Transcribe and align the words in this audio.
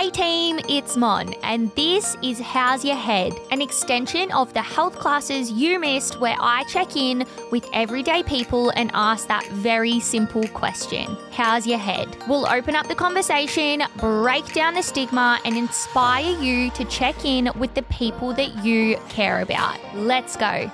Hey 0.00 0.08
team, 0.08 0.58
it's 0.66 0.96
Mon, 0.96 1.34
and 1.42 1.70
this 1.74 2.16
is 2.22 2.40
How's 2.40 2.86
Your 2.86 2.96
Head, 2.96 3.34
an 3.50 3.60
extension 3.60 4.32
of 4.32 4.50
the 4.54 4.62
health 4.62 4.94
classes 4.94 5.52
you 5.52 5.78
missed 5.78 6.18
where 6.18 6.36
I 6.40 6.64
check 6.64 6.96
in 6.96 7.26
with 7.50 7.68
everyday 7.74 8.22
people 8.22 8.70
and 8.76 8.90
ask 8.94 9.28
that 9.28 9.46
very 9.48 10.00
simple 10.00 10.48
question 10.48 11.18
How's 11.32 11.66
your 11.66 11.76
head? 11.76 12.16
We'll 12.26 12.46
open 12.46 12.76
up 12.76 12.88
the 12.88 12.94
conversation, 12.94 13.82
break 13.98 14.50
down 14.54 14.72
the 14.72 14.82
stigma, 14.82 15.38
and 15.44 15.54
inspire 15.54 16.34
you 16.40 16.70
to 16.70 16.86
check 16.86 17.26
in 17.26 17.50
with 17.58 17.74
the 17.74 17.82
people 17.82 18.32
that 18.32 18.64
you 18.64 18.96
care 19.10 19.42
about. 19.42 19.76
Let's 19.94 20.34
go. 20.34 20.70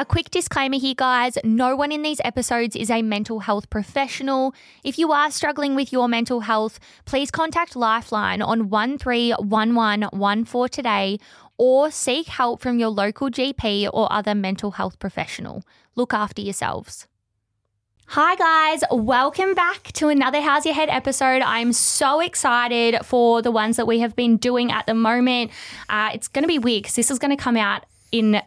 A 0.00 0.04
quick 0.04 0.30
disclaimer 0.30 0.78
here, 0.78 0.94
guys 0.96 1.36
no 1.42 1.74
one 1.74 1.90
in 1.90 2.02
these 2.02 2.20
episodes 2.22 2.76
is 2.76 2.88
a 2.88 3.02
mental 3.02 3.40
health 3.40 3.68
professional. 3.68 4.54
If 4.84 4.96
you 4.96 5.10
are 5.10 5.28
struggling 5.28 5.74
with 5.74 5.92
your 5.92 6.06
mental 6.06 6.38
health, 6.38 6.78
please 7.04 7.32
contact 7.32 7.74
Lifeline 7.74 8.40
on 8.40 8.68
131114 8.70 10.68
today 10.68 11.18
or 11.56 11.90
seek 11.90 12.28
help 12.28 12.60
from 12.60 12.78
your 12.78 12.90
local 12.90 13.28
GP 13.28 13.90
or 13.92 14.06
other 14.12 14.36
mental 14.36 14.70
health 14.70 15.00
professional. 15.00 15.64
Look 15.96 16.14
after 16.14 16.42
yourselves. 16.42 17.08
Hi, 18.06 18.36
guys. 18.36 18.84
Welcome 18.92 19.54
back 19.54 19.90
to 19.94 20.06
another 20.06 20.40
How's 20.40 20.64
Your 20.64 20.76
Head 20.76 20.90
episode. 20.90 21.42
I'm 21.42 21.72
so 21.72 22.20
excited 22.20 23.04
for 23.04 23.42
the 23.42 23.50
ones 23.50 23.74
that 23.76 23.88
we 23.88 23.98
have 23.98 24.14
been 24.14 24.36
doing 24.36 24.70
at 24.70 24.86
the 24.86 24.94
moment. 24.94 25.50
Uh, 25.88 26.10
it's 26.14 26.28
going 26.28 26.44
to 26.44 26.48
be 26.48 26.60
weird 26.60 26.84
because 26.84 26.94
this 26.94 27.10
is 27.10 27.18
going 27.18 27.36
to 27.36 27.42
come 27.42 27.56
out 27.56 27.84
in 28.12 28.40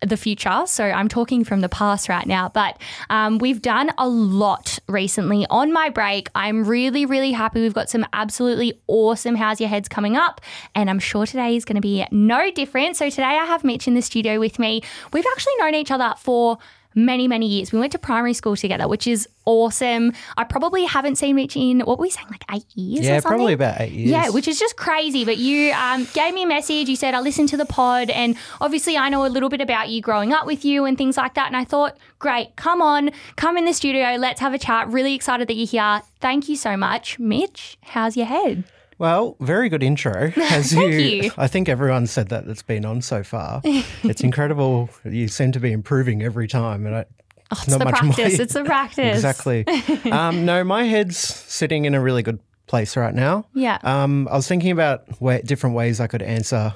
the 0.00 0.16
future. 0.16 0.62
So 0.66 0.84
I'm 0.84 1.08
talking 1.08 1.44
from 1.44 1.60
the 1.60 1.68
past 1.68 2.08
right 2.08 2.26
now, 2.26 2.50
but 2.50 2.80
um, 3.08 3.38
we've 3.38 3.62
done 3.62 3.90
a 3.98 4.08
lot 4.08 4.78
recently 4.88 5.46
on 5.48 5.72
my 5.72 5.88
break. 5.88 6.28
I'm 6.34 6.64
really, 6.64 7.06
really 7.06 7.32
happy. 7.32 7.60
We've 7.62 7.74
got 7.74 7.88
some 7.88 8.06
absolutely 8.12 8.80
awesome 8.86 9.36
How's 9.36 9.60
Your 9.60 9.68
Heads 9.68 9.88
coming 9.88 10.16
up, 10.16 10.40
and 10.74 10.90
I'm 10.90 10.98
sure 10.98 11.26
today 11.26 11.56
is 11.56 11.64
going 11.64 11.76
to 11.76 11.80
be 11.80 12.04
no 12.10 12.50
different. 12.50 12.96
So 12.96 13.08
today 13.08 13.24
I 13.24 13.44
have 13.46 13.64
Mitch 13.64 13.88
in 13.88 13.94
the 13.94 14.02
studio 14.02 14.38
with 14.38 14.58
me. 14.58 14.82
We've 15.12 15.26
actually 15.32 15.54
known 15.58 15.74
each 15.74 15.90
other 15.90 16.14
for 16.18 16.58
many, 16.96 17.28
many 17.28 17.46
years. 17.46 17.70
We 17.70 17.78
went 17.78 17.92
to 17.92 17.98
primary 17.98 18.34
school 18.34 18.56
together, 18.56 18.88
which 18.88 19.06
is 19.06 19.28
awesome. 19.44 20.12
I 20.36 20.44
probably 20.44 20.84
haven't 20.84 21.16
seen 21.16 21.36
Mitch 21.36 21.56
in 21.56 21.80
what 21.80 21.98
were 21.98 22.02
we 22.02 22.10
saying, 22.10 22.26
like 22.30 22.44
eight 22.52 22.66
years? 22.74 23.04
Yeah, 23.04 23.18
or 23.18 23.20
something? 23.20 23.36
probably 23.36 23.52
about 23.52 23.80
eight 23.80 23.92
years. 23.92 24.10
Yeah, 24.10 24.30
which 24.30 24.48
is 24.48 24.58
just 24.58 24.76
crazy. 24.76 25.24
But 25.24 25.36
you 25.36 25.72
um, 25.72 26.08
gave 26.14 26.34
me 26.34 26.42
a 26.42 26.46
message. 26.46 26.88
You 26.88 26.96
said 26.96 27.14
I 27.14 27.20
listened 27.20 27.50
to 27.50 27.56
the 27.56 27.66
pod, 27.66 28.10
and 28.10 28.36
obviously 28.60 28.96
I 28.96 29.08
know 29.10 29.24
a 29.24 29.28
little 29.28 29.48
bit 29.50 29.60
about 29.60 29.90
you 29.90 30.00
growing 30.00 30.32
up 30.32 30.46
with 30.46 30.64
you 30.64 30.84
and 30.86 30.98
things 30.98 31.16
like 31.16 31.34
that. 31.34 31.46
And 31.46 31.56
I 31.56 31.64
thought, 31.64 31.96
great, 32.18 32.56
come 32.56 32.80
on, 32.80 33.10
come 33.36 33.56
in 33.56 33.66
the 33.66 33.74
studio, 33.74 34.16
let's 34.18 34.40
have 34.40 34.54
a 34.54 34.58
chat. 34.58 34.88
Really 34.88 35.14
excited 35.14 35.46
that 35.48 35.54
you're 35.54 35.66
here. 35.66 36.02
Thank 36.20 36.48
you 36.48 36.56
so 36.56 36.76
much, 36.76 37.18
Mitch. 37.18 37.78
How's 37.82 38.16
your 38.16 38.26
head? 38.26 38.64
Well, 38.98 39.36
very 39.40 39.68
good 39.68 39.82
intro. 39.82 40.32
As 40.36 40.72
Thank 40.72 41.24
you. 41.24 41.30
I 41.36 41.48
think 41.48 41.68
everyone 41.68 42.06
said 42.06 42.28
that 42.30 42.46
that's 42.46 42.62
been 42.62 42.84
on 42.84 43.02
so 43.02 43.22
far. 43.22 43.60
it's 43.64 44.22
incredible. 44.22 44.88
You 45.04 45.28
seem 45.28 45.52
to 45.52 45.60
be 45.60 45.72
improving 45.72 46.22
every 46.22 46.48
time, 46.48 46.86
and 46.86 46.96
I, 46.96 47.04
Oh, 47.52 47.58
it's 47.62 47.76
the 47.76 47.78
practice. 47.86 48.38
It's 48.40 48.54
the 48.54 48.64
practice. 48.74 49.14
exactly. 49.14 49.64
um, 50.10 50.44
no, 50.44 50.64
my 50.64 50.82
head's 50.82 51.16
sitting 51.16 51.84
in 51.84 51.94
a 51.94 52.00
really 52.00 52.24
good 52.24 52.40
place 52.66 52.96
right 52.96 53.14
now. 53.14 53.46
Yeah. 53.54 53.78
Um, 53.84 54.26
I 54.28 54.34
was 54.34 54.48
thinking 54.48 54.72
about 54.72 55.20
way, 55.20 55.42
different 55.44 55.76
ways 55.76 56.00
I 56.00 56.08
could 56.08 56.22
answer, 56.22 56.74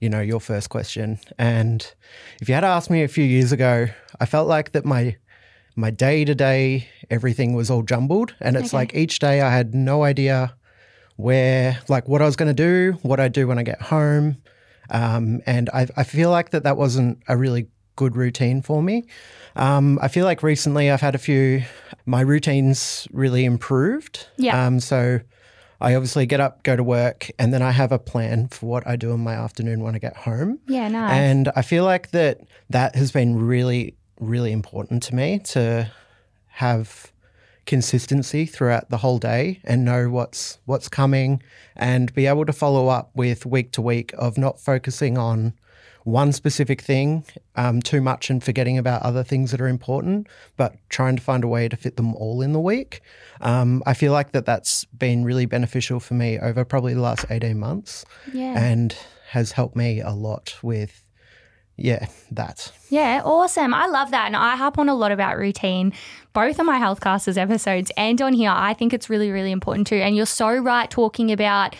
you 0.00 0.08
know, 0.08 0.20
your 0.20 0.40
first 0.40 0.70
question. 0.70 1.20
And 1.38 1.86
if 2.40 2.48
you 2.48 2.54
had 2.56 2.64
asked 2.64 2.90
me 2.90 3.04
a 3.04 3.08
few 3.08 3.22
years 3.22 3.52
ago, 3.52 3.86
I 4.18 4.26
felt 4.26 4.48
like 4.48 4.72
that 4.72 4.84
my 4.84 5.16
my 5.76 5.90
day 5.90 6.24
to 6.24 6.34
day 6.34 6.88
everything 7.08 7.54
was 7.54 7.70
all 7.70 7.82
jumbled, 7.82 8.34
and 8.40 8.56
it's 8.56 8.70
Okay. 8.70 8.76
like 8.78 8.94
each 8.96 9.20
day 9.20 9.40
I 9.40 9.54
had 9.54 9.72
no 9.72 10.02
idea 10.02 10.56
where, 11.18 11.80
like, 11.88 12.08
what 12.08 12.22
I 12.22 12.26
was 12.26 12.36
going 12.36 12.54
to 12.54 12.54
do, 12.54 12.96
what 13.02 13.18
I 13.18 13.26
do 13.26 13.48
when 13.48 13.58
I 13.58 13.64
get 13.64 13.82
home, 13.82 14.36
um, 14.88 15.40
and 15.46 15.68
I, 15.74 15.88
I 15.96 16.04
feel 16.04 16.30
like 16.30 16.50
that 16.50 16.62
that 16.62 16.76
wasn't 16.76 17.18
a 17.26 17.36
really 17.36 17.66
good 17.96 18.16
routine 18.16 18.62
for 18.62 18.80
me. 18.80 19.04
Um, 19.56 19.98
I 20.00 20.06
feel 20.06 20.24
like 20.24 20.44
recently 20.44 20.88
I've 20.92 21.00
had 21.00 21.16
a 21.16 21.18
few, 21.18 21.64
my 22.06 22.20
routines 22.20 23.08
really 23.10 23.44
improved. 23.44 24.28
Yeah. 24.36 24.64
Um, 24.64 24.78
so 24.78 25.18
I 25.80 25.96
obviously 25.96 26.24
get 26.24 26.38
up, 26.38 26.62
go 26.62 26.76
to 26.76 26.84
work, 26.84 27.28
and 27.36 27.52
then 27.52 27.62
I 27.62 27.72
have 27.72 27.90
a 27.90 27.98
plan 27.98 28.46
for 28.46 28.66
what 28.66 28.86
I 28.86 28.94
do 28.94 29.10
in 29.10 29.18
my 29.18 29.34
afternoon 29.34 29.82
when 29.82 29.96
I 29.96 29.98
get 29.98 30.16
home. 30.16 30.60
Yeah, 30.68 30.86
nice. 30.86 31.12
And 31.12 31.50
I 31.56 31.62
feel 31.62 31.82
like 31.82 32.12
that 32.12 32.42
that 32.70 32.94
has 32.94 33.10
been 33.10 33.34
really, 33.34 33.96
really 34.20 34.52
important 34.52 35.02
to 35.04 35.16
me 35.16 35.40
to 35.40 35.90
have 36.46 37.12
consistency 37.68 38.46
throughout 38.46 38.88
the 38.88 38.96
whole 38.96 39.18
day 39.18 39.60
and 39.62 39.84
know 39.84 40.08
what's 40.08 40.58
what's 40.64 40.88
coming 40.88 41.42
and 41.76 42.12
be 42.14 42.26
able 42.26 42.46
to 42.46 42.52
follow 42.52 42.88
up 42.88 43.10
with 43.14 43.44
week 43.44 43.70
to 43.70 43.82
week 43.82 44.12
of 44.16 44.38
not 44.38 44.58
focusing 44.58 45.18
on 45.18 45.52
one 46.04 46.32
specific 46.32 46.80
thing 46.80 47.24
um, 47.56 47.82
too 47.82 48.00
much 48.00 48.30
and 48.30 48.42
forgetting 48.42 48.78
about 48.78 49.02
other 49.02 49.22
things 49.22 49.50
that 49.50 49.60
are 49.60 49.68
important, 49.68 50.26
but 50.56 50.76
trying 50.88 51.14
to 51.14 51.22
find 51.22 51.44
a 51.44 51.48
way 51.48 51.68
to 51.68 51.76
fit 51.76 51.98
them 51.98 52.14
all 52.14 52.40
in 52.40 52.54
the 52.54 52.60
week. 52.60 53.02
Um, 53.42 53.82
I 53.84 53.92
feel 53.92 54.12
like 54.12 54.32
that 54.32 54.46
that's 54.46 54.86
been 54.86 55.22
really 55.22 55.44
beneficial 55.44 56.00
for 56.00 56.14
me 56.14 56.38
over 56.38 56.64
probably 56.64 56.94
the 56.94 57.02
last 57.02 57.26
18 57.28 57.58
months 57.58 58.06
yeah. 58.32 58.58
and 58.58 58.96
has 59.28 59.52
helped 59.52 59.76
me 59.76 60.00
a 60.00 60.12
lot 60.12 60.56
with, 60.62 61.04
yeah, 61.78 62.08
that. 62.32 62.72
Yeah, 62.90 63.22
awesome. 63.24 63.72
I 63.72 63.86
love 63.86 64.10
that. 64.10 64.26
And 64.26 64.34
I 64.34 64.56
harp 64.56 64.78
on 64.78 64.88
a 64.88 64.94
lot 64.94 65.12
about 65.12 65.38
routine, 65.38 65.92
both 66.32 66.58
on 66.58 66.66
my 66.66 66.76
Health 66.76 67.00
Classes 67.00 67.38
episodes 67.38 67.92
and 67.96 68.20
on 68.20 68.32
here. 68.32 68.50
I 68.52 68.74
think 68.74 68.92
it's 68.92 69.08
really, 69.08 69.30
really 69.30 69.52
important 69.52 69.86
too. 69.86 69.96
And 69.96 70.16
you're 70.16 70.26
so 70.26 70.56
right 70.56 70.90
talking 70.90 71.30
about 71.30 71.76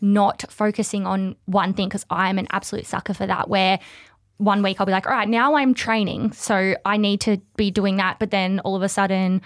not 0.00 0.44
focusing 0.48 1.04
on 1.04 1.34
one 1.46 1.74
thing 1.74 1.88
because 1.88 2.06
I'm 2.10 2.38
an 2.38 2.46
absolute 2.52 2.86
sucker 2.86 3.12
for 3.12 3.26
that, 3.26 3.48
where 3.48 3.80
one 4.36 4.62
week 4.62 4.78
I'll 4.78 4.86
be 4.86 4.92
like, 4.92 5.06
all 5.06 5.12
right, 5.12 5.28
now 5.28 5.56
I'm 5.56 5.74
training. 5.74 6.30
So 6.32 6.76
I 6.84 6.96
need 6.96 7.20
to 7.22 7.38
be 7.56 7.72
doing 7.72 7.96
that. 7.96 8.20
But 8.20 8.30
then 8.30 8.60
all 8.60 8.76
of 8.76 8.82
a 8.82 8.88
sudden, 8.88 9.42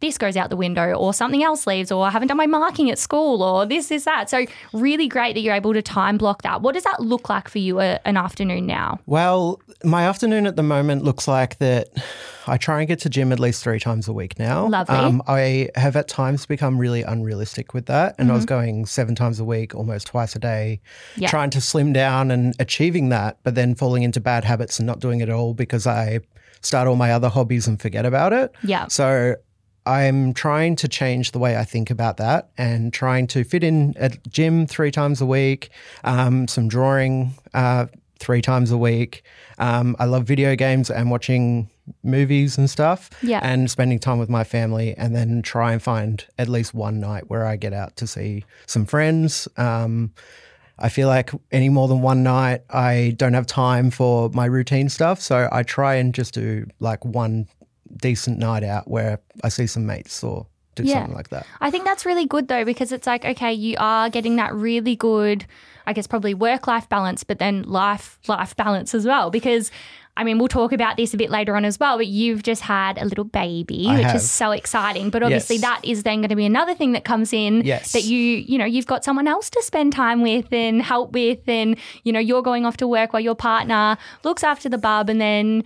this 0.00 0.18
goes 0.18 0.36
out 0.36 0.50
the 0.50 0.56
window 0.56 0.92
or 0.92 1.14
something 1.14 1.42
else 1.42 1.66
leaves 1.66 1.90
or 1.90 2.04
I 2.06 2.10
haven't 2.10 2.28
done 2.28 2.36
my 2.36 2.46
marking 2.46 2.90
at 2.90 2.98
school 2.98 3.42
or 3.42 3.64
this, 3.64 3.90
is 3.90 4.04
that. 4.04 4.28
So 4.28 4.44
really 4.74 5.08
great 5.08 5.32
that 5.34 5.40
you're 5.40 5.54
able 5.54 5.72
to 5.72 5.80
time 5.80 6.18
block 6.18 6.42
that. 6.42 6.60
What 6.60 6.74
does 6.74 6.84
that 6.84 7.00
look 7.00 7.28
like 7.30 7.48
for 7.48 7.58
you 7.58 7.80
a, 7.80 7.98
an 8.04 8.16
afternoon 8.18 8.66
now? 8.66 9.00
Well, 9.06 9.60
my 9.84 10.04
afternoon 10.04 10.46
at 10.46 10.56
the 10.56 10.62
moment 10.62 11.02
looks 11.02 11.26
like 11.26 11.58
that 11.58 11.88
I 12.46 12.58
try 12.58 12.80
and 12.80 12.86
get 12.88 12.98
to 13.00 13.08
gym 13.08 13.32
at 13.32 13.40
least 13.40 13.62
three 13.62 13.80
times 13.80 14.06
a 14.06 14.12
week 14.12 14.38
now. 14.38 14.66
Lovely. 14.68 14.94
Um, 14.94 15.22
I 15.26 15.70
have 15.76 15.96
at 15.96 16.08
times 16.08 16.44
become 16.44 16.78
really 16.78 17.02
unrealistic 17.02 17.72
with 17.72 17.86
that. 17.86 18.14
And 18.18 18.30
I 18.30 18.34
was 18.34 18.44
going 18.44 18.84
seven 18.86 19.14
times 19.14 19.40
a 19.40 19.44
week, 19.44 19.74
almost 19.74 20.08
twice 20.08 20.36
a 20.36 20.38
day, 20.38 20.80
Yeah. 21.16 21.28
trying 21.28 21.50
to 21.50 21.60
slim 21.60 21.92
down 21.94 22.30
and 22.30 22.54
achieving 22.60 23.08
that, 23.08 23.38
but 23.42 23.54
then 23.54 23.74
falling 23.74 24.02
into 24.02 24.20
bad 24.20 24.44
habits 24.44 24.78
and 24.78 24.86
not 24.86 25.00
doing 25.00 25.20
it 25.20 25.28
at 25.30 25.34
all 25.34 25.54
because 25.54 25.86
I 25.86 26.20
start 26.60 26.86
all 26.86 26.96
my 26.96 27.12
other 27.12 27.28
hobbies 27.28 27.66
and 27.66 27.80
forget 27.80 28.04
about 28.06 28.32
it. 28.32 28.52
Yeah. 28.62 28.86
So 28.88 29.36
I'm 29.86 30.34
trying 30.34 30.76
to 30.76 30.88
change 30.88 31.30
the 31.30 31.38
way 31.38 31.56
I 31.56 31.64
think 31.64 31.90
about 31.90 32.16
that 32.16 32.50
and 32.58 32.92
trying 32.92 33.28
to 33.28 33.44
fit 33.44 33.62
in 33.62 33.94
a 33.98 34.10
gym 34.28 34.66
three 34.66 34.90
times 34.90 35.20
a 35.20 35.26
week, 35.26 35.70
um, 36.04 36.48
some 36.48 36.68
drawing 36.68 37.32
uh, 37.54 37.86
three 38.18 38.42
times 38.42 38.70
a 38.70 38.78
week. 38.78 39.22
Um, 39.58 39.94
I 39.98 40.06
love 40.06 40.24
video 40.24 40.56
games 40.56 40.90
and 40.90 41.10
watching 41.10 41.70
movies 42.02 42.58
and 42.58 42.68
stuff. 42.68 43.10
Yeah. 43.22 43.40
And 43.42 43.70
spending 43.70 44.00
time 44.00 44.18
with 44.18 44.28
my 44.28 44.42
family, 44.42 44.94
and 44.96 45.14
then 45.14 45.40
try 45.42 45.72
and 45.72 45.80
find 45.80 46.24
at 46.36 46.48
least 46.48 46.74
one 46.74 46.98
night 46.98 47.30
where 47.30 47.46
I 47.46 47.56
get 47.56 47.72
out 47.72 47.96
to 47.96 48.06
see 48.06 48.44
some 48.66 48.86
friends. 48.86 49.46
Um, 49.56 50.12
I 50.78 50.90
feel 50.90 51.08
like 51.08 51.30
any 51.52 51.68
more 51.70 51.88
than 51.88 52.02
one 52.02 52.22
night, 52.22 52.62
I 52.68 53.14
don't 53.16 53.32
have 53.32 53.46
time 53.46 53.90
for 53.90 54.28
my 54.30 54.44
routine 54.44 54.88
stuff. 54.90 55.22
So 55.22 55.48
I 55.50 55.62
try 55.62 55.94
and 55.94 56.12
just 56.12 56.34
do 56.34 56.66
like 56.80 57.02
one 57.04 57.46
decent 57.96 58.38
night 58.38 58.64
out 58.64 58.88
where 58.88 59.20
I 59.44 59.48
see 59.48 59.66
some 59.66 59.86
mates 59.86 60.22
or 60.24 60.46
do 60.74 60.82
Yeah. 60.82 60.94
something 61.00 61.14
like 61.14 61.30
that. 61.30 61.46
I 61.60 61.70
think 61.70 61.84
that's 61.84 62.04
really 62.04 62.26
good 62.26 62.48
though, 62.48 62.64
because 62.64 62.92
it's 62.92 63.06
like, 63.06 63.24
okay, 63.24 63.52
you 63.52 63.76
are 63.78 64.10
getting 64.10 64.36
that 64.36 64.54
really 64.54 64.94
good, 64.96 65.46
I 65.86 65.92
guess, 65.94 66.06
probably 66.06 66.34
work 66.34 66.66
life 66.66 66.88
balance, 66.88 67.24
but 67.24 67.38
then 67.38 67.62
life 67.62 68.18
life 68.28 68.54
balance 68.56 68.94
as 68.94 69.06
well. 69.06 69.30
Because 69.30 69.70
I 70.18 70.24
mean, 70.24 70.38
we'll 70.38 70.48
talk 70.48 70.72
about 70.72 70.96
this 70.96 71.12
a 71.12 71.18
bit 71.18 71.28
later 71.28 71.54
on 71.56 71.66
as 71.66 71.78
well, 71.78 71.98
but 71.98 72.06
you've 72.06 72.42
just 72.42 72.62
had 72.62 72.96
a 72.96 73.04
little 73.04 73.24
baby, 73.24 73.84
I 73.86 73.96
which 73.96 74.06
have. 74.06 74.16
is 74.16 74.30
so 74.30 74.50
exciting. 74.50 75.10
But 75.10 75.22
obviously, 75.22 75.56
Yes. 75.56 75.62
that 75.62 75.84
is 75.84 76.04
then 76.04 76.20
going 76.22 76.30
to 76.30 76.36
be 76.36 76.46
another 76.46 76.74
thing 76.74 76.92
that 76.92 77.04
comes 77.04 77.34
in 77.34 77.60
Yes. 77.66 77.92
that 77.92 78.04
you, 78.04 78.18
you 78.18 78.56
know, 78.56 78.64
you've 78.64 78.86
got 78.86 79.04
someone 79.04 79.28
else 79.28 79.50
to 79.50 79.62
spend 79.62 79.92
time 79.92 80.22
with 80.22 80.50
and 80.54 80.80
help 80.80 81.12
with. 81.12 81.46
And, 81.46 81.76
you 82.02 82.12
know, 82.14 82.18
you're 82.18 82.40
going 82.40 82.64
off 82.64 82.78
to 82.78 82.88
work 82.88 83.12
while 83.12 83.20
your 83.20 83.34
partner 83.34 83.98
looks 84.24 84.42
after 84.42 84.70
the 84.70 84.78
bub 84.78 85.10
and 85.10 85.20
then 85.20 85.64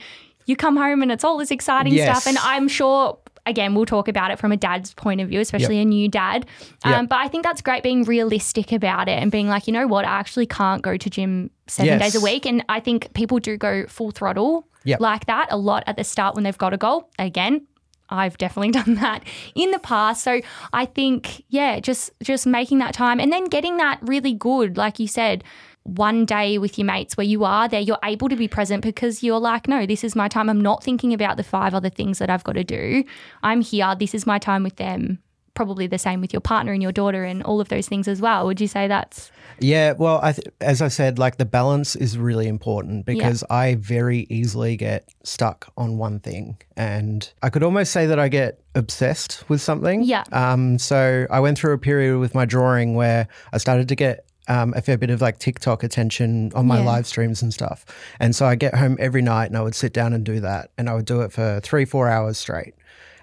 you 0.50 0.56
come 0.56 0.76
home 0.76 1.00
and 1.02 1.10
it's 1.10 1.24
all 1.24 1.38
this 1.38 1.50
exciting 1.50 1.94
Yes. 1.94 2.04
stuff. 2.08 2.26
And 2.26 2.36
I'm 2.38 2.68
sure 2.68 3.18
again, 3.46 3.74
we'll 3.74 3.86
talk 3.86 4.06
about 4.06 4.30
it 4.30 4.38
from 4.38 4.52
a 4.52 4.56
dad's 4.56 4.92
point 4.94 5.20
of 5.20 5.28
view, 5.30 5.40
especially 5.40 5.78
a 5.78 5.84
new 5.84 6.08
dad. 6.08 6.46
Um, 6.84 6.90
Yep. 6.92 7.08
But 7.08 7.18
I 7.20 7.28
think 7.28 7.42
that's 7.42 7.62
great 7.62 7.82
being 7.82 8.04
realistic 8.04 8.70
about 8.70 9.08
it 9.08 9.18
and 9.22 9.30
being 9.32 9.48
like, 9.48 9.66
you 9.66 9.72
know 9.72 9.86
what, 9.86 10.04
I 10.04 10.18
actually 10.18 10.46
can't 10.46 10.82
go 10.82 10.96
to 10.98 11.08
gym 11.10 11.50
seven 11.66 11.98
Yes. 11.98 12.00
days 12.02 12.14
a 12.16 12.20
week. 12.20 12.44
And 12.44 12.62
I 12.68 12.80
think 12.80 13.12
people 13.14 13.38
do 13.38 13.56
go 13.56 13.86
full 13.86 14.10
throttle 14.10 14.66
Yep. 14.84 15.00
like 15.00 15.24
that 15.26 15.48
a 15.50 15.56
lot 15.56 15.84
at 15.86 15.96
the 15.96 16.04
start 16.04 16.34
when 16.34 16.44
they've 16.44 16.56
got 16.58 16.74
a 16.74 16.76
goal. 16.76 17.08
Again, 17.18 17.66
I've 18.10 18.36
definitely 18.38 18.72
done 18.82 18.94
that 18.96 19.22
in 19.54 19.70
the 19.70 19.78
past. 19.78 20.22
So 20.22 20.40
I 20.72 20.84
think, 20.84 21.42
yeah, 21.48 21.80
just 21.80 22.10
just 22.22 22.46
making 22.46 22.78
that 22.80 22.92
time 22.92 23.18
and 23.20 23.32
then 23.32 23.44
getting 23.46 23.78
that 23.78 23.98
really 24.02 24.34
good, 24.34 24.76
like 24.76 24.98
you 24.98 25.08
said, 25.08 25.44
one 25.84 26.24
day 26.24 26.58
with 26.58 26.78
your 26.78 26.84
mates 26.84 27.16
where 27.16 27.26
you 27.26 27.44
are 27.44 27.68
there, 27.68 27.80
you're 27.80 27.98
able 28.04 28.28
to 28.28 28.36
be 28.36 28.48
present 28.48 28.82
because 28.82 29.22
you're 29.22 29.40
like, 29.40 29.66
no, 29.66 29.86
this 29.86 30.04
is 30.04 30.14
my 30.14 30.28
time. 30.28 30.48
I'm 30.48 30.60
not 30.60 30.84
thinking 30.84 31.12
about 31.14 31.36
the 31.36 31.42
five 31.42 31.74
other 31.74 31.90
things 31.90 32.18
that 32.18 32.30
I've 32.30 32.44
got 32.44 32.52
to 32.52 32.64
do. 32.64 33.04
I'm 33.42 33.60
here. 33.60 33.94
This 33.98 34.14
is 34.14 34.26
my 34.26 34.38
time 34.38 34.62
with 34.62 34.76
them. 34.76 35.20
Probably 35.54 35.86
the 35.86 35.98
same 35.98 36.20
with 36.20 36.32
your 36.32 36.40
partner 36.40 36.72
and 36.72 36.82
your 36.82 36.92
daughter 36.92 37.24
and 37.24 37.42
all 37.42 37.60
of 37.60 37.68
those 37.68 37.88
things 37.88 38.08
as 38.08 38.20
well. 38.20 38.46
Would 38.46 38.60
you 38.60 38.68
say 38.68 38.86
that's 38.88 39.30
Yeah, 39.58 39.92
well, 39.92 40.20
I 40.22 40.32
th- 40.32 40.46
as 40.60 40.80
I 40.80 40.88
said, 40.88 41.18
like 41.18 41.38
the 41.38 41.44
balance 41.44 41.96
is 41.96 42.16
really 42.16 42.46
important 42.46 43.04
because 43.04 43.42
I 43.50 43.74
very 43.74 44.26
easily 44.30 44.76
get 44.76 45.08
stuck 45.24 45.72
on 45.76 45.98
one 45.98 46.20
thing, 46.20 46.56
and 46.76 47.30
I 47.42 47.50
could 47.50 47.62
almost 47.62 47.92
say 47.92 48.06
that 48.06 48.18
I 48.18 48.28
get 48.28 48.60
obsessed 48.74 49.44
with 49.48 49.60
something. 49.60 50.02
Yeah. 50.02 50.24
Um. 50.32 50.78
So 50.78 51.26
I 51.30 51.40
went 51.40 51.58
through 51.58 51.74
a 51.74 51.78
period 51.78 52.18
with 52.20 52.34
my 52.34 52.44
drawing 52.44 52.94
where 52.94 53.26
I 53.52 53.58
started 53.58 53.88
to 53.88 53.96
get. 53.96 54.24
Um, 54.50 54.74
a 54.76 54.82
fair 54.82 54.98
bit 54.98 55.10
of 55.10 55.20
like 55.20 55.38
TikTok 55.38 55.84
attention 55.84 56.50
on 56.56 56.66
my 56.66 56.78
Yeah. 56.78 56.84
live 56.84 57.06
streams 57.06 57.40
and 57.40 57.54
stuff. 57.54 57.86
And 58.18 58.34
so 58.34 58.46
I 58.46 58.56
get 58.56 58.74
home 58.74 58.96
every 58.98 59.22
night 59.22 59.46
and 59.46 59.56
I 59.56 59.62
would 59.62 59.76
sit 59.76 59.92
down 59.92 60.12
and 60.12 60.24
do 60.24 60.40
that. 60.40 60.70
And 60.76 60.90
I 60.90 60.94
would 60.94 61.04
do 61.04 61.20
it 61.20 61.30
for 61.32 61.60
three, 61.62 61.84
four 61.84 62.08
hours 62.08 62.36
straight. 62.36 62.74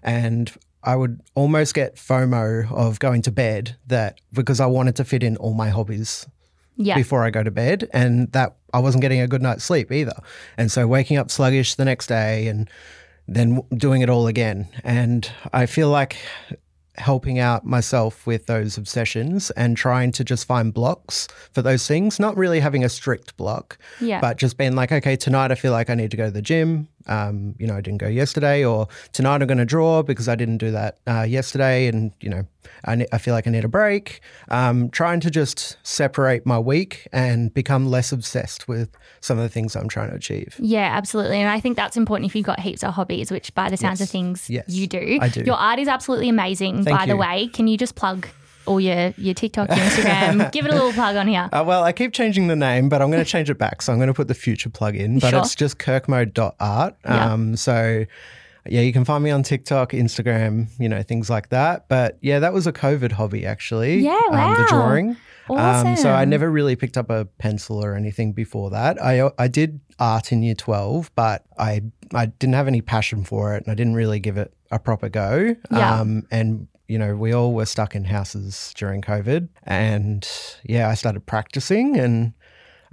And 0.02 0.52
I 0.84 0.96
would 0.96 1.20
almost 1.36 1.74
get 1.74 1.98
FOMO 1.98 2.72
of 2.72 3.00
going 3.00 3.22
to 3.24 3.32
bed 3.32 3.76
that 3.88 4.22
because 4.32 4.62
I 4.62 4.68
wanted 4.68 4.96
to 4.96 5.04
fit 5.04 5.22
in 5.22 5.36
all 5.36 5.54
my 5.54 5.68
hobbies 5.70 6.26
yeah. 6.78 6.96
before 6.96 7.26
I 7.26 7.30
go 7.30 7.44
to 7.44 7.52
bed, 7.52 7.90
and 7.92 8.32
that 8.32 8.56
I 8.74 8.80
wasn't 8.80 9.02
getting 9.02 9.20
a 9.20 9.28
good 9.28 9.42
night's 9.42 9.66
sleep 9.66 9.92
either. 9.92 10.16
And 10.58 10.72
so 10.72 10.88
waking 10.88 11.18
up 11.18 11.30
sluggish 11.30 11.76
the 11.76 11.84
next 11.84 12.08
day 12.08 12.48
and 12.48 12.70
then 13.28 13.62
doing 13.76 14.02
it 14.02 14.10
all 14.10 14.28
again. 14.28 14.70
And 14.86 15.30
I 15.52 15.66
feel 15.66 15.90
like 15.90 16.16
helping 16.98 17.38
out 17.40 17.66
myself 17.66 18.26
with 18.26 18.48
those 18.48 18.78
obsessions 18.78 19.52
and 19.52 19.78
trying 19.78 20.12
to 20.14 20.24
just 20.24 20.46
find 20.48 20.74
blocks 20.74 21.28
for 21.52 21.62
those 21.62 21.88
things, 21.88 22.20
not 22.20 22.36
really 22.36 22.60
having 22.60 22.84
a 22.84 22.90
strict 22.90 23.38
block, 23.38 23.78
Yeah. 24.02 24.20
but 24.20 24.38
just 24.38 24.58
being 24.58 24.76
like, 24.76 24.92
okay, 24.92 25.16
tonight 25.16 25.52
I 25.52 25.56
feel 25.56 25.72
like 25.72 25.90
I 25.90 25.96
need 25.96 26.12
to 26.12 26.18
go 26.18 26.26
to 26.26 26.32
the 26.32 26.42
gym. 26.42 26.88
Um, 27.08 27.56
you 27.58 27.68
know, 27.68 27.76
I 27.76 27.82
didn't 27.82 28.00
go 28.00 28.08
yesterday, 28.08 28.64
or 28.64 28.88
tonight 29.14 29.42
I'm 29.42 29.48
going 29.48 29.58
to 29.58 29.66
draw 29.66 30.04
because 30.04 30.28
I 30.28 30.36
didn't 30.36 30.58
do 30.58 30.72
that 30.72 31.00
uh, 31.08 31.24
yesterday, 31.24 31.88
and 31.88 32.12
you 32.20 32.30
know, 32.30 32.46
I, 32.86 32.96
ne- 32.96 33.08
I 33.12 33.18
feel 33.18 33.34
like 33.34 33.48
I 33.48 33.52
need 33.52 33.66
a 33.66 33.70
break. 33.70 34.22
Um, 34.50 34.90
trying 34.90 35.20
to 35.22 35.32
just 35.32 35.78
separate 35.84 36.46
my 36.46 36.60
week 36.60 37.08
and 37.12 37.54
become 37.54 37.90
less 37.90 38.12
obsessed 38.12 38.68
with 38.68 38.90
some 39.22 39.38
of 39.38 39.44
the 39.44 39.50
things 39.50 39.76
I'm 39.76 39.88
trying 39.88 40.10
to 40.10 40.16
achieve. 40.16 40.56
Yeah, 40.60 40.90
absolutely. 40.96 41.38
And 41.38 41.50
I 41.50 41.60
think 41.60 41.76
that's 41.76 41.98
important 41.98 42.30
if 42.30 42.36
you've 42.36 42.46
got 42.46 42.60
heaps 42.60 42.84
of 42.84 42.94
hobbies, 42.94 43.32
which 43.32 43.54
by 43.56 43.70
the 43.70 43.78
sounds 43.78 44.02
of 44.02 44.10
things 44.10 44.50
Yes, 44.50 44.66
you 44.68 44.88
do. 44.88 45.20
I 45.22 45.30
do. 45.30 45.44
Your 45.44 45.56
art 45.56 45.80
is 45.80 45.88
absolutely 45.88 46.30
amazing, 46.30 46.84
Thank 46.84 46.98
by 46.98 47.06
the 47.06 47.18
way. 47.18 47.48
Can 47.48 47.68
you 47.68 47.78
just 47.78 47.96
plug 47.96 48.28
all 48.68 48.80
your, 48.80 49.14
your 49.18 49.34
TikTok, 49.34 49.70
your 49.70 49.78
Instagram? 49.78 50.52
Give 50.52 50.66
it 50.66 50.72
a 50.72 50.76
little 50.76 50.94
plug 50.94 51.16
on 51.16 51.28
here. 51.28 51.50
Uh, 51.52 51.64
well, 51.66 51.84
I 51.84 51.92
keep 51.92 52.14
changing 52.14 52.48
the 52.48 52.56
name, 52.56 52.90
but 52.90 53.02
I'm 53.02 53.10
going 53.10 53.24
to 53.24 53.30
change 53.30 53.50
it 53.50 53.58
back. 53.58 53.82
So 53.82 53.92
I'm 53.94 53.98
going 54.00 54.08
to 54.08 54.14
put 54.14 54.28
the 54.28 54.34
future 54.36 54.70
plug 54.70 54.96
in, 54.96 55.20
but 55.20 55.30
Sure. 55.32 55.40
it's 55.40 55.56
just 55.56 55.80
kirkmode.art. 55.80 56.96
Yeah. 57.06 57.32
Um, 57.34 57.56
so 57.56 58.06
yeah, 58.70 58.82
you 58.82 58.92
can 58.92 59.06
find 59.06 59.24
me 59.24 59.32
on 59.32 59.44
TikTok, 59.44 59.92
Instagram, 59.92 60.68
you 60.78 60.90
know, 60.90 61.02
things 61.02 61.30
like 61.30 61.50
that. 61.50 61.88
But 61.88 62.18
yeah, 62.22 62.40
that 62.40 62.54
was 62.54 62.68
a 62.68 62.74
COVID 62.74 63.14
hobby 63.14 63.46
actually. 63.46 64.00
Yeah, 64.00 64.20
Um, 64.30 64.34
wow. 64.34 64.56
the 64.56 64.66
drawing. 64.70 65.18
Um, 65.50 65.96
so 65.96 66.12
I 66.12 66.26
never 66.26 66.52
really 66.52 66.76
picked 66.76 66.98
up 66.98 67.10
a 67.10 67.24
pencil 67.38 67.82
or 67.82 67.96
anything 67.96 68.34
before 68.34 68.70
that. 68.72 69.02
I 69.02 69.32
I 69.38 69.48
did 69.48 69.80
art 69.98 70.34
in 70.34 70.44
year 70.44 70.56
12, 70.56 71.12
but 71.16 71.46
I 71.58 71.84
I 72.14 72.26
didn't 72.26 72.56
have 72.56 72.68
any 72.68 72.82
passion 72.82 73.24
for 73.24 73.56
it 73.56 73.64
and 73.64 73.72
I 73.72 73.76
didn't 73.76 73.96
really 73.96 74.20
give 74.20 74.36
it 74.36 74.54
a 74.72 74.80
proper 74.80 75.08
go. 75.08 75.56
Yeah. 75.72 76.00
Um, 76.02 76.28
and 76.32 76.68
you 76.88 76.98
know, 76.98 77.16
we 77.16 77.34
all 77.34 77.54
were 77.54 77.66
stuck 77.66 77.96
in 77.96 78.06
houses 78.06 78.74
during 78.78 79.02
COVID. 79.02 79.50
And 79.64 80.28
yeah, 80.64 80.90
I 80.90 80.94
started 80.96 81.26
practicing 81.26 81.98
and 81.98 82.34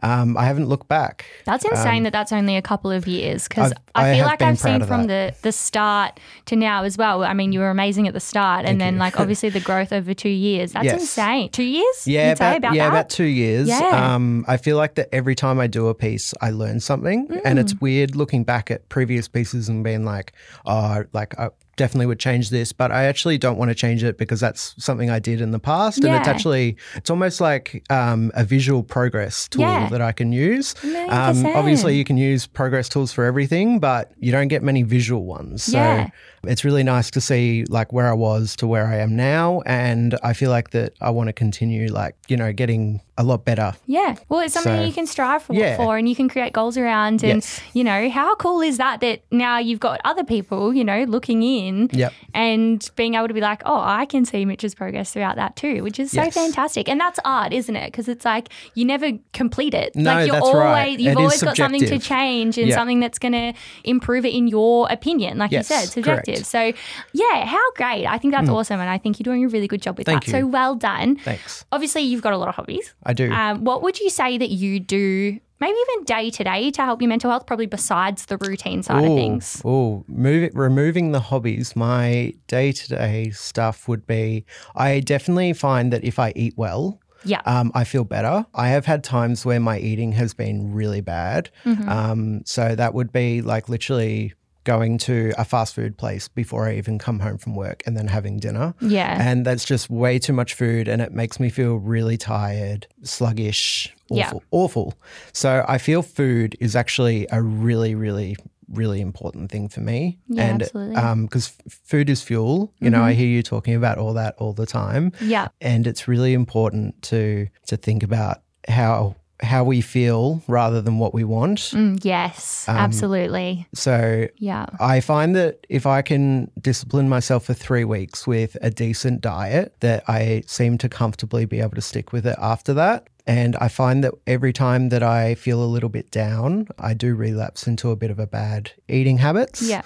um, 0.02 0.37
I 0.37 0.44
haven't 0.44 0.67
looked 0.67 0.88
back. 0.88 1.25
That's 1.46 1.64
insane 1.64 2.02
that 2.02 2.12
that's 2.12 2.32
only 2.32 2.56
a 2.56 2.62
couple 2.62 2.91
of 2.91 3.06
years 3.06 3.46
because 3.49 3.70
Um, 3.73 3.79
I 3.94 4.11
I 4.11 4.12
feel 4.14 4.25
have 4.25 4.26
like 4.26 4.43
I've 4.43 4.58
seen 4.58 4.85
from 4.85 5.06
the, 5.06 5.32
the 5.43 5.52
start 5.52 6.19
to 6.46 6.56
now 6.56 6.82
as 6.82 6.99
well. 6.99 7.23
I 7.25 7.32
mean, 7.32 7.52
you 7.52 7.61
were 7.61 7.70
amazing 7.70 8.06
at 8.08 8.12
the 8.12 8.20
start 8.20 8.67
and 8.67 8.81
then 8.81 8.94
you. 8.94 9.00
like 9.00 9.19
obviously 9.20 9.49
the 9.49 9.61
growth 9.61 9.93
over 9.93 10.12
two 10.12 10.29
years. 10.29 10.73
That's 10.73 10.85
Yes. 10.87 11.00
insane. 11.00 11.50
Two 11.50 11.62
years? 11.62 12.06
Yeah, 12.06 12.32
about, 12.32 12.56
about 12.58 12.75
yeah, 12.75 12.85
that? 12.85 12.88
about 12.96 13.11
two 13.11 13.25
years. 13.25 13.69
Yeah. 13.69 14.14
Um, 14.14 14.44
I 14.49 14.56
feel 14.58 14.76
like 14.76 14.96
that 14.96 15.08
every 15.12 15.37
time 15.37 15.58
I 15.61 15.69
do 15.69 15.87
a 15.87 15.94
piece, 15.94 16.35
I 16.43 16.50
learn 16.50 16.81
something, 16.81 17.29
and 17.44 17.58
Mm. 17.58 17.61
it's 17.62 17.81
weird 17.81 18.17
looking 18.17 18.43
back 18.44 18.70
at 18.73 18.88
previous 18.88 19.29
pieces 19.29 19.69
and 19.70 19.85
being 19.85 20.05
like, 20.05 20.32
oh, 20.67 21.05
like 21.12 21.38
I 21.38 21.50
definitely 21.76 22.06
would 22.06 22.18
change 22.20 22.50
this, 22.50 22.72
but 22.72 22.90
I 22.92 23.04
actually 23.04 23.38
don't 23.38 23.56
want 23.58 23.70
to 23.70 23.74
change 23.74 24.02
it 24.04 24.18
because 24.18 24.40
that's 24.40 24.74
something 24.82 25.10
I 25.10 25.18
did 25.18 25.40
in 25.40 25.50
the 25.50 25.58
past, 25.58 26.04
and 26.04 26.14
it's 26.14 26.28
actually 26.28 26.76
it's 26.94 27.10
almost 27.10 27.40
like 27.40 27.84
um, 27.90 28.30
a 28.34 28.44
visual 28.44 28.82
progress 28.82 29.48
tool 29.48 29.62
Yeah. 29.62 29.88
that 29.90 30.00
I 30.00 30.12
can 30.12 30.32
use. 30.32 30.74
Um, 30.84 31.46
obviously, 31.46 31.96
you 31.96 32.04
can 32.04 32.16
use 32.16 32.46
progress 32.46 32.88
tools 32.88 33.12
for 33.12 33.24
everything, 33.24 33.78
but 33.78 34.12
you 34.18 34.32
don't 34.32 34.48
get 34.48 34.62
many 34.62 34.82
visual 34.82 35.24
ones. 35.24 35.62
So 35.62 35.78
Yeah. 35.78 36.08
it's 36.44 36.64
really 36.64 36.82
nice 36.82 37.10
to 37.12 37.20
see 37.20 37.64
like 37.68 37.92
where 37.92 38.08
I 38.08 38.12
was 38.14 38.56
to 38.56 38.66
where 38.66 38.86
I 38.86 38.96
am 38.98 39.16
now, 39.16 39.62
and 39.66 40.16
I 40.22 40.32
feel 40.32 40.50
like 40.50 40.70
that 40.70 40.92
I 41.00 41.10
want 41.10 41.28
to 41.28 41.32
continue 41.32 41.88
like 41.88 42.16
you 42.28 42.36
know 42.36 42.52
getting 42.52 43.00
a 43.16 43.22
lot 43.22 43.44
better. 43.44 43.75
Yeah. 43.87 44.16
Well, 44.28 44.40
it's 44.40 44.55
something 44.55 44.76
So- 44.76 44.84
you 44.84 44.93
can 44.93 45.06
strive 45.06 45.43
for, 45.44 45.55
Yeah. 45.55 45.76
for 45.76 45.96
and 45.96 46.08
you 46.08 46.16
can 46.16 46.28
create 46.28 46.52
goals 46.52 46.76
around. 46.76 47.22
And, 47.22 47.34
Yes. 47.37 47.61
you 47.72 47.84
know, 47.84 48.11
how 48.11 48.34
cool 48.34 48.61
is 48.61 48.76
that 48.78 49.00
that 49.00 49.20
now 49.31 49.58
you've 49.58 49.78
got 49.78 50.00
other 50.05 50.25
people, 50.25 50.75
you 50.75 50.82
know, 50.82 51.05
looking 51.05 51.43
in 51.44 51.90
Yep. 51.93 52.12
and 52.34 52.90
being 52.96 53.14
able 53.14 53.28
to 53.28 53.34
be 53.34 53.40
like, 53.40 53.62
oh, 53.64 53.81
I 53.81 54.05
can 54.06 54.25
see 54.25 54.44
Mitch's 54.44 54.75
progress 54.75 55.12
throughout 55.12 55.37
that 55.37 55.55
too, 55.55 55.82
which 55.84 56.00
is 56.00 56.11
so 56.11 56.22
Yes. 56.25 56.34
fantastic. 56.34 56.88
And 56.88 56.99
that's 57.00 57.20
art, 57.25 57.52
isn't 57.52 57.76
it? 57.76 57.87
Because 57.93 58.08
it's 58.08 58.25
like 58.25 58.49
you 58.75 58.84
never 58.84 59.12
complete 59.32 59.75
it. 59.75 59.94
No, 59.94 60.14
like 60.14 60.26
you're 60.26 60.34
that's 60.34 60.46
always, 60.46 60.64
right. 60.64 60.99
you've 60.99 61.12
It 61.12 61.17
always 61.19 61.43
got 61.43 61.56
something 61.56 61.81
to 61.87 61.99
change 62.00 62.58
and 62.58 62.69
Yeah. 62.69 62.75
something 62.75 62.99
that's 62.99 63.20
going 63.20 63.32
to 63.32 63.52
improve 63.84 64.25
it 64.25 64.34
in 64.34 64.49
your 64.49 64.88
opinion, 64.90 65.38
like 65.38 65.52
Yes, 65.52 65.70
you 65.70 65.76
said, 65.76 65.88
subjective. 65.88 66.34
correct. 66.34 66.46
So, 66.46 66.72
yeah, 67.12 67.44
how 67.46 67.72
great. 67.76 68.06
I 68.06 68.19
think 68.19 68.34
that's 68.34 68.49
mm. 68.49 68.55
awesome. 68.55 68.81
And 68.81 68.90
I 68.90 68.99
think 68.99 69.20
you're 69.20 69.25
doing 69.25 69.44
a 69.44 69.49
really 69.49 69.69
good 69.69 69.82
job 69.82 69.99
with. 69.99 70.06
Thank 70.06 70.25
that. 70.25 70.31
So 70.32 70.46
well 70.46 70.75
done. 70.75 71.17
Thanks. 71.17 71.64
Obviously, 71.70 72.02
you've 72.02 72.22
got 72.22 72.32
a 72.32 72.37
lot 72.38 72.49
of 72.49 72.56
hobbies. 72.56 72.93
I 73.04 73.12
do. 73.12 73.30
Um, 73.32 73.64
what 73.64 73.82
would 73.82 74.00
you 74.00 74.10
say 74.10 74.38
that 74.38 74.50
you 74.50 74.80
do, 74.80 75.38
maybe 75.60 75.76
even 75.90 76.04
day 76.04 76.30
to 76.30 76.44
day, 76.44 76.70
to 76.70 76.82
help 76.82 77.00
your 77.02 77.08
mental 77.08 77.30
health, 77.30 77.46
probably 77.46 77.66
besides 77.66 78.26
the 78.26 78.36
routine 78.38 78.82
side 78.82 79.04
of 79.04 79.14
things? 79.14 79.60
Oh, 79.64 80.04
removing 80.08 81.12
the 81.12 81.20
hobbies. 81.20 81.76
My 81.76 82.32
day 82.46 82.72
to 82.72 82.88
day 82.88 83.30
stuff 83.30 83.88
would 83.88 84.06
be. 84.06 84.44
I 84.74 85.00
definitely 85.00 85.52
find 85.52 85.92
that 85.92 86.04
if 86.04 86.18
I 86.18 86.32
eat 86.36 86.54
well, 86.56 87.00
Yeah. 87.24 87.40
um, 87.46 87.72
I 87.74 87.84
feel 87.84 88.04
better. 88.04 88.46
I 88.55 88.69
have 88.69 88.86
had 88.86 89.02
times 89.05 89.44
where 89.46 89.60
my 89.60 89.79
eating 89.79 90.12
has 90.12 90.34
been 90.34 90.72
really 90.72 91.00
bad. 91.00 91.50
Mm-hmm. 91.64 91.88
Um, 91.88 92.43
so 92.44 92.74
that 92.74 92.94
would 92.94 93.12
be 93.12 93.43
like 93.43 93.69
literally 93.69 94.34
going 94.64 94.98
to 94.98 95.32
a 95.38 95.44
fast 95.44 95.74
food 95.74 95.96
place 95.96 96.28
before 96.28 96.66
I 96.68 96.74
even 96.76 96.98
come 96.98 97.20
home 97.20 97.38
from 97.38 97.54
work 97.54 97.82
and 97.86 97.96
then 97.96 98.08
having 98.08 98.38
dinner. 98.38 98.74
Yeah. 98.80 99.16
And 99.20 99.44
that's 99.46 99.64
just 99.64 99.88
way 99.90 100.18
too 100.18 100.32
much 100.32 100.54
food 100.54 100.88
and 100.88 101.00
it 101.02 101.12
makes 101.12 101.38
me 101.38 101.50
feel 101.50 101.76
really 101.76 102.16
tired, 102.16 102.86
sluggish, 103.02 103.94
Yeah. 104.10 104.26
awful, 104.28 104.42
awful. 104.50 104.94
So 105.32 105.64
I 105.68 105.78
feel 105.78 106.02
food 106.02 106.56
is 106.60 106.74
actually 106.76 107.26
a 107.30 107.40
really, 107.42 107.94
really, 107.94 108.36
really 108.68 109.00
important 109.00 109.50
thing 109.50 109.68
for 109.68 109.80
me. 109.80 110.18
Yeah, 110.28 110.44
and. 110.50 110.60
Mm-hmm. 110.62 110.96
um 110.96 111.24
because 111.26 111.52
food 111.68 112.08
is 112.10 112.22
fuel. 112.22 112.72
You 112.80 112.90
know, 112.90 113.02
I 113.02 113.12
hear 113.12 113.28
you 113.28 113.42
talking 113.42 113.74
about 113.74 113.98
all 113.98 114.14
that 114.14 114.34
all 114.38 114.52
the 114.52 114.66
time. 114.66 115.12
yeah. 115.20 115.48
And 115.60 115.86
it's 115.86 116.08
really 116.08 116.32
important 116.34 117.00
to 117.02 117.48
to 117.66 117.76
think 117.76 118.02
about 118.02 118.38
how 118.68 119.16
how 119.43 119.64
we 119.64 119.81
feel 119.81 120.43
rather 120.46 120.81
than 120.81 120.98
what 120.98 121.12
we 121.12 121.24
want. 121.24 121.58
Mm, 121.58 121.98
yes. 122.05 122.67
Um, 122.69 122.76
absolutely. 122.76 123.67
So 123.74 124.29
Yeah. 124.38 124.67
I 124.79 125.00
find 125.00 125.34
that 125.34 125.67
if 125.69 125.86
I 125.86 126.03
can 126.03 126.50
discipline 126.60 127.08
myself 127.08 127.46
for 127.46 127.55
three 127.55 127.84
weeks 127.84 128.26
with 128.26 128.56
a 128.62 128.70
decent 128.70 129.20
diet, 129.20 129.74
that 129.81 130.05
I 130.08 130.44
seem 130.46 130.79
to 130.79 130.88
comfortably 130.88 131.46
be 131.46 131.60
able 131.60 131.74
to 131.74 131.81
stick 131.82 132.12
with 132.12 132.26
it 132.26 132.36
after 132.41 132.72
that. 132.74 133.08
And 133.26 133.56
I 133.56 133.69
find 133.69 134.05
that 134.05 134.12
every 134.26 134.53
time 134.53 134.91
that 134.91 135.03
I 135.03 135.34
feel 135.34 135.62
a 135.62 135.67
little 135.67 135.88
bit 135.88 136.10
down, 136.10 136.69
I 136.79 136.94
do 136.94 137.14
relapse 137.14 137.67
into 137.67 137.91
a 137.91 137.96
bit 137.96 138.10
of 138.10 138.19
a 138.19 138.26
bad 138.26 138.72
eating 138.88 139.19
habits. 139.19 139.62
Yeah. 139.62 139.82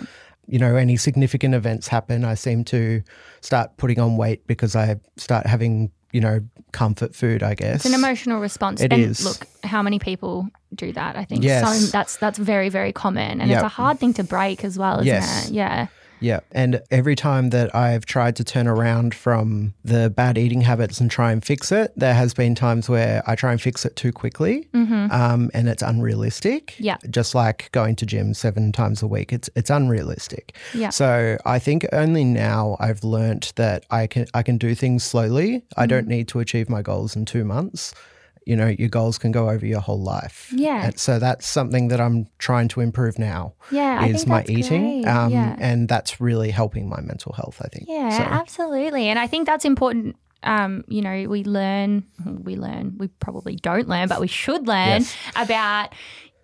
You 0.46 0.58
know, 0.58 0.76
any 0.76 0.96
significant 0.96 1.54
events 1.54 1.88
happen, 1.88 2.24
I 2.24 2.34
seem 2.34 2.64
to 2.64 3.02
start 3.40 3.76
putting 3.76 4.00
on 4.00 4.16
weight 4.16 4.46
because 4.46 4.74
I 4.74 4.96
start 5.16 5.46
having, 5.46 5.90
you 6.12 6.20
know, 6.20 6.40
comfort 6.72 7.14
food, 7.14 7.42
I 7.42 7.54
guess. 7.54 7.76
It's 7.76 7.84
an 7.86 7.94
emotional 7.94 8.40
response. 8.40 8.80
It 8.80 8.92
and 8.92 9.02
is. 9.02 9.24
look, 9.24 9.46
how 9.64 9.82
many 9.82 9.98
people 9.98 10.48
do 10.74 10.92
that? 10.92 11.16
I 11.16 11.24
think 11.24 11.44
Yes. 11.44 11.80
so 11.80 11.86
that's 11.90 12.16
that's 12.16 12.38
very, 12.38 12.68
very 12.68 12.92
common. 12.92 13.40
And 13.40 13.50
it's 13.50 13.62
a 13.62 13.68
hard 13.68 13.98
thing 13.98 14.14
to 14.14 14.24
break 14.24 14.64
as 14.64 14.78
well, 14.78 14.96
isn't 15.00 15.06
Yes. 15.06 15.48
it? 15.48 15.54
Yeah. 15.54 15.86
Yeah. 16.20 16.40
And 16.52 16.80
every 16.90 17.14
time 17.16 17.50
that 17.50 17.74
I've 17.74 18.04
tried 18.06 18.36
to 18.36 18.44
turn 18.44 18.66
around 18.66 19.14
from 19.14 19.74
the 19.84 20.10
bad 20.10 20.36
eating 20.38 20.60
habits 20.62 21.00
and 21.00 21.10
try 21.10 21.32
and 21.32 21.44
fix 21.44 21.70
it, 21.72 21.92
there 21.96 22.14
has 22.14 22.34
been 22.34 22.54
times 22.54 22.88
where 22.88 23.22
I 23.26 23.34
try 23.34 23.52
and 23.52 23.60
fix 23.60 23.84
it 23.84 23.96
too 23.96 24.12
quickly 24.12 24.68
um, 24.74 25.50
and 25.54 25.68
it's 25.68 25.82
unrealistic. 25.82 26.74
Yeah. 26.78 26.96
Just 27.10 27.34
like 27.34 27.70
going 27.72 27.96
to 27.96 28.06
gym 28.06 28.34
seven 28.34 28.72
times 28.72 29.02
a 29.02 29.06
week, 29.06 29.32
it's 29.32 29.48
it's 29.54 29.70
unrealistic. 29.70 30.56
Yeah. 30.74 30.90
So 30.90 31.38
I 31.44 31.58
think 31.58 31.86
only 31.92 32.24
now 32.24 32.76
I've 32.80 33.04
learnt 33.04 33.52
that 33.56 33.84
I 33.90 34.06
can 34.06 34.26
I 34.34 34.42
can 34.42 34.58
do 34.58 34.74
things 34.74 35.04
slowly. 35.04 35.62
I 35.76 35.86
don't 35.86 35.98
Mm-hmm. 35.98 36.08
need 36.10 36.28
to 36.28 36.38
achieve 36.40 36.68
my 36.68 36.80
goals 36.82 37.16
in 37.16 37.24
two 37.24 37.44
months. 37.44 37.92
You 38.48 38.56
know, 38.56 38.68
your 38.82 38.88
goals 38.88 39.18
can 39.18 39.30
go 39.30 39.50
over 39.50 39.66
your 39.66 39.80
whole 39.80 40.00
life. 40.00 40.50
Yeah. 40.54 40.86
And 40.86 40.98
so 40.98 41.18
that's 41.18 41.46
something 41.46 41.88
that 41.88 42.00
I'm 42.00 42.26
trying 42.38 42.68
to 42.68 42.80
improve 42.80 43.18
now 43.18 43.52
Yeah, 43.70 44.06
is 44.06 44.26
my 44.26 44.42
eating. 44.48 45.06
Um, 45.06 45.30
Yeah. 45.32 45.54
And 45.58 45.86
that's 45.86 46.18
really 46.18 46.50
helping 46.50 46.88
my 46.88 47.00
mental 47.02 47.32
health, 47.34 47.60
I 47.62 47.68
think. 47.68 47.84
Yeah, 47.88 48.08
So, 48.16 48.22
absolutely. 48.22 49.08
And 49.10 49.18
I 49.18 49.26
think 49.26 49.46
that's 49.46 49.66
important. 49.66 50.16
Um, 50.44 50.84
you 50.88 51.02
know, 51.02 51.28
we 51.28 51.44
learn, 51.44 52.04
we 52.24 52.56
learn, 52.56 52.94
we 52.96 53.08
probably 53.20 53.56
don't 53.56 53.86
learn, 53.88 54.08
but 54.08 54.20
we 54.20 54.28
should 54.28 54.66
learn 54.66 55.02
Yes. 55.02 55.14
about 55.36 55.92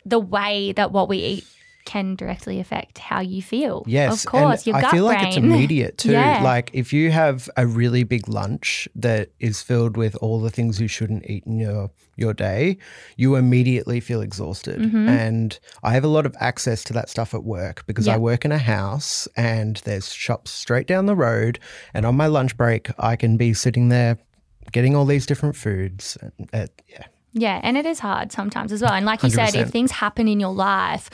the 0.04 0.18
way 0.18 0.72
that 0.72 0.92
what 0.92 1.08
we 1.08 1.18
eat 1.18 1.44
can 1.84 2.14
directly 2.16 2.60
affect 2.60 2.98
how 2.98 3.20
you 3.20 3.42
feel. 3.42 3.84
Yes, 3.86 4.24
Of 4.24 4.30
course, 4.30 4.66
your 4.66 4.76
I 4.76 4.80
gut 4.82 4.90
feel 4.90 5.06
brain. 5.06 5.18
like 5.18 5.28
it's 5.28 5.36
immediate 5.36 5.98
too. 6.04 6.12
Yeah. 6.12 6.42
Like 6.42 6.70
if 6.72 6.92
you 6.92 7.10
have 7.10 7.48
a 7.56 7.66
really 7.66 8.04
big 8.04 8.28
lunch 8.28 8.88
that 8.94 9.30
is 9.40 9.60
filled 9.62 9.96
with 9.96 10.16
all 10.16 10.40
the 10.40 10.50
things 10.50 10.80
you 10.80 10.88
shouldn't 10.88 11.28
eat 11.28 11.44
in 11.46 11.58
your 11.58 11.90
your 12.16 12.32
day, 12.32 12.78
you 13.16 13.34
immediately 13.34 13.98
feel 14.00 14.20
exhausted. 14.20 14.80
Mm-hmm. 14.80 15.08
And 15.08 15.58
I 15.82 15.92
have 15.94 16.04
a 16.04 16.08
lot 16.08 16.26
of 16.26 16.34
access 16.38 16.84
to 16.84 16.92
that 16.92 17.08
stuff 17.08 17.34
at 17.34 17.42
work 17.42 17.84
because 17.86 18.06
Yeah. 18.06 18.14
I 18.14 18.18
work 18.18 18.44
in 18.44 18.52
a 18.52 18.58
house 18.58 19.26
and 19.36 19.78
there's 19.84 20.12
shops 20.12 20.52
straight 20.52 20.86
down 20.86 21.06
the 21.06 21.16
road. 21.16 21.58
And 21.92 22.06
on 22.06 22.16
my 22.16 22.28
lunch 22.28 22.56
break, 22.56 22.88
I 23.00 23.16
can 23.16 23.36
be 23.36 23.52
sitting 23.52 23.88
there 23.88 24.16
getting 24.72 24.94
all 24.94 25.04
these 25.06 25.26
different 25.26 25.56
foods. 25.56 26.16
And, 26.20 26.48
uh, 26.52 26.66
yeah, 26.88 27.04
Yeah, 27.32 27.60
and 27.64 27.76
it 27.76 27.84
is 27.84 27.98
hard 27.98 28.30
sometimes 28.30 28.70
as 28.70 28.80
well. 28.80 28.92
And 28.92 29.04
like 29.04 29.24
you 29.24 29.30
said, 29.30 29.52
100%. 29.54 29.60
if 29.62 29.70
things 29.70 29.90
happen 29.90 30.28
in 30.28 30.38
your 30.38 30.54
life, 30.54 31.10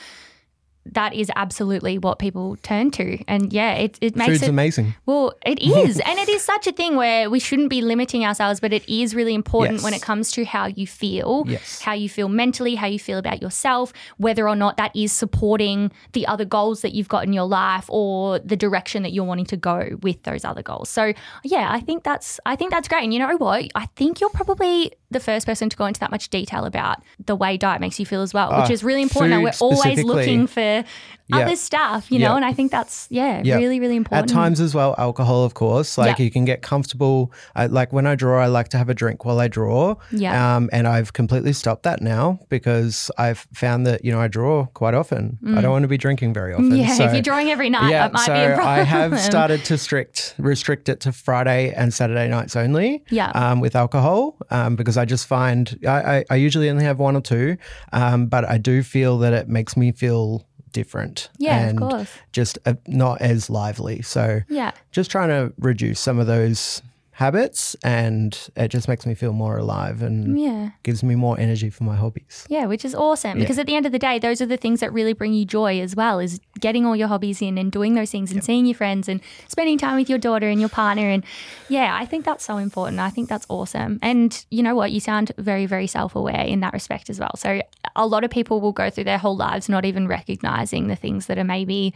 that 0.86 1.14
is 1.14 1.30
absolutely 1.36 1.98
what 1.98 2.18
people 2.18 2.56
turn 2.62 2.90
to. 2.92 3.22
And 3.28 3.52
yeah, 3.52 3.74
it, 3.74 3.98
it 4.00 4.16
makes 4.16 4.30
food's 4.30 4.42
it 4.44 4.48
amazing. 4.48 4.94
Well, 5.06 5.34
it 5.44 5.58
is. 5.62 6.00
and 6.00 6.18
it 6.18 6.28
is 6.28 6.42
such 6.42 6.66
a 6.66 6.72
thing 6.72 6.96
where 6.96 7.28
we 7.30 7.38
shouldn't 7.38 7.68
be 7.70 7.82
limiting 7.82 8.24
ourselves, 8.24 8.60
but 8.60 8.72
it 8.72 8.88
is 8.88 9.14
really 9.14 9.34
important 9.34 9.78
Yes. 9.78 9.84
when 9.84 9.94
it 9.94 10.02
comes 10.02 10.32
to 10.32 10.44
how 10.44 10.66
you 10.66 10.86
feel, 10.86 11.44
Yes. 11.46 11.80
how 11.82 11.92
you 11.92 12.08
feel 12.08 12.28
mentally, 12.28 12.74
how 12.76 12.86
you 12.86 12.98
feel 12.98 13.18
about 13.18 13.42
yourself, 13.42 13.92
whether 14.16 14.48
or 14.48 14.56
not 14.56 14.78
that 14.78 14.94
is 14.96 15.12
supporting 15.12 15.92
the 16.12 16.26
other 16.26 16.44
goals 16.46 16.80
that 16.80 16.92
you've 16.94 17.08
got 17.08 17.24
in 17.24 17.32
your 17.32 17.46
life 17.46 17.84
or 17.88 18.38
the 18.38 18.56
direction 18.56 19.02
that 19.02 19.12
you're 19.12 19.24
wanting 19.24 19.46
to 19.46 19.56
go 19.58 19.98
with 20.02 20.22
those 20.22 20.44
other 20.44 20.62
goals. 20.62 20.88
So, 20.88 21.12
yeah, 21.44 21.68
I 21.70 21.80
think 21.80 22.04
that's 22.04 22.40
I 22.46 22.56
think 22.56 22.70
that's 22.70 22.88
great. 22.88 23.04
And 23.04 23.12
you 23.12 23.18
know 23.20 23.36
what? 23.36 23.66
I 23.74 23.86
think 23.96 24.20
you're 24.20 24.30
probably 24.30 24.92
the 25.10 25.20
first 25.20 25.46
person 25.46 25.68
to 25.68 25.76
go 25.76 25.86
into 25.86 26.00
that 26.00 26.10
much 26.10 26.28
detail 26.30 26.64
about 26.64 27.02
the 27.26 27.34
way 27.36 27.56
diet 27.56 27.80
makes 27.80 27.98
you 27.98 28.06
feel 28.06 28.22
as 28.22 28.32
well, 28.32 28.48
which 28.50 28.70
Ah, 28.70 28.72
is 28.72 28.84
really 28.84 29.02
important. 29.02 29.34
And 29.34 29.42
we're 29.42 29.52
always 29.60 30.04
looking 30.04 30.46
for 30.46 30.84
other 31.32 31.54
stuff, 31.54 32.10
you 32.10 32.18
know, 32.18 32.30
Yeah. 32.30 32.36
and 32.36 32.44
I 32.44 32.52
think 32.52 32.72
that's 32.72 33.06
yeah, 33.10 33.40
Yeah. 33.44 33.56
really 33.56 33.78
really 33.80 33.94
important. 33.96 34.30
At 34.30 34.34
times 34.34 34.60
as 34.60 34.74
well, 34.74 34.94
alcohol, 34.98 35.44
of 35.44 35.54
course. 35.54 35.96
Like 35.96 36.18
Yeah. 36.18 36.24
you 36.24 36.30
can 36.30 36.44
get 36.44 36.60
comfortable. 36.62 37.32
I, 37.54 37.66
like 37.66 37.92
when 37.92 38.04
I 38.06 38.14
draw, 38.16 38.42
I 38.42 38.46
like 38.46 38.68
to 38.70 38.78
have 38.78 38.88
a 38.88 38.94
drink 38.94 39.24
while 39.24 39.38
I 39.38 39.46
draw. 39.46 39.94
Yeah. 40.10 40.56
Um, 40.56 40.68
and 40.72 40.88
I've 40.88 41.12
completely 41.12 41.52
stopped 41.52 41.84
that 41.84 42.02
now 42.02 42.40
because 42.48 43.12
I've 43.16 43.46
found 43.54 43.86
that 43.86 44.04
you 44.04 44.10
know 44.10 44.20
I 44.20 44.26
draw 44.28 44.66
quite 44.74 44.94
often. 44.94 45.38
I 45.56 45.60
don't 45.60 45.70
want 45.70 45.82
to 45.84 45.88
be 45.88 45.98
drinking 45.98 46.34
very 46.34 46.52
often. 46.52 46.70
Mm. 46.70 46.78
Yeah, 46.78 46.94
so- 46.94 47.04
if 47.04 47.12
you're 47.12 47.22
drawing 47.22 47.48
every 47.50 47.70
night, 47.70 47.90
yeah, 47.90 48.08
that 48.08 48.12
might 48.12 48.26
so 48.26 48.34
be 48.34 48.40
a 48.40 48.54
problem. 48.56 48.66
I 48.68 48.82
have 48.82 49.18
started 49.20 49.64
to 49.66 49.78
strict 49.78 50.34
restrict 50.38 50.88
it 50.88 50.98
to 51.00 51.12
Friday 51.12 51.72
and 51.76 51.94
Saturday 51.94 52.26
nights 52.28 52.56
only. 52.56 53.04
Yeah. 53.10 53.30
Um, 53.30 53.60
with 53.60 53.76
alcohol, 53.76 54.36
um, 54.50 54.74
because 54.74 54.96
I 55.00 55.04
just 55.04 55.26
find 55.26 55.78
I, 55.86 56.16
I, 56.18 56.24
I 56.30 56.36
usually 56.36 56.70
only 56.70 56.84
have 56.84 56.98
one 56.98 57.16
or 57.16 57.20
two, 57.22 57.56
um, 57.92 58.26
but 58.26 58.44
I 58.44 58.58
do 58.58 58.82
feel 58.82 59.18
that 59.18 59.32
it 59.32 59.48
makes 59.48 59.76
me 59.76 59.92
feel 59.92 60.46
different. 60.72 61.30
Yeah, 61.38 61.62
of 61.64 61.68
and 61.70 61.78
course. 61.78 62.10
Just 62.32 62.58
uh, 62.66 62.74
not 62.86 63.20
as 63.20 63.50
lively. 63.50 64.02
So 64.02 64.40
Yeah. 64.48 64.70
just 64.92 65.10
trying 65.10 65.28
to 65.30 65.52
reduce 65.58 65.98
some 65.98 66.18
of 66.20 66.26
those 66.26 66.82
habits, 67.20 67.76
and 67.84 68.48
it 68.56 68.68
just 68.68 68.88
makes 68.88 69.04
me 69.04 69.14
feel 69.14 69.34
more 69.34 69.58
alive 69.58 70.00
and 70.02 70.40
Yeah. 70.40 70.70
gives 70.82 71.02
me 71.02 71.14
more 71.14 71.38
energy 71.38 71.68
for 71.68 71.84
my 71.84 71.94
hobbies. 71.94 72.46
Yeah, 72.48 72.64
which 72.64 72.82
is 72.82 72.94
awesome 72.94 73.38
because 73.38 73.58
at 73.58 73.66
the 73.66 73.76
end 73.76 73.84
of 73.84 73.92
the 73.92 73.98
day, 73.98 74.18
those 74.18 74.40
are 74.40 74.46
the 74.46 74.56
things 74.56 74.80
that 74.80 74.90
really 74.90 75.12
bring 75.12 75.34
you 75.34 75.44
joy 75.44 75.80
as 75.82 75.94
well 75.94 76.18
is 76.18 76.40
getting 76.60 76.86
all 76.86 76.96
your 76.96 77.08
hobbies 77.08 77.42
in 77.42 77.58
and 77.58 77.70
doing 77.70 77.94
those 77.94 78.10
things 78.10 78.32
and 78.32 78.42
seeing 78.42 78.64
your 78.64 78.74
friends 78.74 79.06
and 79.06 79.20
spending 79.48 79.76
time 79.76 79.96
with 79.96 80.08
your 80.08 80.18
daughter 80.18 80.48
and 80.48 80.60
your 80.60 80.70
partner. 80.70 81.10
And 81.10 81.22
yeah, 81.68 81.94
I 82.00 82.06
think 82.06 82.24
that's 82.24 82.42
so 82.44 82.56
important. 82.56 83.00
I 83.00 83.10
think 83.10 83.28
that's 83.28 83.46
awesome. 83.50 83.98
And 84.00 84.42
you 84.50 84.62
know 84.62 84.74
what? 84.74 84.90
You 84.90 85.00
sound 85.00 85.30
very, 85.36 85.66
very 85.66 85.86
self 85.86 86.16
aware 86.16 86.44
in 86.46 86.60
that 86.60 86.72
respect 86.72 87.10
as 87.10 87.20
well. 87.20 87.32
So 87.36 87.60
a 87.96 88.06
lot 88.06 88.24
of 88.24 88.30
people 88.30 88.62
will 88.62 88.72
go 88.72 88.88
through 88.88 89.04
their 89.04 89.18
whole 89.18 89.36
lives 89.36 89.68
not 89.68 89.84
even 89.84 90.08
recognizing 90.08 90.88
the 90.88 90.96
things 90.96 91.26
that 91.26 91.36
are 91.36 91.44
maybe 91.44 91.92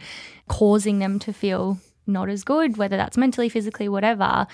causing 0.47 0.99
them 0.99 1.17
to 1.19 1.33
feel 1.33 1.79
not 2.07 2.29
as 2.29 2.43
good, 2.43 2.77
whether 2.77 2.97
that's 2.97 3.17
mentally, 3.17 3.49
physically, 3.49 3.89
whatever. 3.89 4.45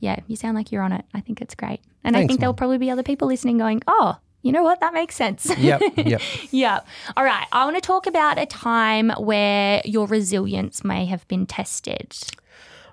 Yeah, 0.00 0.20
you 0.26 0.36
sound 0.36 0.56
like 0.56 0.72
you're 0.72 0.82
on 0.82 0.92
it. 0.92 1.04
I 1.14 1.20
think 1.20 1.40
it's 1.40 1.54
great. 1.54 1.80
And 2.04 2.16
I 2.16 2.26
think 2.26 2.40
there'll 2.40 2.54
probably 2.54 2.78
be 2.78 2.90
other 2.90 3.02
people 3.02 3.28
listening 3.28 3.58
going, 3.58 3.82
oh, 3.86 4.16
you 4.42 4.50
know 4.50 4.64
what? 4.64 4.80
That 4.80 4.92
makes 4.92 5.14
sense. 5.14 5.50
Yep, 5.56 5.82
yep. 5.98 6.20
yeah. 6.50 6.80
All 7.16 7.24
right. 7.24 7.46
I 7.52 7.64
want 7.64 7.76
to 7.76 7.80
talk 7.80 8.06
about 8.06 8.38
a 8.38 8.46
time 8.46 9.10
where 9.10 9.80
your 9.84 10.06
resilience 10.06 10.82
may 10.82 11.06
have 11.06 11.26
been 11.28 11.46
tested. 11.46 12.16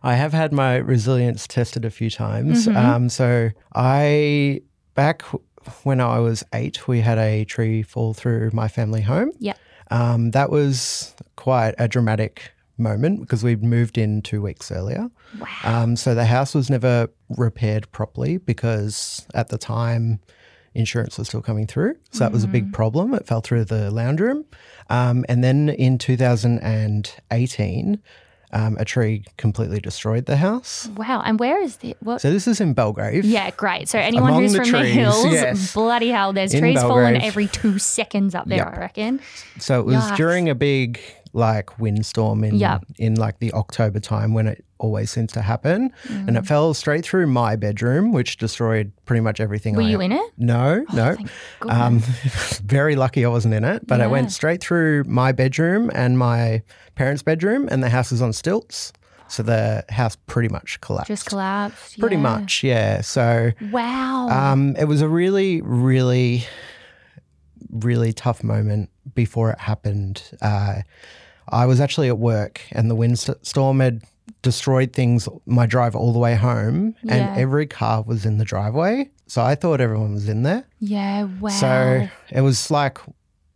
I 0.03 0.13
have 0.13 0.31
had 0.31 0.53
my 0.53 0.75
resilience 0.75 1.48
tested 1.48 1.86
a 1.86 1.89
few 1.89 2.10
times. 2.10 2.67
Um, 2.67 3.10
so 3.10 3.50
I 3.75 4.62
back 4.93 5.24
when 5.84 6.00
I 6.00 6.19
was 6.19 6.43
eight, 6.53 6.88
we 6.88 7.01
had 7.01 7.17
a 7.17 7.46
tree 7.46 7.81
fall 7.81 8.13
through 8.13 8.51
my 8.53 8.67
family 8.67 9.01
home. 9.01 9.31
Yeah. 9.39 9.55
Um, 9.91 10.31
that 10.31 10.51
was 10.51 11.15
quite 11.36 11.74
a 11.79 11.88
dramatic 11.88 12.51
moment 12.79 13.21
because 13.21 13.43
we'd 13.43 13.63
moved 13.63 13.98
in 13.98 14.21
two 14.21 14.41
weeks 14.41 14.71
earlier. 14.71 15.09
Wow. 15.39 15.48
Um, 15.63 15.95
so 15.95 16.15
the 16.15 16.25
house 16.25 16.55
was 16.55 16.69
never 16.69 17.09
repaired 17.38 17.91
properly 17.91 18.38
because 18.38 19.25
at 19.33 19.50
the 19.50 19.57
time 19.57 20.19
insurance 20.75 21.17
was 21.17 21.27
still 21.27 21.41
coming 21.41 21.67
through. 21.67 21.95
So 22.12 22.19
that 22.19 22.31
was 22.31 22.43
a 22.43 22.48
big 22.48 22.71
problem. 22.74 23.13
It 23.13 23.27
fell 23.27 23.41
through 23.41 23.65
the 23.65 23.91
lounge 23.91 24.21
room. 24.21 24.45
Um, 24.89 25.25
and 25.27 25.43
then 25.43 25.69
in 25.69 25.98
2018, 25.98 28.01
um, 28.51 28.77
a 28.79 28.86
tree 28.86 29.25
completely 29.38 29.79
destroyed 29.79 30.25
the 30.25 30.38
house. 30.38 30.88
Wow. 30.95 31.21
And 31.24 31.39
where 31.39 31.62
is 31.62 31.77
it? 31.83 31.98
What? 32.01 32.21
So 32.21 32.31
this 32.31 32.48
is 32.48 32.59
in 32.59 32.74
Belgrave. 32.74 33.24
yeah, 33.24 33.51
great. 33.51 33.88
So 33.89 34.00
anyone 34.00 34.29
Among 34.31 34.41
who's 34.43 34.53
the 34.53 34.63
from 34.63 34.71
the 34.71 34.86
hills, 34.86 35.25
yes. 35.25 35.74
bloody 35.74 36.09
hell, 36.09 36.33
there's 36.33 36.53
In 36.55 36.62
trees 36.62 36.81
falling 36.81 37.21
every 37.21 37.48
two 37.48 37.77
seconds 37.77 38.33
up 38.33 38.48
there, 38.48 38.57
Yep. 38.57 38.74
I 38.74 38.79
reckon. 38.79 39.19
So 39.59 39.79
it 39.79 39.86
was 39.86 39.95
Yikes. 39.98 40.17
during 40.17 40.50
a 40.50 40.55
big 40.55 41.00
like 41.33 41.79
windstorm 41.79 42.43
in 42.43 42.55
Yep. 42.55 42.86
in 42.98 43.15
like 43.15 43.39
the 43.39 43.51
October 43.53 44.00
time 44.00 44.33
when 44.33 44.48
it 44.48 44.63
always 44.79 45.12
seems 45.12 45.31
to 45.33 45.41
happen, 45.41 45.91
and 46.09 46.29
Mm. 46.29 46.38
it 46.38 46.45
fell 46.48 46.74
straight 46.74 47.03
through 47.05 47.27
my 47.27 47.55
bedroom, 47.55 48.12
which 48.13 48.38
destroyed 48.38 48.91
pretty 49.05 49.19
much 49.21 49.39
everything. 49.39 49.75
Were 49.75 49.81
I 49.83 49.89
you 49.89 50.00
in 50.01 50.12
it? 50.13 50.31
No, 50.38 50.86
no. 50.93 51.15
Thank 51.15 51.29
Um, 51.67 52.00
very 52.63 52.95
lucky 52.95 53.25
I 53.25 53.27
wasn't 53.29 53.53
in 53.53 53.63
it, 53.63 53.86
but 53.88 54.00
Yeah. 54.00 54.05
it 54.05 54.09
went 54.09 54.31
straight 54.31 54.62
through 54.62 55.03
my 55.05 55.31
bedroom 55.33 55.91
and 55.93 56.17
my 56.17 56.62
parents' 56.95 57.21
bedroom, 57.24 57.67
and 57.71 57.83
the 57.83 57.89
house 57.89 58.12
is 58.12 58.21
on 58.21 58.31
stilts. 58.33 58.93
So 59.27 59.43
the 59.43 59.83
house 59.89 60.15
pretty 60.25 60.50
much 60.50 60.81
collapsed. 60.81 61.07
Just 61.09 61.25
collapsed. 61.27 62.00
Pretty 62.00 62.15
yeah. 62.15 62.21
much, 62.21 62.63
yeah. 62.63 63.01
So 63.01 63.51
Wow. 63.71 64.27
um, 64.29 64.75
it 64.79 64.86
was 64.86 65.01
a 65.01 65.07
really, 65.07 65.62
really, 65.62 66.45
really 67.72 68.13
tough 68.13 68.44
moment 68.44 68.89
before 69.16 69.51
it 69.51 69.60
happened. 69.60 70.24
Uh, 70.42 70.82
I 71.50 71.66
was 71.66 71.80
actually 71.80 72.08
at 72.10 72.18
work, 72.20 72.62
and 72.72 72.89
the 72.89 72.96
windstorm 72.96 73.80
had 73.80 74.04
destroyed 74.42 74.94
things, 74.94 75.28
my 75.46 75.66
drive 75.66 75.96
all 75.96 76.13
the 76.13 76.20
way 76.20 76.36
home, 76.36 76.96
Yeah. 77.04 77.13
and 77.16 77.39
every 77.39 77.66
car 77.68 78.04
was 78.04 78.25
in 78.25 78.38
the 78.38 78.46
driveway. 78.46 79.10
So 79.28 79.42
I 79.44 79.56
thought 79.56 79.82
everyone 79.82 80.13
was 80.13 80.30
in 80.30 80.44
there. 80.44 80.66
yeah. 80.80 81.24
Wow. 81.39 81.50
So 81.50 82.08
it 82.32 82.42
was 82.42 82.70
like, 82.72 83.00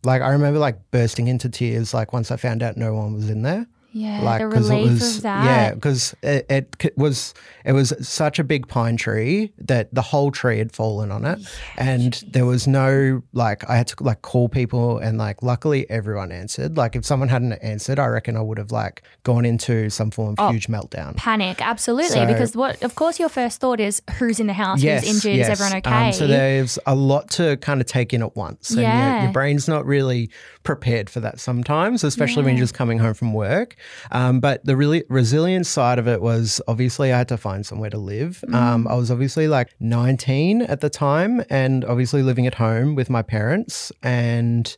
like 0.04 0.22
I 0.22 0.30
remember 0.30 0.58
like 0.58 0.78
bursting 0.90 1.28
into 1.28 1.48
tears, 1.48 1.94
like 1.94 2.12
once 2.12 2.30
I 2.30 2.36
found 2.36 2.62
out 2.62 2.76
no 2.76 2.94
one 2.94 3.14
was 3.14 3.30
in 3.30 3.42
there 3.42 3.66
yeah. 3.94 4.20
like 4.22 4.40
the 4.40 4.48
relief 4.48 4.90
was 4.90 5.16
of 5.16 5.22
that. 5.22 5.44
yeah 5.44 5.74
because 5.74 6.14
it, 6.22 6.46
it 6.50 6.98
was 6.98 7.32
it 7.64 7.72
was 7.72 7.94
such 8.06 8.38
a 8.38 8.44
big 8.44 8.68
pine 8.68 8.96
tree 8.98 9.52
that 9.56 9.88
the 9.94 10.02
whole 10.02 10.30
tree 10.30 10.58
had 10.58 10.72
fallen 10.72 11.10
on 11.10 11.24
it 11.24 11.38
and 11.78 12.22
there 12.28 12.44
was 12.44 12.66
no 12.66 13.22
like 13.32 13.68
i 13.70 13.76
had 13.76 13.86
to 13.86 14.02
like 14.02 14.20
call 14.22 14.48
people 14.48 14.98
and 14.98 15.16
like 15.16 15.42
luckily 15.42 15.88
everyone 15.88 16.30
answered 16.32 16.76
like 16.76 16.94
if 16.96 17.04
someone 17.06 17.28
hadn't 17.28 17.52
answered 17.62 17.98
i 17.98 18.06
reckon 18.06 18.36
i 18.36 18.40
would 18.42 18.58
have 18.58 18.72
like 18.72 19.02
gone 19.22 19.44
into 19.46 19.88
some 19.88 20.10
form 20.10 20.34
Oh. 20.36 20.46
of 20.48 20.52
huge 20.52 20.66
meltdown 20.66 21.16
Panic, 21.16 21.62
absolutely. 21.64 22.10
So- 22.10 22.26
because 22.26 22.56
what, 22.56 22.82
of 22.82 22.96
course, 22.96 23.20
your 23.20 23.28
first 23.28 23.60
thought 23.60 23.78
is 23.78 24.02
who's 24.18 24.40
in 24.40 24.48
the 24.48 24.52
house, 24.52 24.82
who's 24.82 25.04
injured, 25.04 25.38
is 25.38 25.48
everyone 25.48 25.76
okay? 25.78 26.06
Um, 26.08 26.12
so 26.12 26.26
there's 26.26 26.78
a 26.86 26.94
lot 26.96 27.30
to 27.32 27.56
kind 27.58 27.80
of 27.80 27.86
take 27.86 28.12
in 28.12 28.22
at 28.22 28.34
once. 28.34 28.70
And 28.70 28.80
your- 28.80 29.22
your, 29.24 29.32
brain's 29.32 29.68
not 29.68 29.86
really 29.86 30.30
prepared 30.64 31.08
for 31.08 31.20
that 31.20 31.38
sometimes, 31.38 32.02
especially 32.02 32.42
when 32.42 32.56
you're 32.56 32.64
just 32.64 32.74
coming 32.74 32.98
home 32.98 33.14
from 33.14 33.32
work. 33.32 33.76
Um, 34.10 34.40
but 34.40 34.64
the 34.64 34.76
really 34.76 35.04
resilience 35.08 35.68
side 35.68 35.98
of 35.98 36.08
it 36.08 36.20
was 36.20 36.60
obviously 36.68 37.12
I 37.12 37.18
had 37.18 37.28
to 37.28 37.36
find 37.36 37.64
somewhere 37.64 37.90
to 37.90 37.98
live. 37.98 38.44
Um, 38.52 38.86
I 38.88 38.94
was 38.94 39.10
obviously 39.10 39.48
like 39.48 39.74
19 39.80 40.62
at 40.62 40.80
the 40.80 40.90
time 40.90 41.42
and 41.50 41.84
obviously 41.84 42.22
living 42.22 42.46
at 42.46 42.54
home 42.54 42.94
with 42.94 43.10
my 43.10 43.22
parents. 43.22 43.92
And 44.02 44.76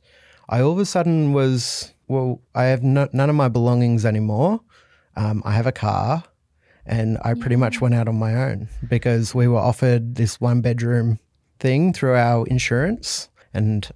I 0.48 0.60
all 0.60 0.72
of 0.72 0.78
a 0.78 0.84
sudden 0.84 1.32
was, 1.32 1.92
well, 2.08 2.40
I 2.54 2.64
have 2.64 2.82
no, 2.82 3.08
none 3.12 3.30
of 3.30 3.36
my 3.36 3.48
belongings 3.48 4.04
anymore. 4.04 4.60
Um, 5.16 5.42
I 5.44 5.52
have 5.52 5.66
a 5.66 5.72
car. 5.72 6.24
And 6.88 7.18
I 7.24 7.34
pretty 7.34 7.56
much 7.56 7.80
went 7.80 7.94
out 7.94 8.06
on 8.06 8.16
my 8.16 8.34
own 8.34 8.68
because 8.88 9.34
we 9.34 9.48
were 9.48 9.58
offered 9.58 10.14
this 10.14 10.40
one 10.40 10.60
bedroom 10.60 11.18
thing 11.58 11.92
through 11.92 12.14
our 12.14 12.46
insurance. 12.46 13.28
And 13.52 13.88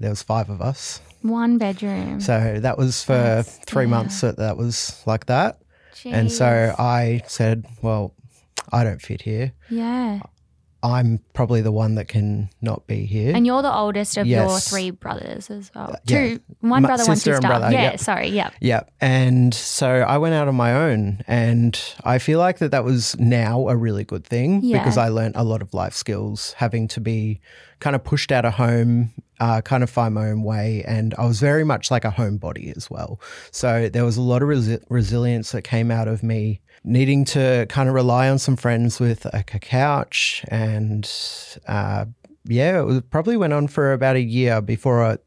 there 0.00 0.10
was 0.10 0.22
five 0.22 0.50
of 0.50 0.60
us. 0.60 1.00
One 1.24 1.56
bedroom. 1.56 2.20
So 2.20 2.60
that 2.60 2.76
was 2.76 3.02
for 3.02 3.42
three 3.66 3.86
months 3.86 4.20
that 4.20 4.36
that 4.36 4.58
was 4.58 5.02
like 5.06 5.24
that. 5.26 5.58
And 6.04 6.30
so 6.30 6.74
I 6.78 7.22
said, 7.26 7.64
well, 7.80 8.12
I 8.70 8.84
don't 8.84 9.00
fit 9.00 9.22
here. 9.22 9.52
yeah. 9.70 10.20
I'm 10.84 11.18
probably 11.32 11.62
the 11.62 11.72
one 11.72 11.94
that 11.94 12.08
can 12.08 12.50
not 12.60 12.86
be 12.86 13.06
here. 13.06 13.34
And 13.34 13.46
you're 13.46 13.62
the 13.62 13.74
oldest 13.74 14.18
of 14.18 14.26
your 14.26 14.60
three 14.60 14.90
brothers 14.90 15.50
as 15.50 15.70
well. 15.74 15.96
yeah. 16.04 16.34
Two, 16.36 16.40
one 16.60 16.82
My 16.82 16.88
brother, 16.88 17.04
one 17.06 17.16
sister 17.16 17.40
brother, 17.40 17.70
yeah, 17.72 17.82
yep. 17.82 18.00
sorry. 18.00 18.28
Yeah. 18.28 18.50
yeah. 18.60 18.82
And 19.00 19.54
so 19.54 19.88
I 19.88 20.18
went 20.18 20.34
out 20.34 20.46
on 20.46 20.54
my 20.54 20.74
own. 20.74 21.22
And 21.26 21.80
I 22.04 22.18
feel 22.18 22.38
like 22.38 22.58
that 22.58 22.70
that 22.72 22.84
was 22.84 23.18
now 23.18 23.68
a 23.68 23.76
really 23.76 24.04
good 24.04 24.24
thing 24.26 24.60
Yeah. 24.62 24.78
because 24.78 24.98
I 24.98 25.08
learned 25.08 25.36
a 25.36 25.42
lot 25.44 25.62
of 25.62 25.72
life 25.72 25.94
skills 25.94 26.52
having 26.58 26.86
to 26.88 27.00
be 27.00 27.40
kind 27.80 27.96
of 27.96 28.04
pushed 28.04 28.30
out 28.30 28.44
of 28.44 28.54
home, 28.54 29.12
uh, 29.40 29.62
kind 29.62 29.82
of 29.82 29.88
find 29.90 30.14
my 30.14 30.28
own 30.28 30.42
way. 30.42 30.84
And 30.86 31.14
I 31.16 31.24
was 31.24 31.40
very 31.40 31.64
much 31.64 31.90
like 31.90 32.04
a 32.04 32.10
homebody 32.10 32.76
as 32.76 32.90
well. 32.90 33.20
So 33.50 33.88
there 33.88 34.04
was 34.04 34.16
a 34.18 34.22
lot 34.22 34.42
of 34.42 34.48
resi- 34.48 34.82
resilience 34.90 35.52
that 35.52 35.62
came 35.62 35.90
out 35.90 36.08
of 36.08 36.22
me 36.22 36.60
needing 36.84 37.24
to 37.24 37.66
kind 37.68 37.88
of 37.88 37.94
rely 37.94 38.28
on 38.28 38.38
some 38.38 38.56
friends 38.56 39.00
with 39.00 39.26
a 39.32 39.42
couch 39.42 40.44
and 40.48 41.10
uh, 41.66 42.04
yeah, 42.44 42.80
it 42.80 42.84
was, 42.84 43.00
probably 43.10 43.36
went 43.36 43.52
on 43.52 43.66
for 43.68 43.92
about 43.92 44.16
a 44.16 44.20
year 44.20 44.60
before 44.60 45.02
I, 45.02 45.18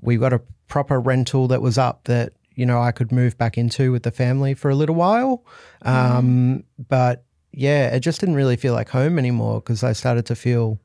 we 0.00 0.16
got 0.16 0.32
a 0.32 0.40
proper 0.68 1.00
rental 1.00 1.48
that 1.48 1.60
was 1.60 1.76
up 1.76 2.04
that 2.04 2.32
you 2.54 2.64
know 2.64 2.80
I 2.80 2.92
could 2.92 3.10
move 3.10 3.36
back 3.36 3.58
into 3.58 3.90
with 3.90 4.04
the 4.04 4.10
family 4.10 4.54
for 4.54 4.70
a 4.70 4.74
little 4.74 4.94
while. 4.94 5.44
Um, 5.82 6.64
But 6.88 7.24
yeah, 7.52 7.88
it 7.88 8.00
just 8.00 8.20
didn't 8.20 8.36
really 8.36 8.56
feel 8.56 8.74
like 8.74 8.88
home 8.88 9.18
anymore 9.18 9.60
because 9.60 9.82
I 9.82 9.92
started 9.92 10.26
to 10.26 10.36
feel 10.36 10.78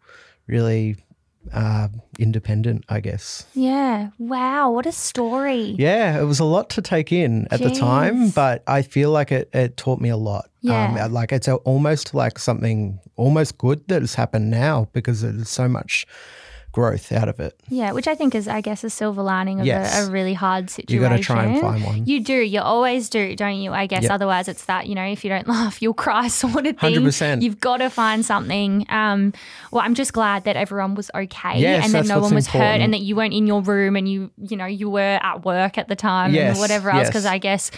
really 0.48 0.96
uh, 1.54 1.88
independent, 2.20 2.86
I 2.90 3.00
guess. 3.00 3.46
Yeah. 3.54 4.10
Wow. 4.18 4.72
What 4.72 4.86
a 4.86 4.92
story. 4.92 5.76
Yeah, 5.78 6.20
it 6.20 6.24
was 6.24 6.40
a 6.40 6.46
lot 6.46 6.70
to 6.72 6.82
take 6.82 7.12
in 7.12 7.48
at 7.52 7.62
the 7.62 7.72
time, 7.72 8.30
but 8.30 8.64
I 8.68 8.82
feel 8.82 9.12
like 9.12 9.32
it, 9.32 9.50
it 9.54 9.78
taught 9.78 10.00
me 10.00 10.10
a 10.10 10.18
lot. 10.18 10.50
Yeah. 10.62 11.06
Um, 11.06 11.14
like 11.14 11.32
it's 11.32 11.48
almost 11.48 12.14
like 12.14 12.40
something 12.40 13.00
almost 13.16 13.58
good 13.58 13.88
that 13.88 14.02
has 14.02 14.16
happened 14.16 14.50
now 14.50 14.88
because 14.94 15.22
there's 15.22 15.50
so 15.50 15.68
much 15.68 16.08
growth 16.76 17.12
out 17.14 17.30
of 17.30 17.40
it. 17.40 17.58
Yeah, 17.70 17.94
which 17.94 18.06
I 18.08 18.16
think 18.16 18.36
is, 18.36 18.50
I 18.50 18.60
guess, 18.60 18.84
a 18.84 18.90
silver 18.90 19.24
lining 19.24 19.62
of 19.62 19.66
Yes. 19.66 19.98
a, 19.98 20.08
a 20.08 20.12
really 20.12 20.34
hard 20.34 20.70
situation. 20.70 20.94
You 21.02 21.08
got 21.10 21.16
to 21.16 21.24
try 21.24 21.46
and 21.46 21.62
find 21.62 21.84
one. 21.86 22.06
You 22.06 22.20
do. 22.22 22.36
You 22.36 22.60
always 22.60 23.08
do, 23.10 23.34
don't 23.38 23.56
you? 23.56 23.72
I 23.72 23.88
guess 23.88 24.04
Yep. 24.04 24.12
otherwise 24.12 24.50
it's 24.50 24.66
that, 24.66 24.88
you 24.88 24.94
know, 24.96 25.06
if 25.06 25.24
you 25.24 25.30
don't 25.30 25.48
laugh, 25.58 25.82
you'll 25.82 25.94
cry 25.94 26.28
sort 26.44 26.68
of 26.68 26.78
thing. 26.78 26.96
100%. 26.96 27.42
You've 27.42 27.62
got 27.62 27.78
to 27.78 27.90
find 27.90 28.26
something. 28.26 28.86
Um, 28.90 29.32
well, 29.72 29.82
I'm 29.86 29.96
just 29.96 30.12
glad 30.12 30.44
that 30.44 30.58
everyone 30.58 30.96
was 30.96 31.10
okay 31.16 31.60
Yes, 31.62 31.86
and 31.86 31.94
that 31.94 32.06
no 32.08 32.20
one 32.20 32.36
was 32.36 32.48
hurt 32.48 32.82
and 32.82 32.94
that 32.94 33.00
you 33.02 33.16
weren't 33.16 33.34
in 33.34 33.48
your 33.48 33.62
room 33.62 33.96
and 33.96 34.08
you, 34.12 34.30
you 34.38 34.58
know, 34.58 34.66
you 34.66 34.90
were 34.90 35.18
at 35.24 35.46
work 35.46 35.78
at 35.78 35.88
the 35.88 35.96
time 35.96 36.34
Yes, 36.34 36.52
and 36.52 36.60
whatever 36.60 36.90
else. 36.90 37.08
Because 37.08 37.26
I 37.26 37.38
guess 37.38 37.72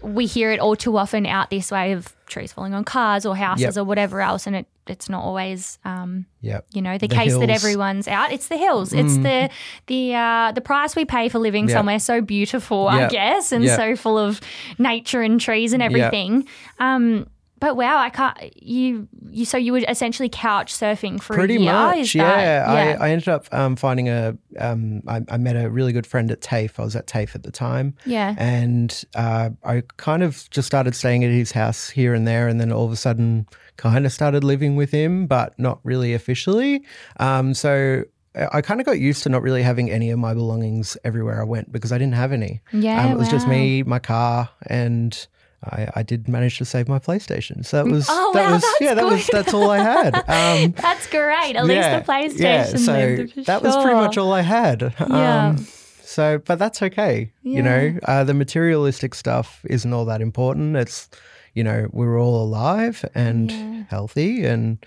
we 0.00 0.26
hear 0.26 0.52
it 0.52 0.60
all 0.60 0.76
too 0.76 0.96
often 0.96 1.26
out 1.26 1.50
this 1.50 1.72
way 1.72 1.90
of 1.90 2.14
trees 2.26 2.52
falling 2.52 2.72
on 2.72 2.84
cars 2.84 3.26
or 3.26 3.34
houses 3.34 3.74
Yep. 3.74 3.76
or 3.78 3.84
whatever 3.84 4.20
else. 4.20 4.46
And 4.46 4.54
it, 4.54 4.66
it's 4.90 5.08
not 5.08 5.22
always, 5.24 5.78
um, 5.84 6.26
Yeah. 6.40 6.60
you 6.72 6.80
know, 6.82 6.98
the, 6.98 7.06
The 7.08 7.14
case 7.14 7.36
that 7.38 7.50
everyone's 7.50 8.08
out. 8.08 8.32
It's 8.32 8.48
the 8.48 8.56
hills. 8.56 8.92
It's 8.92 9.16
the 9.18 9.50
the 9.86 10.14
uh, 10.14 10.52
the 10.52 10.60
price 10.60 10.94
we 10.96 11.04
pay 11.04 11.28
for 11.28 11.38
living 11.38 11.68
Yeah. 11.68 11.74
somewhere 11.76 11.98
so 11.98 12.20
beautiful, 12.20 12.88
I 12.88 13.08
guess, 13.08 13.52
and 13.52 13.66
so 13.68 13.96
full 13.96 14.18
of 14.18 14.40
nature 14.78 15.22
and 15.22 15.40
trees 15.40 15.72
and 15.72 15.82
everything. 15.82 16.46
Um, 16.78 17.26
but 17.60 17.76
wow, 17.76 17.98
I 17.98 18.10
can't. 18.10 18.36
You 18.62 19.08
you 19.30 19.44
so 19.44 19.56
you 19.56 19.72
were 19.72 19.82
essentially 19.88 20.28
couch 20.28 20.72
surfing 20.72 21.20
for 21.22 21.34
Pretty 21.34 21.56
a 21.56 21.60
year. 21.60 21.72
much, 21.72 22.14
yeah. 22.14 22.24
that, 22.24 22.72
yeah. 22.72 22.96
I, 23.00 23.08
I 23.08 23.10
ended 23.10 23.28
up 23.28 23.46
um, 23.52 23.76
finding 23.76 24.08
a. 24.08 24.36
Um, 24.58 25.02
I, 25.06 25.22
I 25.28 25.36
met 25.36 25.56
a 25.56 25.68
really 25.70 25.92
good 25.92 26.06
friend 26.06 26.30
at 26.30 26.40
TAFE. 26.40 26.78
I 26.78 26.82
was 26.84 26.96
at 26.96 27.06
TAFE 27.06 27.34
at 27.34 27.42
the 27.42 27.50
time, 27.50 27.94
yeah. 28.06 28.34
and 28.38 29.04
uh, 29.14 29.50
I 29.64 29.82
kind 29.96 30.22
of 30.22 30.48
just 30.50 30.66
started 30.66 30.94
staying 30.94 31.24
at 31.24 31.30
his 31.30 31.52
house 31.52 31.88
here 31.90 32.14
and 32.14 32.26
there, 32.26 32.48
and 32.48 32.60
then 32.60 32.72
all 32.72 32.84
of 32.84 32.92
a 32.92 32.96
sudden, 32.96 33.46
kind 33.76 34.06
of 34.06 34.12
started 34.12 34.44
living 34.44 34.76
with 34.76 34.90
him, 34.90 35.26
but 35.26 35.58
not 35.58 35.80
really 35.84 36.14
officially. 36.14 36.84
Um, 37.20 37.54
so 37.54 38.04
I- 38.34 38.58
I 38.58 38.60
kind 38.62 38.80
of 38.80 38.86
got 38.86 38.98
used 39.00 39.22
to 39.24 39.28
not 39.28 39.42
really 39.42 39.62
having 39.62 39.90
any 39.90 40.10
of 40.10 40.18
my 40.18 40.32
belongings 40.34 40.96
everywhere 41.04 41.40
I 41.40 41.44
went 41.44 41.72
because 41.72 41.90
I 41.92 41.98
didn't 41.98 42.14
have 42.14 42.32
any. 42.32 42.60
Yeah, 42.72 43.04
um, 43.04 43.12
it 43.12 43.18
was 43.18 43.28
just 43.28 43.48
me, 43.48 43.82
my 43.82 43.98
car, 43.98 44.48
and. 44.66 45.26
I, 45.64 45.88
I 45.96 46.02
did 46.04 46.28
manage 46.28 46.58
to 46.58 46.64
save 46.64 46.88
my 46.88 46.98
PlayStation, 47.00 47.64
so 47.66 47.82
that 47.82 47.90
was 47.90 48.06
Oh, 48.08 48.30
that 48.34 48.46
wow, 48.46 48.52
was 48.54 48.64
yeah 48.80 48.94
that 48.94 49.04
was 49.04 49.26
that's 49.26 49.52
all 49.52 49.70
I 49.70 49.78
had. 49.78 50.14
Um, 50.28 50.72
That's 50.76 51.06
great. 51.08 51.56
At 51.56 51.64
least 51.66 51.90
the 51.90 52.12
PlayStation. 52.12 52.38
yeah, 52.40 52.64
so 52.64 53.42
that 53.42 53.62
was 53.62 53.74
pretty 53.76 53.94
much 53.96 54.16
all 54.16 54.32
I 54.32 54.42
had. 54.42 54.94
Yeah. 55.00 55.48
Um, 55.48 55.66
so, 56.02 56.38
but 56.38 56.58
that's 56.58 56.80
okay. 56.82 57.32
You 57.42 57.62
know, 57.62 57.98
uh, 58.04 58.24
the 58.24 58.34
materialistic 58.34 59.14
stuff 59.14 59.60
isn't 59.68 59.92
all 59.92 60.04
that 60.06 60.20
important. 60.22 60.76
It's, 60.76 61.08
you 61.54 61.62
know, 61.64 61.88
we're 61.92 62.18
all 62.20 62.42
alive 62.42 63.04
and 63.14 63.50
Yeah. 63.50 63.82
healthy, 63.90 64.44
and 64.46 64.78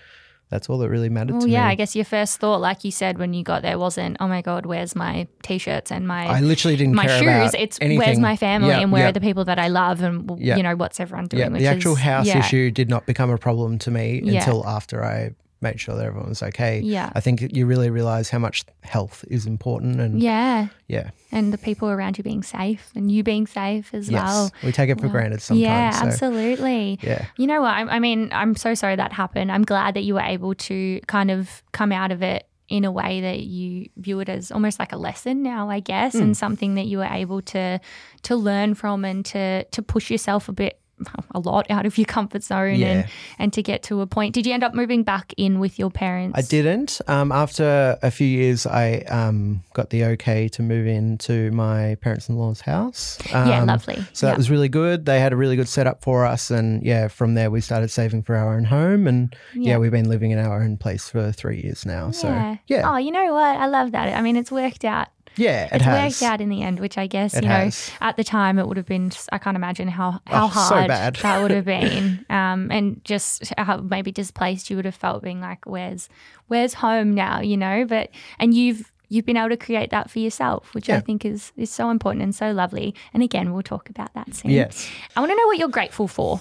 that's 0.52 0.68
all 0.68 0.76
that 0.78 0.90
really 0.90 1.08
mattered 1.08 1.32
Well, 1.32 1.42
to 1.42 1.48
yeah, 1.48 1.60
me. 1.60 1.64
Yeah, 1.64 1.68
I 1.70 1.74
guess 1.74 1.96
your 1.96 2.04
first 2.04 2.38
thought, 2.38 2.60
like 2.60 2.84
you 2.84 2.90
said 2.90 3.18
when 3.18 3.32
you 3.32 3.42
got 3.42 3.62
there, 3.62 3.78
wasn't, 3.78 4.18
"Oh 4.20 4.28
my 4.28 4.42
god, 4.42 4.66
where's 4.66 4.94
my 4.94 5.26
t-shirts 5.42 5.90
and 5.90 6.06
my 6.06 6.26
I 6.26 6.40
literally 6.40 6.76
didn't 6.76 6.94
my 6.94 7.06
shoes. 7.06 7.54
It's 7.58 7.78
anything. 7.80 7.98
where's 7.98 8.18
my 8.20 8.36
family 8.36 8.68
Yeah, 8.68 8.80
and 8.80 8.92
where 8.92 9.02
yeah, 9.02 9.08
are 9.08 9.12
the 9.12 9.20
people 9.20 9.44
that 9.46 9.58
I 9.58 9.68
love 9.68 10.02
and 10.02 10.30
Yeah. 10.38 10.56
you 10.56 10.62
know 10.62 10.76
what's 10.76 11.00
everyone 11.00 11.26
doing. 11.26 11.54
The 11.54 11.66
actual 11.66 11.94
is- 11.94 12.00
house 12.00 12.26
yeah. 12.26 12.38
issue 12.40 12.70
did 12.70 12.90
not 12.90 13.06
become 13.06 13.30
a 13.30 13.38
problem 13.38 13.78
to 13.78 13.90
me 13.90 14.18
until 14.20 14.64
after 14.66 15.02
I 15.02 15.30
made 15.62 15.80
sure 15.80 15.94
that 15.96 16.04
everyone's 16.04 16.42
okay. 16.42 16.80
Yeah. 16.80 17.10
I 17.14 17.20
think 17.20 17.40
you 17.56 17.66
really 17.66 17.88
realize 17.90 18.28
how 18.30 18.38
much 18.38 18.64
health 18.82 19.24
is 19.28 19.46
important, 19.46 20.00
and 20.00 20.20
Yeah, 20.20 20.68
yeah, 20.88 21.10
and 21.30 21.52
the 21.52 21.58
people 21.58 21.88
around 21.88 22.18
you 22.18 22.24
being 22.24 22.42
safe 22.42 22.90
and 22.94 23.10
you 23.10 23.22
being 23.22 23.46
safe 23.46 23.94
as 23.94 24.10
yes, 24.10 24.22
well. 24.24 24.52
we 24.64 24.72
take 24.72 24.90
it 24.90 25.00
for 25.00 25.08
granted 25.08 25.40
sometimes. 25.40 25.62
yeah, 25.62 25.90
so, 25.92 26.06
absolutely. 26.06 26.98
Yeah. 27.02 27.26
You 27.36 27.46
know 27.46 27.62
what? 27.62 27.74
I, 27.74 27.82
I 27.82 27.98
mean, 27.98 28.28
I'm 28.32 28.56
so 28.56 28.74
sorry 28.74 28.96
that 28.96 29.12
happened. 29.12 29.50
I'm 29.52 29.64
glad 29.64 29.94
that 29.94 30.02
you 30.02 30.14
were 30.14 30.20
able 30.20 30.54
to 30.54 31.00
kind 31.06 31.30
of 31.30 31.62
come 31.72 31.92
out 31.92 32.10
of 32.10 32.22
it 32.22 32.46
in 32.68 32.84
a 32.84 32.90
way 32.90 33.20
that 33.20 33.40
you 33.40 33.88
view 33.96 34.20
it 34.20 34.28
as 34.30 34.50
almost 34.50 34.78
like 34.78 34.92
a 34.92 34.96
lesson 34.96 35.42
now, 35.42 35.68
I 35.68 35.80
guess, 35.80 36.14
Hmm. 36.14 36.22
and 36.22 36.36
something 36.36 36.74
that 36.76 36.86
you 36.86 36.98
were 36.98 37.04
able 37.10 37.42
to 37.42 37.80
to 38.22 38.36
learn 38.36 38.74
from 38.74 39.04
and 39.04 39.24
to 39.26 39.64
to 39.64 39.82
push 39.82 40.10
yourself 40.10 40.48
a 40.48 40.52
bit 40.52 40.78
a 41.34 41.38
lot 41.40 41.70
out 41.70 41.86
of 41.86 41.96
your 41.98 42.04
comfort 42.06 42.42
zone 42.42 42.76
Yeah. 42.76 42.86
and 42.88 43.08
and 43.38 43.52
to 43.54 43.62
get 43.62 43.82
to 43.84 44.00
a 44.00 44.06
point. 44.06 44.34
Did 44.34 44.46
you 44.46 44.52
end 44.54 44.62
up 44.64 44.74
moving 44.74 45.02
back 45.02 45.32
in 45.36 45.58
with 45.60 45.78
your 45.78 45.90
parents? 45.90 46.38
I 46.38 46.42
didn't. 46.42 47.00
Um, 47.08 47.32
after 47.32 47.98
a 48.02 48.10
few 48.10 48.26
years, 48.26 48.66
I 48.66 48.98
um, 49.08 49.62
got 49.74 49.90
the 49.90 50.04
okay 50.04 50.48
to 50.48 50.62
move 50.62 50.86
into 50.86 51.50
my 51.52 51.96
parents 52.00 52.28
in 52.28 52.36
law's 52.36 52.60
house. 52.60 53.18
Yeah, 53.30 53.60
Um, 53.60 53.66
lovely. 53.66 54.04
So 54.12 54.26
Yeah. 54.26 54.32
that 54.32 54.38
was 54.38 54.50
really 54.50 54.68
good. 54.68 55.06
They 55.06 55.20
had 55.20 55.32
a 55.32 55.36
really 55.36 55.56
good 55.56 55.68
setup 55.68 56.02
for 56.02 56.24
us. 56.24 56.50
And 56.50 56.82
yeah, 56.82 57.08
from 57.08 57.34
there, 57.34 57.50
we 57.50 57.60
started 57.60 57.90
saving 57.90 58.22
for 58.22 58.36
our 58.36 58.54
own 58.56 58.64
home. 58.64 59.06
And 59.06 59.34
yeah, 59.54 59.72
Yeah. 59.72 59.78
we've 59.78 59.90
been 59.90 60.08
living 60.08 60.30
in 60.30 60.38
our 60.38 60.62
own 60.62 60.76
place 60.76 61.08
for 61.08 61.32
three 61.32 61.60
years 61.62 61.84
now. 61.86 62.10
So 62.10 62.28
yeah, 62.66 62.82
Oh, 62.90 62.96
you 62.96 63.10
know 63.10 63.32
what? 63.32 63.56
I 63.56 63.66
love 63.66 63.92
that. 63.92 64.16
I 64.16 64.20
mean, 64.22 64.36
it's 64.36 64.52
worked 64.52 64.84
out. 64.84 65.08
Yeah, 65.36 65.66
it 65.66 65.72
it's 65.76 65.84
has. 65.84 66.20
worked 66.20 66.22
out 66.32 66.40
in 66.40 66.48
the 66.48 66.62
end, 66.62 66.80
which 66.80 66.98
I 66.98 67.06
guess 67.06 67.34
It 67.34 67.42
you 67.44 67.48
know 67.48 67.54
has. 67.56 67.90
at 68.00 68.16
the 68.16 68.24
time 68.24 68.58
it 68.58 68.66
would 68.66 68.76
have 68.76 68.86
been. 68.86 69.10
I 69.32 69.38
can't 69.38 69.56
imagine 69.56 69.88
how 69.88 70.20
how 70.26 70.46
Oh, 70.46 70.48
so 70.48 70.74
hard 70.74 70.88
bad. 70.88 71.16
that 71.16 71.42
would 71.42 71.50
have 71.50 71.64
been, 71.78 72.24
um, 72.30 72.70
and 72.70 73.00
just 73.04 73.52
how 73.58 73.78
maybe 73.78 74.12
displaced 74.12 74.70
you 74.70 74.76
would 74.76 74.84
have 74.84 74.94
felt, 74.94 75.22
being 75.22 75.40
like, 75.40 75.64
"Where's 75.66 76.08
where's 76.48 76.74
home 76.74 77.14
now?" 77.14 77.40
You 77.40 77.56
know, 77.56 77.84
but 77.84 78.10
and 78.38 78.54
you've 78.54 78.90
you've 79.08 79.26
been 79.26 79.36
able 79.36 79.50
to 79.50 79.56
create 79.58 79.90
that 79.90 80.10
for 80.10 80.18
yourself, 80.20 80.72
which 80.74 80.88
I 80.88 81.00
think 81.00 81.24
is 81.24 81.52
is 81.56 81.70
so 81.70 81.90
important 81.90 82.22
and 82.22 82.34
so 82.34 82.50
lovely. 82.52 82.94
And 83.12 83.22
again, 83.22 83.52
we'll 83.52 83.62
talk 83.62 83.90
about 83.90 84.14
that 84.14 84.34
soon. 84.34 84.50
Yes. 84.52 84.88
I 85.16 85.20
want 85.20 85.30
to 85.30 85.36
know 85.36 85.46
what 85.46 85.58
you're 85.58 85.68
grateful 85.68 86.08
for. 86.08 86.40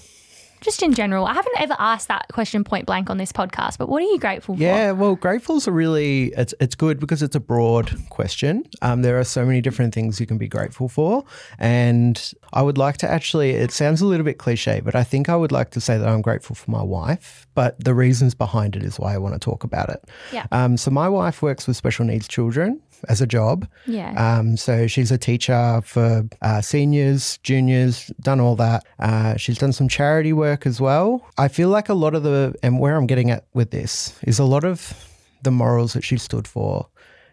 Just 0.61 0.81
in 0.83 0.93
general, 0.93 1.25
I 1.25 1.33
haven't 1.33 1.59
ever 1.59 1.75
asked 1.79 2.07
that 2.07 2.27
question 2.31 2.63
point 2.63 2.85
blank 2.85 3.09
on 3.09 3.17
this 3.17 3.31
podcast, 3.31 3.77
but 3.77 3.89
what 3.89 4.01
are 4.01 4.05
you 4.05 4.19
grateful 4.19 4.55
for? 4.55 4.61
Yeah, 4.61 4.91
well, 4.91 5.15
grateful's 5.15 5.67
a 5.67 5.71
really 5.71 6.33
it's 6.37 6.53
it's 6.59 6.75
good 6.75 6.99
because 6.99 7.21
it's 7.21 7.35
a 7.35 7.39
broad 7.39 7.91
question. 8.09 8.63
Um, 8.81 9.01
there 9.01 9.19
are 9.19 9.23
so 9.23 9.45
many 9.45 9.61
different 9.61 9.93
things 9.93 10.19
you 10.19 10.25
can 10.25 10.37
be 10.37 10.47
grateful 10.47 10.87
for, 10.87 11.25
and 11.59 12.33
I 12.53 12.61
would 12.61 12.77
like 12.77 12.97
to 12.97 13.09
actually. 13.09 13.51
It 13.51 13.71
sounds 13.71 14.01
a 14.01 14.05
little 14.05 14.25
bit 14.25 14.37
cliche, 14.37 14.81
but 14.81 14.95
I 14.95 15.03
think 15.03 15.29
I 15.29 15.35
would 15.35 15.51
like 15.51 15.71
to 15.71 15.81
say 15.81 15.97
that 15.97 16.07
I'm 16.07 16.21
grateful 16.21 16.55
for 16.55 16.71
my 16.71 16.83
wife 16.83 17.47
but 17.53 17.83
the 17.83 17.93
reasons 17.93 18.33
behind 18.33 18.75
it 18.75 18.83
is 18.83 18.99
why 18.99 19.13
I 19.13 19.17
want 19.17 19.33
to 19.33 19.39
talk 19.39 19.63
about 19.63 19.89
it. 19.89 20.03
Yeah. 20.31 20.45
Um, 20.51 20.77
so 20.77 20.91
my 20.91 21.09
wife 21.09 21.41
works 21.41 21.67
with 21.67 21.77
special 21.77 22.05
needs 22.05 22.27
children 22.27 22.81
as 23.09 23.21
a 23.21 23.27
job. 23.27 23.67
Yeah. 23.85 24.13
Um, 24.13 24.57
so 24.57 24.87
she's 24.87 25.11
a 25.11 25.17
teacher 25.17 25.81
for 25.83 26.27
uh, 26.41 26.61
seniors, 26.61 27.37
juniors, 27.39 28.07
done 28.21 28.39
all 28.39 28.55
that. 28.57 28.85
Uh, 28.99 29.37
she's 29.37 29.57
done 29.57 29.73
some 29.73 29.87
charity 29.87 30.33
work 30.33 30.65
as 30.65 30.79
well. 30.79 31.25
I 31.37 31.47
feel 31.47 31.69
like 31.69 31.89
a 31.89 31.93
lot 31.93 32.15
of 32.15 32.23
the, 32.23 32.53
and 32.63 32.79
where 32.79 32.95
I'm 32.95 33.07
getting 33.07 33.31
at 33.31 33.45
with 33.53 33.71
this 33.71 34.17
is 34.23 34.39
a 34.39 34.45
lot 34.45 34.63
of 34.63 35.07
the 35.43 35.51
morals 35.51 35.93
that 35.93 36.03
she 36.03 36.17
stood 36.17 36.47
for 36.47 36.87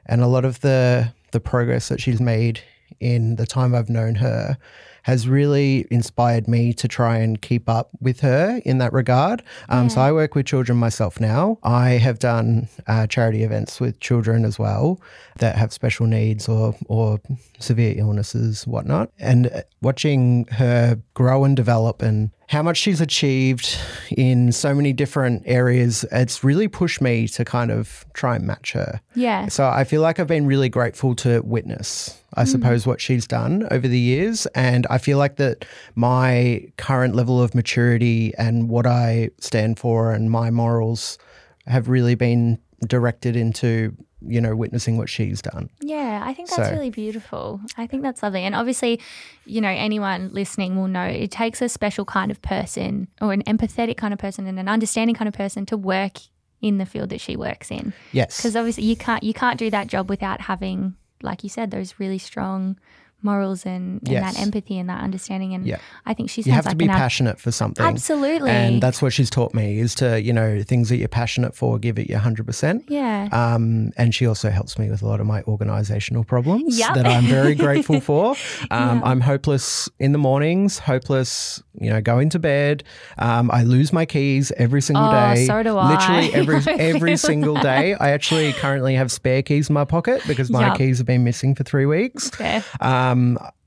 and 0.07 0.23
a 0.23 0.27
lot 0.27 0.45
of 0.45 0.61
the, 0.61 1.13
the 1.33 1.41
progress 1.41 1.89
that 1.89 2.01
she's 2.01 2.21
made 2.21 2.61
in 3.01 3.37
the 3.37 3.47
time 3.47 3.75
I've 3.75 3.91
known 3.91 4.15
her 4.17 4.57
has 5.03 5.29
really 5.29 5.87
inspired 5.91 6.47
me 6.49 6.73
to 6.75 6.89
try 6.89 7.17
and 7.19 7.41
keep 7.41 7.69
up 7.69 7.91
with 8.01 8.21
her 8.21 8.61
in 8.65 8.79
that 8.79 8.93
regard. 8.93 9.43
Um, 9.69 9.89
So 9.89 10.01
I 10.01 10.13
work 10.13 10.35
with 10.35 10.47
children 10.47 10.79
myself 10.79 11.21
now. 11.21 11.59
I 11.63 11.91
have 11.91 12.19
done 12.19 12.69
uh, 12.87 13.07
charity 13.07 13.43
events 13.43 13.81
with 13.81 14.01
children 14.01 14.45
as 14.45 14.59
well 14.59 15.01
that 15.39 15.57
have 15.57 15.73
special 15.73 16.07
needs 16.07 16.49
or 16.49 16.75
or 16.89 17.21
severe 17.59 17.95
illnesses, 17.97 18.67
whatnot. 18.67 19.11
And 19.19 19.47
uh, 19.49 19.63
watching 19.81 20.47
her 20.53 21.01
grow 21.15 21.45
and 21.45 21.57
develop 21.57 22.03
and 22.03 22.31
how 22.49 22.63
much 22.63 22.79
she's 22.79 23.01
achieved 23.01 23.77
in 24.17 24.53
so 24.53 24.75
many 24.75 24.93
different 24.95 25.43
areas, 25.45 26.05
it's 26.11 26.43
really 26.43 26.67
pushed 26.67 27.01
me 27.03 27.29
to 27.29 27.45
kind 27.45 27.71
of 27.71 28.07
try 28.15 28.37
and 28.37 28.47
match 28.47 28.73
her. 28.73 29.01
yeah. 29.15 29.49
So 29.49 29.69
I 29.69 29.85
feel 29.85 30.01
like 30.01 30.19
I've 30.19 30.27
been 30.27 30.47
really 30.47 30.71
grateful 30.71 31.15
to 31.17 31.41
witness, 31.43 32.19
I 32.35 32.45
suppose, 32.45 32.87
what 32.87 33.01
she's 33.03 33.27
done 33.27 33.69
over 33.71 33.87
the 33.87 33.99
years. 33.99 34.47
And 34.55 34.87
I 34.89 34.99
feel 34.99 35.19
like 35.19 35.37
that 35.37 35.65
my 35.95 36.63
current 36.77 37.15
level 37.15 37.43
of 37.43 37.55
maturity 37.55 38.33
and 38.39 38.69
what 38.69 38.87
I 38.87 39.31
stand 39.41 39.79
for 39.79 40.13
and 40.13 40.31
my 40.31 40.51
morals 40.51 41.19
have 41.67 41.89
really 41.89 42.15
been 42.15 42.59
directed 42.87 43.37
into, 43.37 43.95
you 44.27 44.41
know, 44.41 44.55
witnessing 44.57 44.97
what 44.97 45.09
she's 45.09 45.43
done. 45.43 45.69
Yeah, 45.81 46.23
I 46.25 46.33
think 46.33 46.49
that's 46.49 46.69
So- 46.69 46.75
really 46.75 46.91
beautiful. 46.91 47.61
I 47.77 47.87
think 47.87 48.03
that's 48.03 48.23
lovely. 48.23 48.43
And 48.45 48.55
obviously, 48.55 49.01
you 49.45 49.61
know, 49.61 49.69
anyone 49.69 50.31
listening 50.33 50.77
will 50.77 50.89
know 50.89 51.05
it 51.05 51.31
takes 51.31 51.61
a 51.61 51.69
special 51.69 52.05
kind 52.05 52.31
of 52.31 52.41
person 52.41 53.09
or 53.21 53.33
an 53.33 53.43
empathetic 53.45 53.97
kind 53.97 54.13
of 54.15 54.19
person 54.19 54.47
and 54.47 54.59
an 54.59 54.69
understanding 54.69 55.15
kind 55.17 55.29
of 55.29 55.35
person 55.35 55.67
to 55.67 55.77
work 55.77 56.19
in 56.61 56.79
the 56.79 56.87
field 56.87 57.11
that 57.11 57.21
she 57.21 57.37
works 57.37 57.71
in. 57.71 57.93
Yes. 58.13 58.37
Because 58.39 58.57
obviously 58.57 58.85
you 58.85 58.97
can't 58.97 59.23
you 59.23 59.33
can't 59.35 59.59
do 59.59 59.71
that 59.71 59.87
job 59.89 60.09
without 60.09 60.41
having, 60.43 60.95
like 61.23 61.43
you 61.45 61.49
said, 61.51 61.71
those 61.71 61.95
really 61.99 62.19
strong 62.19 62.79
morals 63.23 63.67
and, 63.67 64.01
and 64.03 64.09
Yes. 64.09 64.35
that 64.35 64.41
empathy 64.43 64.79
and 64.79 64.89
that 64.89 65.03
understanding. 65.03 65.53
And 65.55 65.67
Yeah. 65.67 65.79
I 66.07 66.15
think 66.15 66.31
she 66.31 66.43
sounds 66.43 66.47
You 66.47 66.53
have 66.55 66.67
like 66.67 66.73
to 66.73 66.77
be 66.77 66.85
an 66.85 66.91
ab- 66.93 66.97
passionate 66.99 67.41
for 67.41 67.51
something. 67.51 67.85
Absolutely. 67.85 68.51
And 68.51 68.81
that's 68.83 69.03
what 69.03 69.13
she's 69.13 69.29
taught 69.31 69.55
me 69.55 69.79
is 69.81 69.95
to, 69.97 70.21
you 70.23 70.33
know, 70.33 70.63
things 70.63 70.89
that 70.91 70.97
you're 70.99 71.09
passionate 71.09 71.55
for, 71.57 71.79
give 71.79 71.99
it 71.99 72.09
your 72.09 72.21
100%. 72.21 72.85
yeah. 72.89 73.29
Um, 73.33 73.91
and 73.97 74.15
she 74.15 74.27
also 74.27 74.51
helps 74.51 74.79
me 74.79 74.89
with 74.89 75.03
a 75.03 75.07
lot 75.07 75.21
of 75.21 75.27
my 75.27 75.43
organizational 75.43 76.23
problems 76.25 76.79
Yep. 76.79 76.95
that 76.95 77.07
I'm 77.07 77.25
very 77.25 77.55
grateful 77.55 78.01
for. 78.01 78.37
Um, 78.71 79.03
I'm 79.05 79.21
hopeless 79.21 79.89
in 79.99 80.13
the 80.13 80.19
mornings, 80.19 80.79
hopeless, 80.79 81.63
you 81.81 81.91
know, 81.91 82.01
going 82.01 82.29
to 82.31 82.39
bed. 82.39 82.85
Um, 83.19 83.51
I 83.51 83.63
lose 83.63 83.93
my 83.93 84.05
keys 84.05 84.53
every 84.57 84.81
single 84.83 85.07
Oh, 85.09 85.11
day. 85.35 85.47
so 85.47 85.63
do 85.63 85.77
I. 85.77 85.91
Literally 85.91 86.35
every 86.57 86.73
every 86.79 87.17
single 87.17 87.55
day. 87.57 87.95
I 87.95 88.11
actually 88.11 88.53
currently 88.53 88.95
have 88.95 89.11
spare 89.11 89.43
keys 89.43 89.69
in 89.71 89.75
my 89.75 89.85
pocket 89.85 90.23
because 90.27 90.51
my 90.51 90.69
Yep. 90.69 90.79
keys 90.79 90.99
have 90.99 91.07
been 91.07 91.25
missing 91.25 91.55
for 91.55 91.65
three 91.65 91.87
weeks. 91.87 92.31
Fair. 92.31 92.63
Um, 92.81 93.08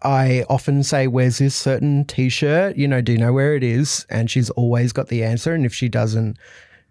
I 0.03 0.45
often 0.49 0.83
say, 0.83 1.07
Where's 1.07 1.37
this 1.37 1.55
certain 1.55 2.05
t 2.05 2.29
shirt? 2.29 2.75
You 2.75 2.87
know, 2.87 3.01
do 3.01 3.11
you 3.11 3.17
know 3.17 3.33
where 3.33 3.55
it 3.55 3.63
is? 3.63 4.05
And 4.09 4.29
she's 4.29 4.49
always 4.51 4.91
got 4.93 5.07
the 5.09 5.23
answer. 5.23 5.53
And 5.53 5.65
if 5.65 5.73
she 5.73 5.89
doesn't, 5.89 6.37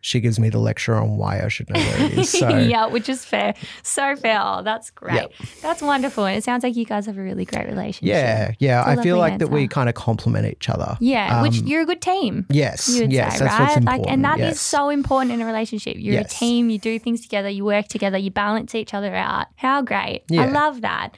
she 0.02 0.18
gives 0.18 0.40
me 0.40 0.48
the 0.48 0.58
lecture 0.58 0.94
on 0.94 1.18
why 1.18 1.42
I 1.44 1.48
should 1.48 1.68
know 1.68 1.78
where 1.78 2.06
it 2.06 2.18
is. 2.18 2.30
So, 2.40 2.48
yeah, 2.48 2.86
which 2.86 3.10
is 3.10 3.22
fair. 3.22 3.54
So 3.82 4.16
fair. 4.16 4.40
Oh, 4.42 4.62
that's 4.62 4.88
great. 4.90 5.14
Yep. 5.16 5.32
That's 5.60 5.82
wonderful. 5.82 6.24
And 6.24 6.38
it 6.38 6.44
sounds 6.44 6.62
like 6.64 6.74
you 6.74 6.86
guys 6.86 7.04
have 7.04 7.18
a 7.18 7.22
really 7.22 7.44
great 7.44 7.66
relationship. 7.66 8.08
yeah, 8.14 8.52
yeah. 8.60 8.82
I 8.86 8.96
feel 9.02 9.18
like 9.18 9.40
that 9.40 9.48
we 9.48 9.68
kind 9.68 9.90
of 9.90 9.94
complement 9.94 10.46
each 10.46 10.70
other. 10.70 10.96
Yeah, 11.00 11.42
which 11.42 11.58
Um, 11.60 11.66
you're 11.66 11.82
a 11.82 11.84
good 11.84 12.00
team. 12.00 12.46
Yes, 12.48 12.88
You 12.88 13.02
would 13.02 13.12
yes, 13.12 13.34
say, 13.38 13.44
that's 13.44 13.52
right? 13.52 13.60
what's 13.60 13.76
important. 13.76 14.04
Like, 14.06 14.10
and 14.12 14.24
that 14.24 14.38
is 14.40 14.46
yes. 14.56 14.60
so 14.60 14.88
important 14.88 15.32
in 15.32 15.42
a 15.42 15.46
relationship. 15.46 15.96
You're 15.98 16.14
Yes. 16.14 16.32
a 16.34 16.38
team. 16.38 16.70
You 16.70 16.78
do 16.78 16.98
things 16.98 17.20
together. 17.20 17.50
You 17.50 17.66
work 17.66 17.88
together. 17.88 18.16
You 18.16 18.30
balance 18.30 18.74
each 18.74 18.94
other 18.94 19.14
out. 19.14 19.48
How 19.56 19.82
great! 19.82 20.22
I 20.32 20.46
love 20.46 20.80
that. 20.80 21.10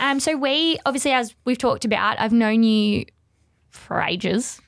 Um, 0.00 0.18
so 0.18 0.36
we 0.36 0.78
obviously, 0.86 1.12
as 1.12 1.34
we've 1.44 1.58
talked 1.58 1.84
about, 1.84 2.18
I've 2.18 2.32
known 2.32 2.62
you 2.64 3.04
for 3.70 4.00
ages. 4.00 4.60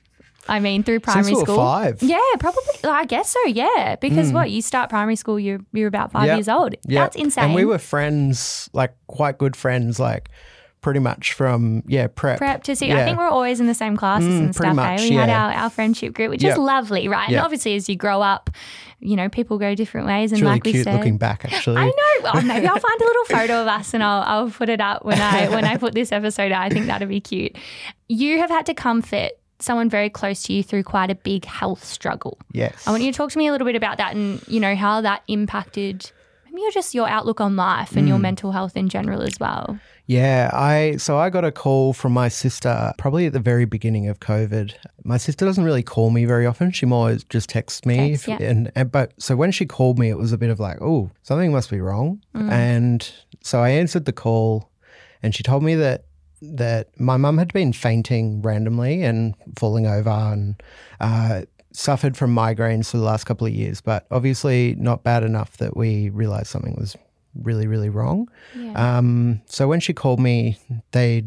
I 0.47 0.59
mean, 0.59 0.83
through 0.83 0.99
primary 0.99 1.23
Since 1.35 1.41
school. 1.41 1.55
five. 1.55 2.03
Yeah, 2.03 2.19
probably. 2.39 2.63
I 2.83 3.05
guess 3.05 3.29
so. 3.29 3.39
Yeah, 3.47 3.95
because 4.01 4.31
what 4.33 4.51
you 4.51 4.61
start 4.61 4.89
primary 4.89 5.15
school, 5.15 5.39
you're 5.39 5.59
you're 5.71 5.87
about 5.87 6.11
five 6.11 6.27
Yep. 6.27 6.37
years 6.37 6.49
old. 6.49 6.75
Yeah. 6.85 7.03
That's 7.03 7.15
insane. 7.15 7.45
And 7.45 7.55
we 7.55 7.63
were 7.65 7.77
friends, 7.77 8.69
like 8.73 8.93
quite 9.07 9.37
good 9.37 9.55
friends, 9.55 9.99
like 10.01 10.29
pretty 10.81 10.99
much 10.99 11.31
from 11.31 11.81
yeah 11.87 12.07
prep. 12.07 12.39
prep 12.39 12.63
to 12.63 12.75
see. 12.75 12.87
Yeah. 12.89 12.99
I 12.99 13.05
think 13.05 13.17
we're 13.17 13.29
always 13.29 13.61
in 13.61 13.67
the 13.67 13.73
same 13.73 13.95
classes 13.95 14.27
Mm, 14.33 14.39
and 14.39 14.55
stuff. 14.55 14.75
much, 14.75 14.99
eh? 14.99 15.09
We 15.09 15.15
had 15.15 15.29
our, 15.29 15.53
our 15.53 15.69
friendship 15.69 16.13
group, 16.13 16.29
which 16.31 16.43
Yeah. 16.43 16.51
is 16.51 16.57
lovely, 16.57 17.07
right? 17.07 17.29
And 17.29 17.39
obviously, 17.39 17.75
as 17.75 17.87
you 17.87 17.95
grow 17.95 18.21
up, 18.21 18.49
you 19.03 19.15
know, 19.15 19.29
people 19.29 19.57
go 19.57 19.75
different 19.75 20.07
ways. 20.07 20.31
And 20.31 20.41
really 20.41 20.53
like 20.53 20.63
we 20.63 20.71
cute 20.71 20.85
said, 20.85 20.95
looking 20.95 21.17
back, 21.17 21.45
actually. 21.45 21.77
I 21.77 21.85
know. 21.85 22.31
Well, 22.33 22.41
maybe 22.43 22.65
I'll 22.67 22.79
find 22.79 23.01
a 23.01 23.05
little 23.05 23.25
photo 23.25 23.61
of 23.61 23.67
us 23.67 23.93
and 23.93 24.01
I'll 24.03 24.23
I'll 24.23 24.49
put 24.49 24.69
it 24.69 24.79
up 24.81 25.03
when 25.05 25.19
I 25.19 25.49
when 25.49 25.65
I 25.65 25.77
put 25.77 25.93
this 25.93 26.11
episode 26.11 26.51
out. 26.51 26.63
I 26.63 26.69
think 26.69 26.87
that'd 26.87 27.07
be 27.09 27.19
cute. 27.21 27.55
You 28.07 28.39
have 28.39 28.49
had 28.49 28.65
to 28.67 28.73
comfort 28.73 29.31
someone 29.59 29.89
very 29.89 30.09
close 30.09 30.43
to 30.43 30.53
you 30.53 30.63
through 30.63 30.83
quite 30.83 31.09
a 31.09 31.15
big 31.15 31.45
health 31.45 31.83
struggle. 31.85 32.37
Yes. 32.51 32.85
I 32.87 32.91
want 32.91 33.03
you 33.03 33.11
to 33.11 33.17
talk 33.17 33.31
to 33.31 33.37
me 33.37 33.47
a 33.47 33.51
little 33.51 33.65
bit 33.65 33.75
about 33.75 33.97
that 33.97 34.13
and 34.15 34.41
you 34.47 34.59
know 34.59 34.75
how 34.75 35.01
that 35.01 35.21
impacted 35.27 36.11
maybe 36.51 36.61
just 36.73 36.93
your 36.93 37.07
outlook 37.07 37.41
on 37.41 37.55
life 37.55 37.95
and 37.95 38.07
your 38.07 38.17
Mm. 38.17 38.21
mental 38.21 38.51
health 38.51 38.77
in 38.77 38.87
general 38.89 39.21
as 39.21 39.39
well. 39.39 39.79
Yeah, 40.05 40.49
I 40.53 40.97
so 40.97 41.17
I 41.17 41.29
got 41.29 41.45
a 41.45 41.51
call 41.51 41.93
from 41.93 42.11
my 42.11 42.27
sister 42.27 42.91
probably 42.97 43.25
at 43.25 43.33
the 43.33 43.39
very 43.39 43.65
beginning 43.65 44.09
of 44.09 44.19
COVID. 44.19 44.73
My 45.05 45.17
sister 45.17 45.45
doesn't 45.45 45.63
really 45.63 45.83
call 45.83 46.09
me 46.09 46.25
very 46.25 46.45
often. 46.45 46.71
She 46.71 46.85
more 46.85 47.15
just 47.29 47.49
texts 47.49 47.85
me, 47.85 48.11
Text, 48.11 48.27
yeah. 48.27 48.37
and, 48.41 48.71
and 48.75 48.91
but 48.91 49.13
so 49.17 49.35
when 49.35 49.51
she 49.51 49.65
called 49.65 49.97
me, 49.97 50.09
it 50.09 50.17
was 50.17 50.33
a 50.33 50.37
bit 50.37 50.49
of 50.49 50.59
like, 50.59 50.81
oh, 50.81 51.09
something 51.21 51.51
must 51.51 51.69
be 51.69 51.79
wrong. 51.79 52.21
And 52.33 53.09
so 53.41 53.61
I 53.61 53.69
answered 53.69 54.05
the 54.05 54.13
call, 54.13 54.69
and 55.21 55.33
she 55.33 55.43
told 55.43 55.63
me 55.63 55.75
that 55.75 56.05
that 56.41 56.89
my 56.99 57.15
mum 57.15 57.37
had 57.37 57.53
been 57.53 57.71
fainting 57.71 58.41
randomly 58.41 59.03
and 59.03 59.33
falling 59.57 59.87
over 59.87 60.09
and 60.09 60.61
uh, 60.99 61.43
suffered 61.71 62.17
from 62.17 62.35
migraines 62.35 62.89
for 62.89 62.97
the 62.97 63.03
last 63.03 63.23
couple 63.23 63.47
of 63.47 63.53
years, 63.53 63.79
but 63.79 64.05
obviously 64.11 64.75
not 64.77 65.03
bad 65.03 65.23
enough 65.23 65.57
that 65.57 65.77
we 65.77 66.09
realized 66.09 66.47
something 66.47 66.75
was 66.75 66.97
really 67.35 67.67
really 67.67 67.89
wrong. 67.89 68.29
Yeah. 68.55 68.97
Um, 68.97 69.41
so 69.45 69.67
when 69.67 69.79
she 69.79 69.93
called 69.93 70.19
me, 70.19 70.57
they 70.91 71.25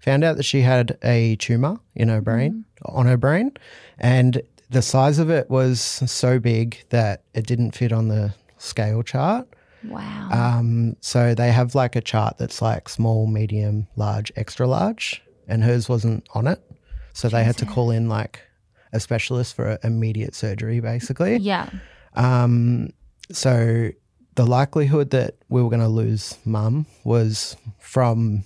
found 0.00 0.24
out 0.24 0.36
that 0.36 0.42
she 0.44 0.62
had 0.62 0.98
a 1.02 1.36
tumor 1.36 1.78
in 1.94 2.08
her 2.08 2.20
brain, 2.20 2.64
on 2.86 3.06
her 3.06 3.16
brain, 3.16 3.52
and 3.98 4.42
the 4.70 4.82
size 4.82 5.18
of 5.18 5.30
it 5.30 5.48
was 5.50 5.80
so 5.80 6.38
big 6.38 6.82
that 6.88 7.22
it 7.34 7.46
didn't 7.46 7.72
fit 7.72 7.92
on 7.92 8.08
the 8.08 8.34
scale 8.58 9.02
chart. 9.02 9.46
wow. 9.86 10.28
Um, 10.32 10.96
so 11.00 11.34
they 11.34 11.52
have 11.52 11.74
like 11.74 11.94
a 11.94 12.00
chart 12.00 12.38
that's 12.38 12.62
like 12.62 12.88
small, 12.88 13.26
medium, 13.26 13.86
large, 13.96 14.32
extra 14.34 14.66
large, 14.66 15.22
and 15.46 15.62
hers 15.62 15.88
wasn't 15.88 16.26
on 16.34 16.46
it. 16.46 16.60
So 17.12 17.28
they 17.28 17.44
had 17.44 17.58
to 17.58 17.66
call 17.66 17.90
in 17.90 18.08
like 18.08 18.40
a 18.92 19.00
specialist 19.00 19.54
for 19.54 19.78
immediate 19.84 20.34
surgery, 20.34 20.80
basically. 20.80 21.36
yeah. 21.36 21.68
Um, 22.14 22.90
so 23.30 23.90
the 24.34 24.46
likelihood 24.46 25.10
that 25.10 25.36
we 25.48 25.62
were 25.62 25.68
going 25.68 25.80
to 25.80 25.88
lose 25.88 26.38
mum 26.44 26.86
was 27.04 27.56
from 27.78 28.44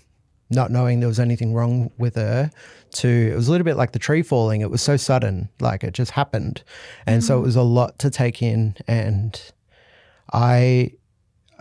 not 0.51 0.71
knowing 0.71 1.01
there 1.01 1.09
was 1.09 1.21
anything 1.21 1.55
wrong 1.55 1.91
with 1.99 2.15
her 2.15 2.51
to 2.93 3.09
it 3.09 3.35
was 3.35 3.49
a 3.49 3.51
little 3.51 3.65
bit 3.65 3.77
like 3.77 3.93
the 3.93 3.99
tree 3.99 4.23
falling. 4.23 4.61
It 4.61 4.71
was 4.71 4.83
so 4.83 4.97
sudden, 4.97 5.49
like 5.61 5.85
it 5.85 5.93
just 5.93 6.13
happened. 6.13 6.63
And 7.07 7.23
so 7.23 7.39
it 7.39 7.43
mm. 7.43 7.45
was 7.45 7.57
a 7.57 7.63
lot 7.63 7.99
to 8.01 8.11
take 8.11 8.43
in. 8.43 8.77
And 8.87 9.41
I, 10.33 10.93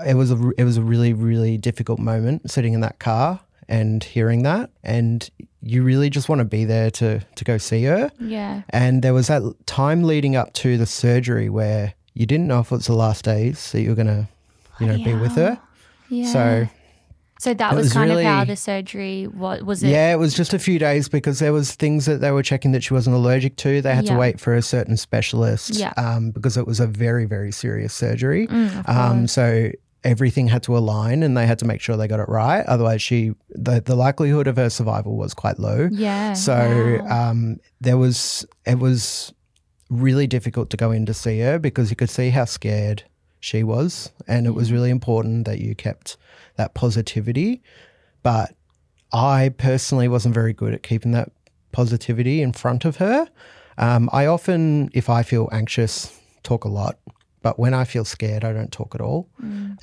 it 0.06 0.16
was 0.16 0.32
a, 0.32 0.52
it 0.58 0.64
was 0.64 0.78
a 0.78 0.82
really, 0.82 1.14
really 1.14 1.58
difficult 1.58 2.00
moment 2.00 2.50
sitting 2.50 2.74
in 2.74 2.82
that 2.82 3.00
car 3.00 3.42
and 3.68 4.04
hearing 4.04 4.44
that. 4.44 4.70
And 4.84 5.28
you 5.62 5.84
really 5.84 6.10
just 6.10 6.30
want 6.30 6.40
to 6.40 6.46
be 6.46 6.64
there 6.64 6.92
to, 6.92 7.20
to 7.20 7.44
go 7.44 7.58
see 7.58 7.84
her. 7.86 8.12
Yeah. 8.20 8.62
And 8.70 9.02
there 9.02 9.14
was 9.14 9.28
that 9.28 9.42
time 9.66 10.04
leading 10.04 10.36
up 10.36 10.54
to 10.54 10.78
the 10.78 10.86
surgery 10.86 11.50
where 11.50 11.96
you 12.15 12.25
didn't 12.25 12.47
know 12.47 12.60
if 12.62 12.71
it 12.71 12.75
was 12.75 12.88
the 12.88 12.95
last 12.95 13.23
days 13.25 13.71
that 13.71 13.82
you 13.82 13.89
were 13.89 13.95
going 13.95 14.08
to, 14.08 14.28
you 14.80 14.88
know, 14.88 14.97
be 14.97 15.13
with 15.13 15.34
her. 15.36 15.60
Yeah. 16.10 16.32
So 16.34 16.67
So 17.39 17.54
that 17.54 17.75
was, 17.75 17.86
was 17.88 17.93
kind 17.93 18.12
of 18.12 18.21
how 18.23 18.45
the 18.45 18.56
surgery 18.56 19.28
was. 19.28 19.62
Was 19.63 19.84
it? 19.84 19.89
yeah, 19.89 20.12
it 20.13 20.17
was 20.17 20.34
just 20.34 20.54
a 20.54 20.60
few 20.60 20.80
days 20.80 21.10
because 21.10 21.39
there 21.39 21.51
was 21.54 21.75
things 21.75 22.06
that 22.06 22.21
they 22.21 22.32
were 22.32 22.41
checking 22.43 22.71
that 22.71 22.84
she 22.84 22.93
wasn't 22.93 23.15
allergic 23.15 23.58
to. 23.58 23.82
They 23.82 23.93
had 23.93 24.06
Yeah. 24.06 24.13
to 24.13 24.19
wait 24.19 24.39
for 24.39 24.56
a 24.56 24.62
certain 24.62 24.97
specialist 24.97 25.71
Yeah. 25.75 25.93
um, 25.97 26.32
because 26.32 26.56
it 26.58 26.65
was 26.65 26.80
a 26.80 26.88
very, 26.88 27.25
very 27.25 27.51
serious 27.51 27.93
surgery. 27.93 28.47
Mm, 28.47 28.88
Um, 28.89 29.28
so 29.28 29.69
everything 30.06 30.47
had 30.47 30.62
to 30.63 30.78
align 30.78 31.23
and 31.23 31.36
they 31.36 31.47
had 31.47 31.58
to 31.60 31.65
make 31.65 31.82
sure 31.82 31.97
they 31.97 32.08
got 32.08 32.19
it 32.19 32.30
right. 32.30 32.63
Otherwise, 32.67 33.01
she 33.01 33.34
the, 33.49 33.82
the 33.82 33.95
likelihood 33.95 34.47
of 34.47 34.56
her 34.56 34.69
survival 34.69 35.17
was 35.17 35.34
quite 35.34 35.60
low. 35.60 35.89
yeah. 35.91 36.34
So 36.34 36.99
wow. 37.04 37.30
um, 37.32 37.60
there 37.82 37.97
was 37.97 38.45
it 38.65 38.80
was 38.80 39.34
really 39.89 40.28
difficult 40.28 40.69
to 40.71 40.78
go 40.78 40.91
in 40.91 41.06
to 41.06 41.13
see 41.13 41.39
her 41.39 41.60
because 41.60 41.89
you 41.89 41.95
could 41.95 42.10
see 42.10 42.30
how 42.30 42.45
scared 42.45 43.04
she 43.39 43.63
was. 43.63 44.12
And 44.28 44.48
it 44.48 44.52
was 44.52 44.71
really 44.71 44.89
important 44.89 45.45
that 45.45 45.60
you 45.60 45.76
kept 45.76 46.17
that 46.56 46.74
positivity. 46.74 47.62
But 48.24 48.56
I 49.13 49.54
personally 49.58 50.08
wasn't 50.08 50.34
very 50.34 50.54
good 50.54 50.74
at 50.74 50.84
keeping 50.84 51.12
that 51.12 51.32
positivity 51.71 52.41
in 52.41 52.54
front 52.54 52.86
of 52.86 52.98
her. 52.98 53.30
Um, 53.78 54.10
I 54.12 54.26
often, 54.26 54.89
if 54.93 55.10
I 55.10 55.21
feel 55.24 55.50
anxious, 55.52 56.17
talk 56.43 56.63
a 56.63 56.69
lot. 56.69 56.98
But 57.45 57.60
when 57.60 57.75
I 57.75 57.84
feel 57.84 58.05
scared, 58.05 58.43
I 58.43 58.53
don't 58.53 58.71
talk 58.71 58.95
at 58.95 59.01
all. 59.01 59.29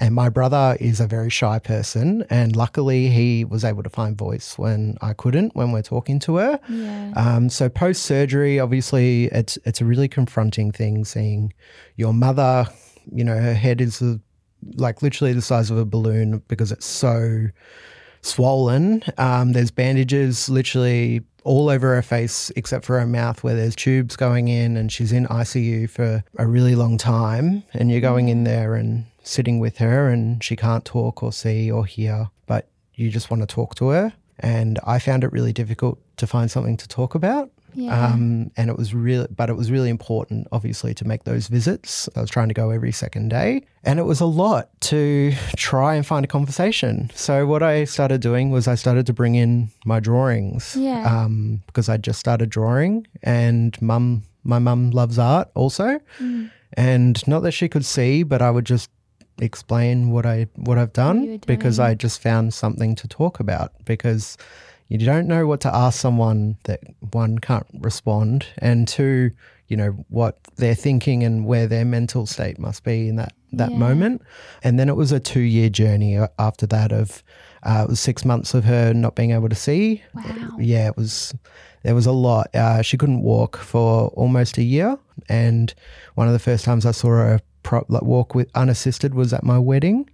And 0.00 0.16
my 0.16 0.28
brother 0.28 0.76
is 0.80 0.98
a 0.98 1.06
very 1.06 1.30
shy 1.30 1.60
person. 1.60 2.24
And 2.28 2.56
luckily, 2.56 3.06
he 3.06 3.44
was 3.44 3.64
able 3.64 3.84
to 3.84 3.88
find 3.88 4.18
voice 4.18 4.58
when 4.58 4.96
I 5.00 5.12
couldn't, 5.12 5.54
when 5.54 5.70
we're 5.70 5.82
talking 5.82 6.18
to 6.26 6.38
her. 6.38 6.58
Yeah. 6.68 7.12
Um, 7.14 7.48
so 7.48 7.68
post 7.68 8.02
surgery, 8.02 8.58
obviously, 8.58 9.26
it's 9.26 9.58
it's 9.64 9.80
a 9.80 9.84
really 9.84 10.08
confronting 10.08 10.72
thing 10.72 11.04
seeing 11.04 11.52
your 11.94 12.12
mother. 12.12 12.66
You 13.12 13.22
know, 13.22 13.38
her 13.38 13.54
head 13.54 13.80
is 13.80 14.02
uh 14.02 14.16
like 14.74 15.00
literally 15.00 15.32
the 15.32 15.40
size 15.40 15.70
of 15.70 15.78
a 15.78 15.84
balloon 15.84 16.42
because 16.48 16.72
it's 16.72 16.86
so 16.86 17.46
swollen. 18.22 19.04
Um, 19.18 19.52
there's 19.52 19.70
bandages 19.70 20.48
literally 20.48 21.20
all 21.44 21.68
over 21.68 21.94
her 21.94 22.02
face 22.02 22.50
except 22.56 22.84
for 22.84 22.98
her 22.98 23.06
mouth 23.06 23.42
where 23.42 23.54
there's 23.54 23.76
tubes 23.76 24.16
going 24.16 24.48
in, 24.48 24.76
and 24.76 24.92
she's 24.92 25.12
in 25.12 25.26
ICU 25.26 25.88
for 25.90 26.24
a 26.38 26.46
really 26.46 26.74
long 26.74 26.98
time. 26.98 27.62
And 27.72 27.90
you're 27.90 28.00
going 28.00 28.28
in 28.28 28.42
mm. 28.42 28.46
there 28.46 28.74
and 28.74 29.06
sitting 29.22 29.58
with 29.58 29.78
her, 29.78 30.08
and 30.08 30.42
she 30.42 30.56
can't 30.56 30.84
talk 30.84 31.22
or 31.22 31.32
see 31.32 31.70
or 31.70 31.86
hear, 31.86 32.30
but 32.46 32.68
you 32.94 33.10
just 33.10 33.30
want 33.30 33.42
to 33.42 33.46
talk 33.46 33.74
to 33.76 33.88
her. 33.88 34.12
And 34.38 34.78
I 34.84 34.98
found 34.98 35.24
it 35.24 35.32
really 35.32 35.52
difficult 35.52 35.98
to 36.16 36.26
find 36.26 36.50
something 36.50 36.76
to 36.76 36.88
talk 36.88 37.14
about. 37.14 37.50
Yeah. 37.74 38.06
Um, 38.12 38.50
and 38.56 38.68
it 38.70 38.76
was 38.76 38.94
really, 38.94 39.26
but 39.34 39.48
it 39.50 39.54
was 39.56 39.70
really 39.70 39.88
important, 39.90 40.46
obviously, 40.52 40.94
to 40.94 41.04
make 41.06 41.24
those 41.24 41.48
visits. 41.48 42.08
I 42.16 42.20
was 42.20 42.30
trying 42.30 42.48
to 42.48 42.54
go 42.54 42.70
every 42.70 42.92
second 42.92 43.28
day, 43.30 43.62
and 43.84 43.98
it 43.98 44.02
was 44.04 44.20
a 44.20 44.26
lot 44.26 44.68
to 44.82 45.32
try 45.56 45.94
and 45.94 46.06
find 46.06 46.24
a 46.24 46.28
conversation. 46.28 47.10
So 47.14 47.46
what 47.46 47.62
I 47.62 47.84
started 47.84 48.20
doing 48.20 48.50
was 48.50 48.68
I 48.68 48.74
started 48.74 49.06
to 49.06 49.12
bring 49.12 49.34
in 49.34 49.70
my 49.84 50.00
drawings, 50.00 50.76
Yeah. 50.78 51.02
um, 51.24 51.62
because 51.66 51.88
I 51.88 51.96
just 51.96 52.18
started 52.20 52.50
drawing, 52.50 53.06
and 53.22 53.80
mum, 53.80 54.24
my 54.44 54.58
mum 54.58 54.90
loves 54.90 55.18
art 55.18 55.48
also, 55.54 55.98
Mm. 56.20 56.50
and 56.74 57.26
not 57.28 57.40
that 57.40 57.52
she 57.52 57.68
could 57.68 57.84
see, 57.84 58.22
but 58.22 58.42
I 58.42 58.50
would 58.50 58.64
just 58.66 58.90
explain 59.40 60.10
what 60.10 60.26
I 60.26 60.46
what 60.56 60.78
I've 60.78 60.92
done 60.92 61.38
because. 61.46 61.78
I 61.80 61.94
just 61.94 62.20
found 62.22 62.52
something 62.54 62.94
to 62.96 63.08
talk 63.08 63.40
about 63.40 63.72
because 63.84 64.36
you 65.00 65.06
don't 65.06 65.26
know 65.26 65.46
what 65.46 65.60
to 65.60 65.74
ask 65.74 66.00
someone 66.00 66.56
that 66.64 66.80
one 67.12 67.38
can't 67.38 67.66
respond 67.80 68.46
and 68.58 68.86
two 68.88 69.30
you 69.68 69.76
know 69.76 69.90
what 70.08 70.38
they're 70.56 70.74
thinking 70.74 71.22
and 71.24 71.46
where 71.46 71.66
their 71.66 71.84
mental 71.84 72.26
state 72.26 72.58
must 72.58 72.84
be 72.84 73.08
in 73.08 73.16
that 73.16 73.32
that 73.52 73.70
Yeah. 73.70 73.78
moment 73.78 74.22
and 74.64 74.78
then 74.78 74.88
it 74.88 74.96
was 74.96 75.12
a 75.12 75.20
two 75.20 75.40
year 75.40 75.68
journey 75.70 76.18
after 76.38 76.66
that 76.66 76.92
of 76.92 77.22
uh, 77.62 77.82
it 77.84 77.90
was 77.90 78.00
six 78.00 78.24
months 78.24 78.54
of 78.54 78.64
her 78.64 78.92
not 78.92 79.14
being 79.14 79.30
able 79.30 79.48
to 79.48 79.54
see 79.54 80.02
Wow. 80.14 80.56
yeah 80.58 80.88
it 80.88 80.96
was 80.96 81.34
there 81.84 81.94
was 81.94 82.06
a 82.06 82.12
lot 82.12 82.54
uh, 82.54 82.82
she 82.82 82.96
couldn't 82.98 83.22
walk 83.22 83.56
for 83.56 84.08
almost 84.08 84.58
a 84.58 84.62
year 84.62 84.98
and 85.28 85.74
one 86.14 86.26
of 86.26 86.32
the 86.32 86.38
first 86.38 86.64
times 86.64 86.84
i 86.86 86.90
saw 86.92 87.08
her 87.08 87.40
pro- 87.62 87.84
like, 87.88 88.02
walk 88.02 88.34
with 88.34 88.48
unassisted 88.54 89.14
was 89.14 89.32
at 89.32 89.42
my 89.44 89.58
wedding 89.58 90.08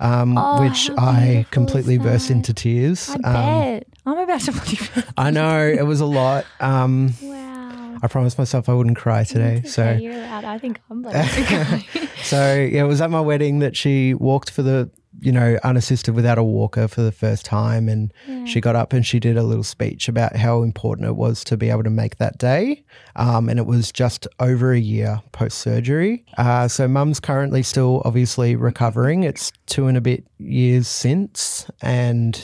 um, 0.00 0.38
Oh, 0.38 0.60
which 0.62 0.90
i 0.98 1.44
completely 1.50 1.98
burst 1.98 2.30
into 2.30 2.52
tears 2.54 3.10
I 3.10 3.14
Um, 3.14 3.60
bet. 3.60 3.86
I'm 4.10 4.18
about 4.18 4.40
to 4.42 4.52
bloody 4.52 4.78
I 5.16 5.30
know 5.30 5.66
it 5.66 5.86
was 5.86 6.00
a 6.00 6.06
lot. 6.06 6.44
Um, 6.58 7.14
Wow. 7.22 7.98
I 8.02 8.06
promised 8.08 8.38
myself 8.38 8.68
I 8.68 8.72
wouldn't 8.72 8.96
cry 8.96 9.24
today. 9.24 9.60
It's 9.62 9.74
So, 9.74 9.92
you're 9.92 10.14
allowed. 10.14 10.44
I 10.44 10.58
think 10.58 10.80
I'm 10.90 11.02
bloody 11.02 11.18
okay. 11.18 11.84
so 12.22 12.54
yeah, 12.54 12.82
it 12.82 12.86
was 12.86 13.00
at 13.00 13.10
my 13.10 13.20
wedding 13.20 13.58
that 13.58 13.76
she 13.76 14.14
walked 14.14 14.50
for 14.50 14.62
the, 14.62 14.90
you 15.20 15.32
know, 15.32 15.58
unassisted 15.64 16.14
without 16.14 16.38
a 16.38 16.42
walker 16.42 16.88
for 16.88 17.02
the 17.02 17.12
first 17.12 17.44
time, 17.44 17.88
and 17.90 18.12
she 18.48 18.60
got 18.60 18.74
up 18.74 18.94
and 18.94 19.04
she 19.04 19.20
did 19.20 19.36
a 19.36 19.42
little 19.42 19.64
speech 19.64 20.08
about 20.08 20.34
how 20.36 20.62
important 20.62 21.08
it 21.08 21.16
was 21.16 21.44
to 21.44 21.58
be 21.58 21.68
able 21.68 21.82
to 21.82 21.90
make 21.90 22.16
that 22.16 22.38
day. 22.38 22.84
Um, 23.16 23.48
and 23.50 23.58
it 23.58 23.66
was 23.66 23.92
just 23.92 24.26
over 24.38 24.72
a 24.72 24.78
year 24.80 25.20
post 25.32 25.58
surgery. 25.58 26.24
Uh, 26.38 26.68
so, 26.68 26.88
mum's 26.88 27.20
currently 27.20 27.62
still 27.62 28.00
obviously 28.06 28.56
recovering. 28.56 29.24
It's 29.24 29.52
two 29.66 29.88
and 29.88 29.96
a 29.98 30.00
bit 30.00 30.26
years 30.38 30.88
since, 30.88 31.70
and 31.82 32.40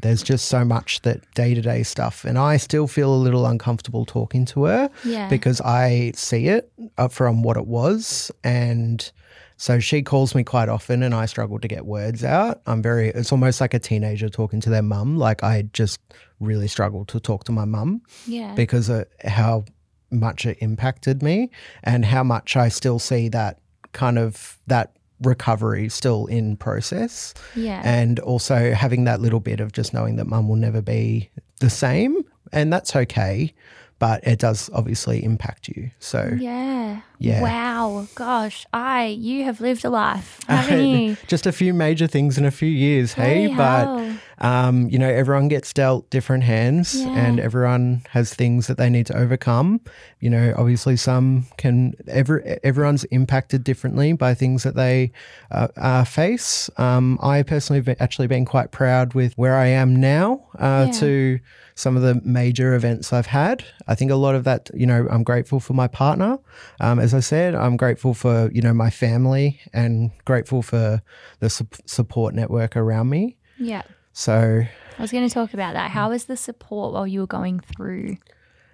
there's 0.00 0.22
just 0.22 0.46
so 0.46 0.64
much 0.64 1.02
that 1.02 1.20
day 1.34 1.54
to 1.54 1.60
day 1.60 1.82
stuff. 1.82 2.24
And 2.24 2.38
I 2.38 2.56
still 2.56 2.86
feel 2.86 3.12
a 3.12 3.16
little 3.16 3.46
uncomfortable 3.46 4.04
talking 4.04 4.44
to 4.46 4.64
her 4.64 4.90
Yeah. 5.04 5.28
because 5.28 5.60
I 5.60 6.12
see 6.14 6.46
it 6.48 6.70
uh, 6.96 7.08
from 7.08 7.42
what 7.42 7.56
it 7.56 7.66
was. 7.66 8.30
And 8.44 9.10
so 9.56 9.80
she 9.80 10.02
calls 10.02 10.34
me 10.36 10.44
quite 10.44 10.68
often 10.68 11.02
and 11.02 11.12
I 11.14 11.26
struggle 11.26 11.58
to 11.58 11.66
get 11.66 11.84
words 11.84 12.22
out. 12.22 12.60
I'm 12.66 12.80
very, 12.80 13.08
it's 13.08 13.32
almost 13.32 13.60
like 13.60 13.74
a 13.74 13.80
teenager 13.80 14.28
talking 14.28 14.60
to 14.60 14.70
their 14.70 14.82
mum. 14.82 15.16
Like 15.18 15.42
I 15.42 15.62
just 15.72 15.98
really 16.38 16.68
struggle 16.68 17.04
to 17.06 17.18
talk 17.18 17.42
to 17.44 17.52
my 17.52 17.64
mum 17.64 18.02
yeah. 18.26 18.54
because 18.54 18.88
of 18.88 19.06
how 19.24 19.64
much 20.12 20.46
it 20.46 20.58
impacted 20.60 21.22
me 21.22 21.50
and 21.82 22.04
how 22.04 22.22
much 22.22 22.56
I 22.56 22.68
still 22.68 22.98
see 23.00 23.28
that 23.30 23.58
kind 23.92 24.18
of 24.18 24.58
that 24.68 24.92
recovery 25.22 25.88
still 25.88 26.26
in 26.26 26.56
process 26.56 27.34
yeah. 27.56 27.82
and 27.84 28.20
also 28.20 28.72
having 28.72 29.04
that 29.04 29.20
little 29.20 29.40
bit 29.40 29.60
of 29.60 29.72
just 29.72 29.92
knowing 29.92 30.16
that 30.16 30.26
mum 30.26 30.48
will 30.48 30.56
never 30.56 30.80
be 30.80 31.28
the 31.60 31.70
same 31.70 32.24
and 32.52 32.72
that's 32.72 32.94
okay 32.94 33.52
but 33.98 34.24
it 34.24 34.38
does 34.38 34.70
obviously 34.72 35.24
impact 35.24 35.68
you 35.68 35.90
so 35.98 36.30
yeah. 36.38 37.00
Yeah. 37.20 37.42
Wow. 37.42 38.06
Gosh. 38.14 38.64
I 38.72 39.06
you 39.06 39.42
have 39.42 39.60
lived 39.60 39.84
a 39.84 39.90
life, 39.90 40.38
haven't 40.48 40.86
you? 40.86 41.16
just 41.26 41.46
a 41.46 41.52
few 41.52 41.74
major 41.74 42.06
things 42.06 42.38
in 42.38 42.44
a 42.44 42.50
few 42.52 42.68
years 42.68 43.12
hey 43.14 43.48
Bloody 43.52 44.14
but. 44.14 44.20
Um, 44.40 44.88
you 44.88 44.98
know 44.98 45.08
everyone 45.08 45.48
gets 45.48 45.72
dealt 45.72 46.08
different 46.10 46.44
hands 46.44 46.94
Yeah. 46.94 47.08
and 47.26 47.40
everyone 47.40 48.02
has 48.10 48.32
things 48.34 48.66
that 48.68 48.76
they 48.76 48.88
need 48.88 49.06
to 49.06 49.16
overcome 49.16 49.80
you 50.20 50.30
know 50.30 50.54
obviously 50.56 50.96
some 50.96 51.46
can 51.56 51.94
every, 52.06 52.58
everyone's 52.62 53.04
impacted 53.04 53.64
differently 53.64 54.12
by 54.12 54.34
things 54.34 54.62
that 54.62 54.74
they 54.76 55.10
uh, 55.50 55.68
uh, 55.76 56.04
face 56.04 56.70
um, 56.76 57.18
i 57.22 57.42
personally 57.42 57.82
have 57.82 57.96
actually 58.00 58.28
been 58.28 58.44
quite 58.44 58.70
proud 58.70 59.14
with 59.14 59.32
where 59.36 59.56
i 59.56 59.66
am 59.66 59.96
now 59.96 60.40
uh, 60.58 60.84
Yeah. 60.86 60.92
to 61.00 61.40
some 61.74 61.96
of 61.96 62.02
the 62.02 62.20
major 62.24 62.74
events 62.74 63.12
I've 63.12 63.26
had. 63.28 63.64
I 63.86 63.94
think 63.94 64.10
a 64.10 64.16
lot 64.16 64.34
of 64.34 64.42
that, 64.42 64.68
you 64.74 64.84
know, 64.84 65.06
I'm 65.08 65.22
grateful 65.22 65.60
for 65.60 65.74
my 65.74 65.86
partner. 65.86 66.36
Um, 66.80 66.98
as 66.98 67.14
I 67.14 67.20
said, 67.20 67.54
I'm 67.54 67.76
grateful 67.76 68.14
for, 68.14 68.50
you 68.52 68.60
know, 68.62 68.74
my 68.74 68.90
family 68.90 69.60
and 69.72 70.10
grateful 70.24 70.60
for 70.60 71.00
the 71.38 71.48
su- 71.48 71.68
support 71.86 72.34
network 72.34 72.76
around 72.76 73.10
me. 73.10 73.36
Yeah. 73.60 73.82
So 74.18 74.64
I 74.98 75.00
was 75.00 75.12
going 75.12 75.28
to 75.28 75.32
talk 75.32 75.54
about 75.54 75.74
that. 75.74 75.92
How 75.92 76.10
was 76.10 76.24
the 76.24 76.36
support 76.36 76.92
while 76.92 77.06
you 77.06 77.20
were 77.20 77.28
going 77.28 77.60
through 77.60 78.16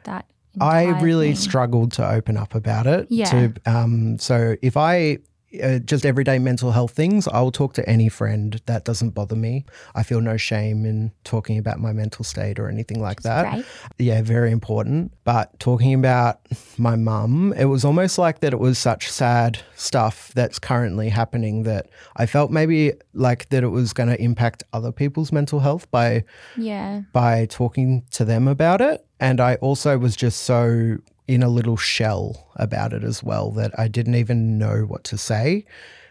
that? 0.04 0.24
I 0.58 0.98
really 1.02 1.34
thing? 1.34 1.36
struggled 1.36 1.92
to 1.92 2.08
open 2.10 2.38
up 2.38 2.54
about 2.54 2.86
it. 2.86 3.08
Yeah. 3.10 3.26
To, 3.26 3.54
um, 3.66 4.18
so 4.18 4.56
if 4.62 4.78
I 4.78 5.18
uh, 5.62 5.78
just 5.80 6.04
everyday 6.06 6.38
mental 6.38 6.72
health 6.72 6.92
things, 6.92 7.26
I 7.28 7.40
will 7.40 7.52
talk 7.52 7.74
to 7.74 7.88
any 7.88 8.08
friend. 8.08 8.60
That 8.66 8.84
doesn't 8.84 9.10
bother 9.10 9.36
me. 9.36 9.64
I 9.94 10.02
feel 10.02 10.20
no 10.20 10.36
shame 10.36 10.84
in 10.84 11.12
talking 11.24 11.58
about 11.58 11.78
my 11.80 11.92
mental 11.92 12.24
state 12.24 12.58
or 12.58 12.68
anything 12.68 13.00
like 13.00 13.22
that. 13.22 13.50
Great. 13.52 13.64
Yeah, 13.98 14.22
very 14.22 14.50
important. 14.50 15.12
But 15.24 15.58
talking 15.60 15.94
about 15.94 16.40
my 16.78 16.96
mum, 16.96 17.52
it 17.56 17.66
was 17.66 17.84
almost 17.84 18.18
like 18.18 18.40
that 18.40 18.52
it 18.52 18.58
was 18.58 18.78
such 18.78 19.10
sad 19.10 19.58
stuff 19.74 20.32
that's 20.34 20.58
currently 20.58 21.08
happening 21.08 21.62
that 21.64 21.88
I 22.16 22.26
felt 22.26 22.50
maybe 22.50 22.92
like 23.12 23.48
that 23.50 23.62
it 23.62 23.68
was 23.68 23.92
going 23.92 24.08
to 24.08 24.20
impact 24.20 24.64
other 24.72 24.92
people's 24.92 25.32
mental 25.32 25.60
health 25.60 25.90
by 25.90 26.24
Yeah. 26.56 27.02
by 27.12 27.46
talking 27.46 28.04
to 28.12 28.24
them 28.24 28.48
about 28.48 28.80
it. 28.80 29.04
And 29.20 29.40
I 29.40 29.54
also 29.56 29.96
was 29.98 30.16
just 30.16 30.42
so 30.42 30.98
in 31.26 31.42
a 31.42 31.48
little 31.48 31.76
shell 31.76 32.50
about 32.56 32.92
it 32.92 33.04
as 33.04 33.22
well 33.22 33.50
that 33.52 33.78
I 33.78 33.88
didn't 33.88 34.14
even 34.14 34.58
know 34.58 34.82
what 34.82 35.04
to 35.04 35.18
say 35.18 35.66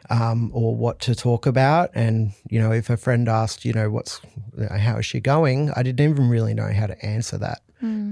um, 0.10 0.52
or 0.54 0.76
what 0.76 1.00
to 1.02 1.16
talk 1.16 1.46
about. 1.46 1.90
And, 1.96 2.34
you 2.50 2.60
know, 2.60 2.72
if 2.72 2.90
a 2.90 2.98
friend 2.98 3.28
asked, 3.28 3.66
you 3.66 3.74
know, 3.74 3.90
what's, 3.90 4.22
how 4.72 4.98
is 4.98 5.06
she 5.06 5.20
going? 5.20 5.72
I 5.76 5.84
didn't 5.84 6.10
even 6.10 6.30
really 6.30 6.54
know 6.54 6.72
how 6.72 6.88
to 6.88 7.06
answer 7.06 7.38
that 7.40 7.63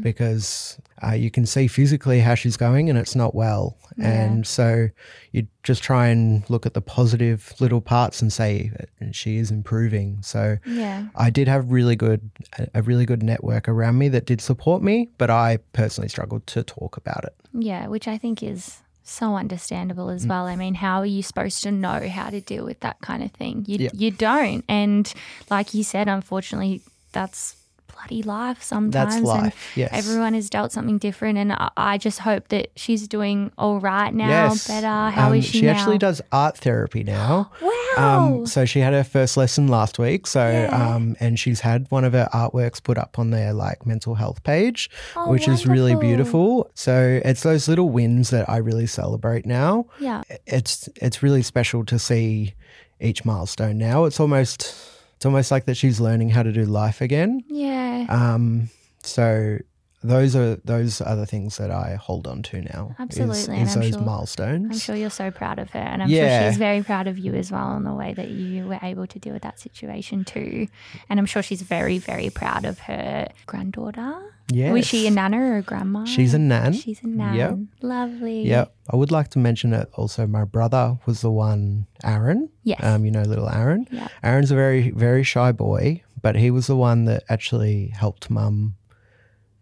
because 0.02 0.78
uh, 1.06 1.12
you 1.14 1.32
can 1.32 1.46
see 1.46 1.68
physically 1.68 2.20
how 2.20 2.36
she's 2.36 2.58
going 2.58 2.90
and 2.90 2.98
it's 2.98 3.16
not 3.16 3.34
well. 3.36 3.78
And 3.98 4.48
so 4.48 4.88
you 5.32 5.48
just 5.64 5.84
try 5.84 6.08
and 6.08 6.50
look 6.50 6.66
at 6.66 6.74
the 6.74 6.82
positive 6.82 7.54
little 7.60 7.82
parts 7.82 8.22
and 8.22 8.32
say 8.34 8.72
"Uh, 8.80 9.06
she 9.12 9.38
is 9.38 9.52
improving. 9.52 10.20
So, 10.24 10.58
Yeah. 10.66 11.08
I 11.16 11.30
did 11.30 11.48
have 11.48 11.72
really 11.72 11.96
good 11.96 12.32
a 12.74 12.82
really 12.82 13.06
good 13.06 13.22
network 13.22 13.68
around 13.70 13.98
me 14.00 14.08
that 14.10 14.26
did 14.26 14.42
support 14.42 14.82
me, 14.82 15.10
but 15.18 15.30
I 15.30 15.58
personally 15.74 16.08
struggled 16.10 16.48
to 16.48 16.64
talk 16.64 16.98
about 16.98 17.24
it. 17.26 17.36
Yeah, 17.54 17.88
which 17.88 18.08
I 18.08 18.18
think 18.18 18.42
is 18.42 18.80
so 19.04 19.36
understandable 19.36 20.08
Mm. 20.08 20.16
as 20.16 20.26
well. 20.26 20.46
I 20.48 20.56
mean, 20.56 20.76
how 20.76 21.00
are 21.00 21.06
you 21.06 21.22
supposed 21.22 21.62
to 21.64 21.72
know 21.72 22.08
how 22.08 22.30
to 22.30 22.40
deal 22.42 22.66
with 22.66 22.80
that 22.80 22.98
kind 23.02 23.22
of 23.24 23.32
thing? 23.32 23.66
You 23.68 23.78
Yeah. 23.80 23.90
you 23.94 24.10
don't. 24.12 24.64
And 24.70 25.12
like 25.50 25.74
you 25.74 25.84
said, 25.84 26.08
unfortunately, 26.08 26.82
that's 27.12 27.56
bloody 28.02 28.24
life 28.24 28.62
sometimes. 28.64 29.16
and 29.16 29.26
life, 29.26 29.72
yes. 29.76 29.90
Everyone 29.94 30.34
has 30.34 30.50
dealt 30.50 30.72
something 30.72 30.98
different. 30.98 31.38
And 31.38 31.54
I, 31.54 31.70
I 31.78 31.98
just 31.98 32.20
hope 32.20 32.48
that 32.50 32.70
she's 32.76 33.08
doing 33.08 33.52
all 33.58 33.80
right 33.80 34.14
now, 34.14 34.30
yes. 34.30 34.68
better. 34.68 34.88
How 34.88 35.32
is 35.34 35.46
Um, 35.46 35.52
she, 35.52 35.60
She 35.60 35.66
now? 35.66 35.72
actually 35.74 35.98
does 35.98 36.22
art 36.32 36.58
therapy 36.58 37.04
now. 37.04 37.52
Wow. 37.98 38.20
Um, 38.38 38.46
so 38.46 38.64
she 38.64 38.80
had 38.80 38.94
her 38.94 39.04
first 39.04 39.36
lesson 39.36 39.68
last 39.68 40.00
week. 40.00 40.26
So, 40.26 40.50
Yeah. 40.50 40.70
um, 40.96 41.18
and 41.20 41.38
she's 41.38 41.60
had 41.60 41.88
one 41.90 42.06
of 42.06 42.14
her 42.14 42.30
artworks 42.34 42.82
put 42.82 42.98
up 42.98 43.20
on 43.20 43.32
their 43.32 43.52
like 43.52 43.86
mental 43.86 44.16
health 44.16 44.44
page, 44.44 44.90
Oh, 45.18 45.30
which 45.30 45.46
is 45.50 45.68
really 45.68 45.96
beautiful. 45.96 46.72
So 46.74 47.20
it's 47.26 47.44
those 47.44 47.68
little 47.68 47.90
wins 47.90 48.30
that 48.30 48.50
I 48.50 48.58
really 48.58 48.88
celebrate 48.88 49.46
now. 49.46 49.88
yeah. 50.00 50.22
It's 50.48 50.88
it's 50.96 51.22
really 51.22 51.42
special 51.42 51.84
to 51.84 52.00
see 52.00 52.54
each 53.02 53.26
milestone 53.26 53.78
now. 53.78 54.06
It's 54.06 54.22
almost 54.22 54.74
it's 55.22 55.26
almost 55.28 55.52
like 55.52 55.66
that 55.66 55.78
she's 55.78 56.00
learning 56.02 56.30
how 56.30 56.42
to 56.42 56.52
do 56.52 56.66
life 56.66 57.00
again. 57.00 57.44
Yeah. 57.48 58.08
Um, 58.10 58.72
so 59.04 59.60
those 60.04 60.36
are 60.36 60.56
those 60.66 61.00
are 61.00 61.16
the 61.16 61.28
things 61.28 61.58
that 61.58 61.70
I 61.70 61.94
hold 61.94 62.26
on 62.26 62.42
to 62.42 62.60
now. 62.64 62.96
Absolutely, 62.98 63.38
is, 63.38 63.48
and 63.48 63.70
I'm 63.70 63.82
those 63.82 63.94
sure- 63.94 64.02
milestones. 64.02 64.72
I'm 64.72 64.80
sure 64.80 64.96
you're 64.96 65.12
so 65.12 65.30
proud 65.30 65.60
of 65.60 65.70
her, 65.70 65.80
and 65.80 66.02
I'm 66.02 66.10
Yeah. 66.10 66.42
sure 66.42 66.50
she's 66.54 66.58
very 66.58 66.82
proud 66.82 67.06
of 67.08 67.20
you 67.20 67.36
as 67.36 67.52
well 67.52 67.78
in 67.78 67.84
the 67.84 67.94
way 67.94 68.16
that 68.16 68.30
you 68.30 68.66
were 68.66 68.80
able 68.82 69.06
to 69.06 69.20
deal 69.20 69.34
with 69.34 69.44
that 69.44 69.60
situation 69.60 70.26
too. 70.26 70.68
And 71.08 71.20
I'm 71.20 71.28
sure 71.28 71.44
she's 71.44 71.62
very, 71.62 72.00
very 72.00 72.32
proud 72.32 72.66
of 72.66 72.80
her 72.80 73.28
granddaughter. 73.46 74.16
Yes. 74.54 74.74
Was 74.74 74.86
she 74.88 75.08
a 75.08 75.12
nana 75.12 75.38
or 75.40 75.58
a 75.58 75.62
grandma? 75.62 76.04
She's 76.06 76.34
a 76.34 76.40
nan. 76.40 76.74
She's 76.74 77.02
a 77.04 77.08
nan. 77.08 77.36
Yep. 77.36 77.58
Lovely. 77.82 78.44
Yeah, 78.48 78.66
I 78.90 78.96
would 78.96 79.12
like 79.12 79.30
to 79.30 79.40
mention 79.40 79.72
that 79.72 79.90
also 79.94 80.28
my 80.28 80.44
brother 80.46 80.98
was 81.06 81.22
the 81.22 81.32
one, 81.32 81.88
Aaron. 82.04 82.50
Yes. 82.64 82.84
Um, 82.84 83.06
you 83.06 83.12
know, 83.12 83.24
little 83.24 83.50
Aaron. 83.50 83.88
Yeah. 83.92 84.08
Aaron's 84.24 84.52
a 84.52 84.56
very, 84.56 84.92
very 84.92 85.24
shy 85.24 85.52
boy, 85.52 86.04
but 86.22 86.36
he 86.36 86.52
was 86.52 86.68
the 86.68 86.76
one 86.76 87.06
that 87.06 87.24
actually 87.30 87.88
helped 87.96 88.30
mum 88.30 88.76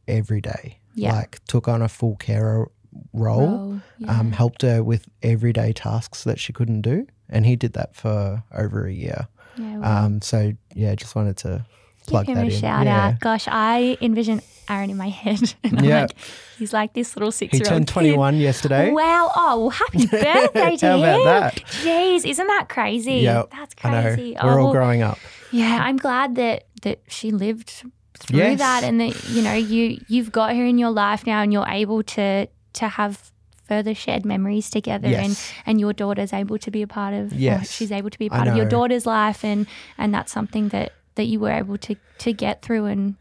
every 0.08 0.41
day. 0.41 0.80
Yeah. 0.95 1.13
Like 1.13 1.43
took 1.45 1.67
on 1.67 1.82
a 1.82 1.88
full 1.89 2.15
carer 2.17 2.71
role, 3.13 3.47
Role, 3.47 3.82
yeah. 3.99 4.19
um, 4.19 4.32
helped 4.32 4.63
her 4.63 4.84
with 4.84 5.08
everyday 5.21 5.71
tasks 5.73 6.23
that 6.23 6.39
she 6.39 6.52
couldn't 6.52 6.82
do. 6.82 7.06
And 7.30 7.45
he 7.45 7.56
did 7.56 7.73
that 7.73 7.95
for 7.95 8.43
over 8.54 8.88
a 8.88 8.91
year. 8.91 9.28
Yeah, 9.56 9.78
well, 9.78 10.06
Um, 10.06 10.21
so 10.21 10.54
yeah, 10.73 10.95
just 10.95 11.15
wanted 11.15 11.38
to 11.38 11.65
plug 12.08 12.25
give 12.25 12.36
him 12.38 12.45
that 12.47 12.52
a 12.52 12.56
in. 12.56 12.60
shout 12.60 12.86
yeah. 12.86 13.08
out. 13.10 13.19
Gosh, 13.19 13.47
I 13.47 13.97
envision 14.02 14.41
Aaron 14.69 14.89
in 14.89 14.97
my 14.97 15.10
head. 15.10 15.53
And 15.63 15.79
I'm 15.79 15.86
Yeah. 15.86 16.01
like, 16.01 16.15
he's 16.58 16.73
like 16.73 16.93
this 16.93 17.15
little 17.15 17.32
six 17.32 17.53
year 17.53 17.62
old. 17.62 17.67
He 17.67 17.73
turned 17.73 17.88
21 17.88 18.38
yesterday. 18.38 18.91
Wow. 18.91 19.32
Oh, 19.36 19.60
well, 19.60 19.69
happy 19.69 20.05
birthday 20.12 20.75
to 20.77 20.86
How 20.88 20.97
him. 20.97 21.03
about 21.21 21.23
that? 21.25 21.55
Jeez, 21.84 22.25
isn't 22.25 22.47
that 22.47 22.67
crazy? 22.69 23.15
Yeah, 23.15 23.43
That's 23.51 23.73
crazy. 23.75 24.36
We're 24.41 24.60
oh, 24.60 24.65
all 24.67 24.71
growing 24.71 25.01
up. 25.01 25.17
Yeah, 25.51 25.79
I'm 25.82 25.97
glad 25.97 26.36
that 26.36 26.65
that 26.84 26.99
she 27.08 27.32
lived 27.32 27.84
through 28.19 28.38
Yes. 28.39 28.60
that 28.60 28.84
and 28.84 28.99
that 29.01 29.29
you 29.29 29.41
know 29.41 29.53
you 29.53 29.99
you've 30.08 30.32
got 30.32 30.55
her 30.55 30.65
in 30.65 30.77
your 30.77 30.91
life 30.91 31.25
now 31.25 31.41
and 31.41 31.51
you're 31.51 31.67
able 31.67 32.03
to 32.03 32.47
to 32.73 32.88
have 32.88 33.32
further 33.67 33.93
shared 33.95 34.25
memories 34.25 34.69
together 34.69 35.08
and 35.08 35.29
Yes. 35.29 35.51
and 35.65 35.79
your 35.79 35.93
daughter's 35.93 36.34
able 36.34 36.58
to 36.60 36.71
be 36.71 36.82
a 36.82 36.88
part 36.88 37.13
of 37.13 37.34
Yes. 37.34 37.71
she's 37.71 37.91
able 37.91 38.10
to 38.10 38.17
be 38.19 38.27
a 38.27 38.29
part 38.29 38.47
of 38.47 38.55
your 38.55 38.65
daughter's 38.65 39.05
life 39.05 39.43
and 39.45 39.67
and 39.97 40.13
that's 40.13 40.32
something 40.32 40.69
that 40.69 40.91
that 41.15 41.25
you 41.25 41.39
were 41.39 41.51
able 41.51 41.77
to 41.77 41.95
to 42.19 42.34
get 42.34 42.62
through 42.62 42.86
and 42.86 43.15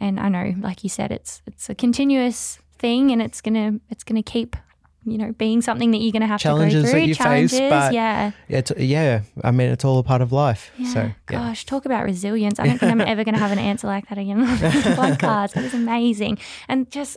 and 0.00 0.18
I 0.20 0.28
know 0.28 0.54
like 0.60 0.82
you 0.84 0.90
said 0.90 1.10
it's 1.12 1.42
it's 1.46 1.68
a 1.68 1.74
continuous 1.74 2.58
thing 2.78 3.10
and 3.10 3.20
it's 3.20 3.40
gonna 3.40 3.80
it's 3.90 4.04
gonna 4.04 4.22
keep 4.22 4.56
you 5.04 5.16
know 5.18 5.32
being 5.32 5.62
something 5.62 5.90
that 5.92 5.98
you're 5.98 6.12
gonna 6.12 6.26
have 6.26 6.40
Challenges 6.40 6.74
to 6.74 6.78
go 6.80 6.82
that 6.86 6.90
through 6.90 7.00
you 7.00 7.14
face, 7.14 7.16
challenges 7.16 7.60
but 7.70 7.92
yeah 7.94 8.32
Yeah, 8.48 8.58
it's, 8.58 8.72
yeah. 8.76 9.20
I 9.42 9.50
mean, 9.52 9.70
it's 9.70 9.84
all 9.84 9.98
a 9.98 10.02
part 10.02 10.20
of 10.20 10.32
life. 10.32 10.70
yeah. 10.76 10.92
So 10.92 11.00
yeah. 11.00 11.12
Gosh, 11.26 11.64
talk 11.64 11.86
about 11.86 12.04
resilience. 12.04 12.58
I 12.60 12.66
don't 12.66 12.78
think 12.78 12.92
I'm 12.92 13.00
ever 13.00 13.24
going 13.24 13.34
to 13.34 13.40
have 13.40 13.52
an 13.52 13.58
answer 13.58 13.86
like 13.86 14.08
that 14.08 14.18
again 14.18 14.44
podcast. 14.96 15.56
It 15.56 15.62
was 15.62 15.74
amazing. 15.74 16.38
And 16.68 16.90
just 16.90 17.16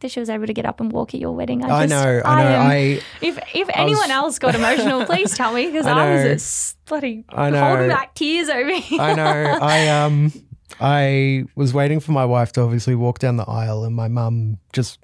that 0.00 0.10
she 0.10 0.18
was 0.18 0.30
able 0.30 0.46
to 0.46 0.52
get 0.54 0.64
up 0.66 0.80
and 0.80 0.90
walk 0.90 1.14
at 1.14 1.20
your 1.20 1.32
wedding. 1.32 1.62
I, 1.64 1.82
I 1.82 1.86
know, 1.86 2.22
I 2.24 2.42
know. 2.42 2.48
am- 2.48 2.70
I 2.70 2.76
if 3.20 3.38
if 3.54 3.68
anyone 3.74 4.10
else 4.10 4.38
got 4.38 4.54
emotional, 4.54 5.04
please 5.04 5.36
tell 5.36 5.52
me 5.52 5.66
because 5.66 5.86
I 5.86 5.92
I, 5.92 6.14
was 6.14 6.22
just 6.24 6.84
bloody 6.86 7.24
I 7.28 7.50
know. 7.50 7.60
holding 7.64 7.88
back 7.88 8.14
tears 8.14 8.48
over 8.48 8.74
here. 8.74 9.00
I 9.00 9.14
know. 9.14 9.58
I 9.62 9.88
um 9.88 10.32
I 10.80 11.44
was 11.54 11.72
waiting 11.74 12.00
for 12.00 12.12
my 12.12 12.24
wife 12.24 12.52
to 12.52 12.62
obviously 12.62 12.94
walk 12.94 13.18
down 13.18 13.36
the 13.36 13.48
aisle, 13.48 13.84
and 13.84 13.94
my 13.94 14.08
mum 14.08 14.58
just 14.72 14.98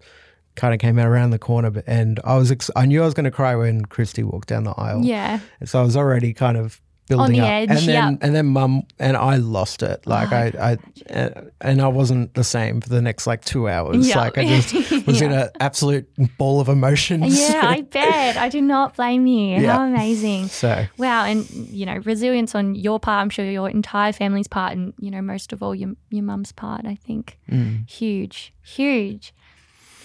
kind 0.56 0.74
of 0.74 0.80
came 0.80 0.98
out 0.98 1.06
around 1.06 1.30
the 1.30 1.38
corner, 1.38 1.70
but- 1.70 1.84
and 1.86 2.18
I 2.24 2.36
was 2.36 2.50
ex- 2.50 2.70
I 2.74 2.86
knew 2.86 3.02
I 3.02 3.04
was 3.04 3.14
going 3.14 3.24
to 3.24 3.30
cry 3.30 3.54
when 3.54 3.84
Christy 3.84 4.22
walked 4.24 4.48
down 4.48 4.64
the 4.64 4.72
aisle. 4.72 5.04
yeah. 5.04 5.38
So 5.64 5.80
I 5.80 5.82
was 5.84 5.96
already 5.96 6.32
kind 6.32 6.56
of 6.56 6.80
building 7.08 7.36
the 7.36 7.40
up, 7.42 7.50
edge, 7.50 7.70
and 7.70 7.78
then 7.78 7.88
yep. 8.12 8.18
Oh, 8.22 8.26
and 8.26 8.34
then 8.34 8.46
mum 8.46 8.82
and 8.98 9.16
I 9.16 9.36
lost 9.36 9.82
it. 9.82 10.06
Like 10.06 10.32
I, 10.32 10.76
I, 11.08 11.12
uh, 11.12 11.42
and 11.60 11.80
I 11.80 11.88
wasn't 11.88 12.34
the 12.34 12.44
same 12.44 12.80
for 12.80 12.88
the 12.88 13.00
next 13.02 13.26
like 13.26 13.44
two 13.44 13.68
hours. 13.68 14.06
Yep. 14.08 14.16
Like 14.16 14.38
I 14.38 14.44
just 14.46 14.72
was 15.06 15.20
in 15.22 15.32
an 15.32 15.48
absolute 15.60 16.08
ball 16.38 16.60
of 16.60 16.68
emotions. 16.68 17.38
Yeah, 17.40 17.60
I 17.64 17.80
bet. 17.90 18.36
I 18.36 18.48
do 18.48 18.60
not 18.60 18.96
blame 18.96 19.26
you. 19.26 19.66
How 19.66 19.84
amazing. 19.86 20.48
so 20.48 20.86
Wow, 20.98 21.24
and 21.24 21.48
you 21.50 21.86
know, 21.86 21.96
resilience 22.04 22.54
on 22.54 22.74
your 22.74 23.00
part, 23.00 23.22
I'm 23.22 23.30
sure 23.30 23.44
your 23.44 23.68
entire 23.68 24.12
family's 24.12 24.48
part, 24.48 24.72
and 24.76 24.92
you 24.98 25.10
know, 25.10 25.22
most 25.22 25.52
of 25.52 25.62
all 25.62 25.74
your 25.74 25.92
your 26.10 26.24
mum's 26.24 26.52
part. 26.52 26.84
I 26.86 26.94
think 26.94 27.38
Mm. 27.50 27.88
huge, 27.88 28.52
huge. 28.62 29.32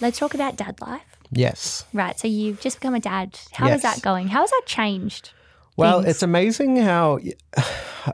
Let's 0.00 0.18
talk 0.18 0.34
about 0.34 0.56
dad 0.56 0.80
life. 0.80 1.02
yes. 1.30 1.84
Right. 1.92 2.18
So 2.18 2.26
you've 2.28 2.60
just 2.60 2.78
become 2.80 2.94
a 2.94 3.00
dad. 3.00 3.38
How 3.52 3.66
is 3.66 3.82
Yes. 3.82 3.82
that 3.82 4.02
going? 4.02 4.28
How 4.28 4.40
has 4.40 4.50
that 4.50 4.62
changed? 4.66 5.30
Well, 5.76 6.02
things? 6.02 6.10
it's 6.16 6.22
amazing 6.22 6.76
how 6.76 7.18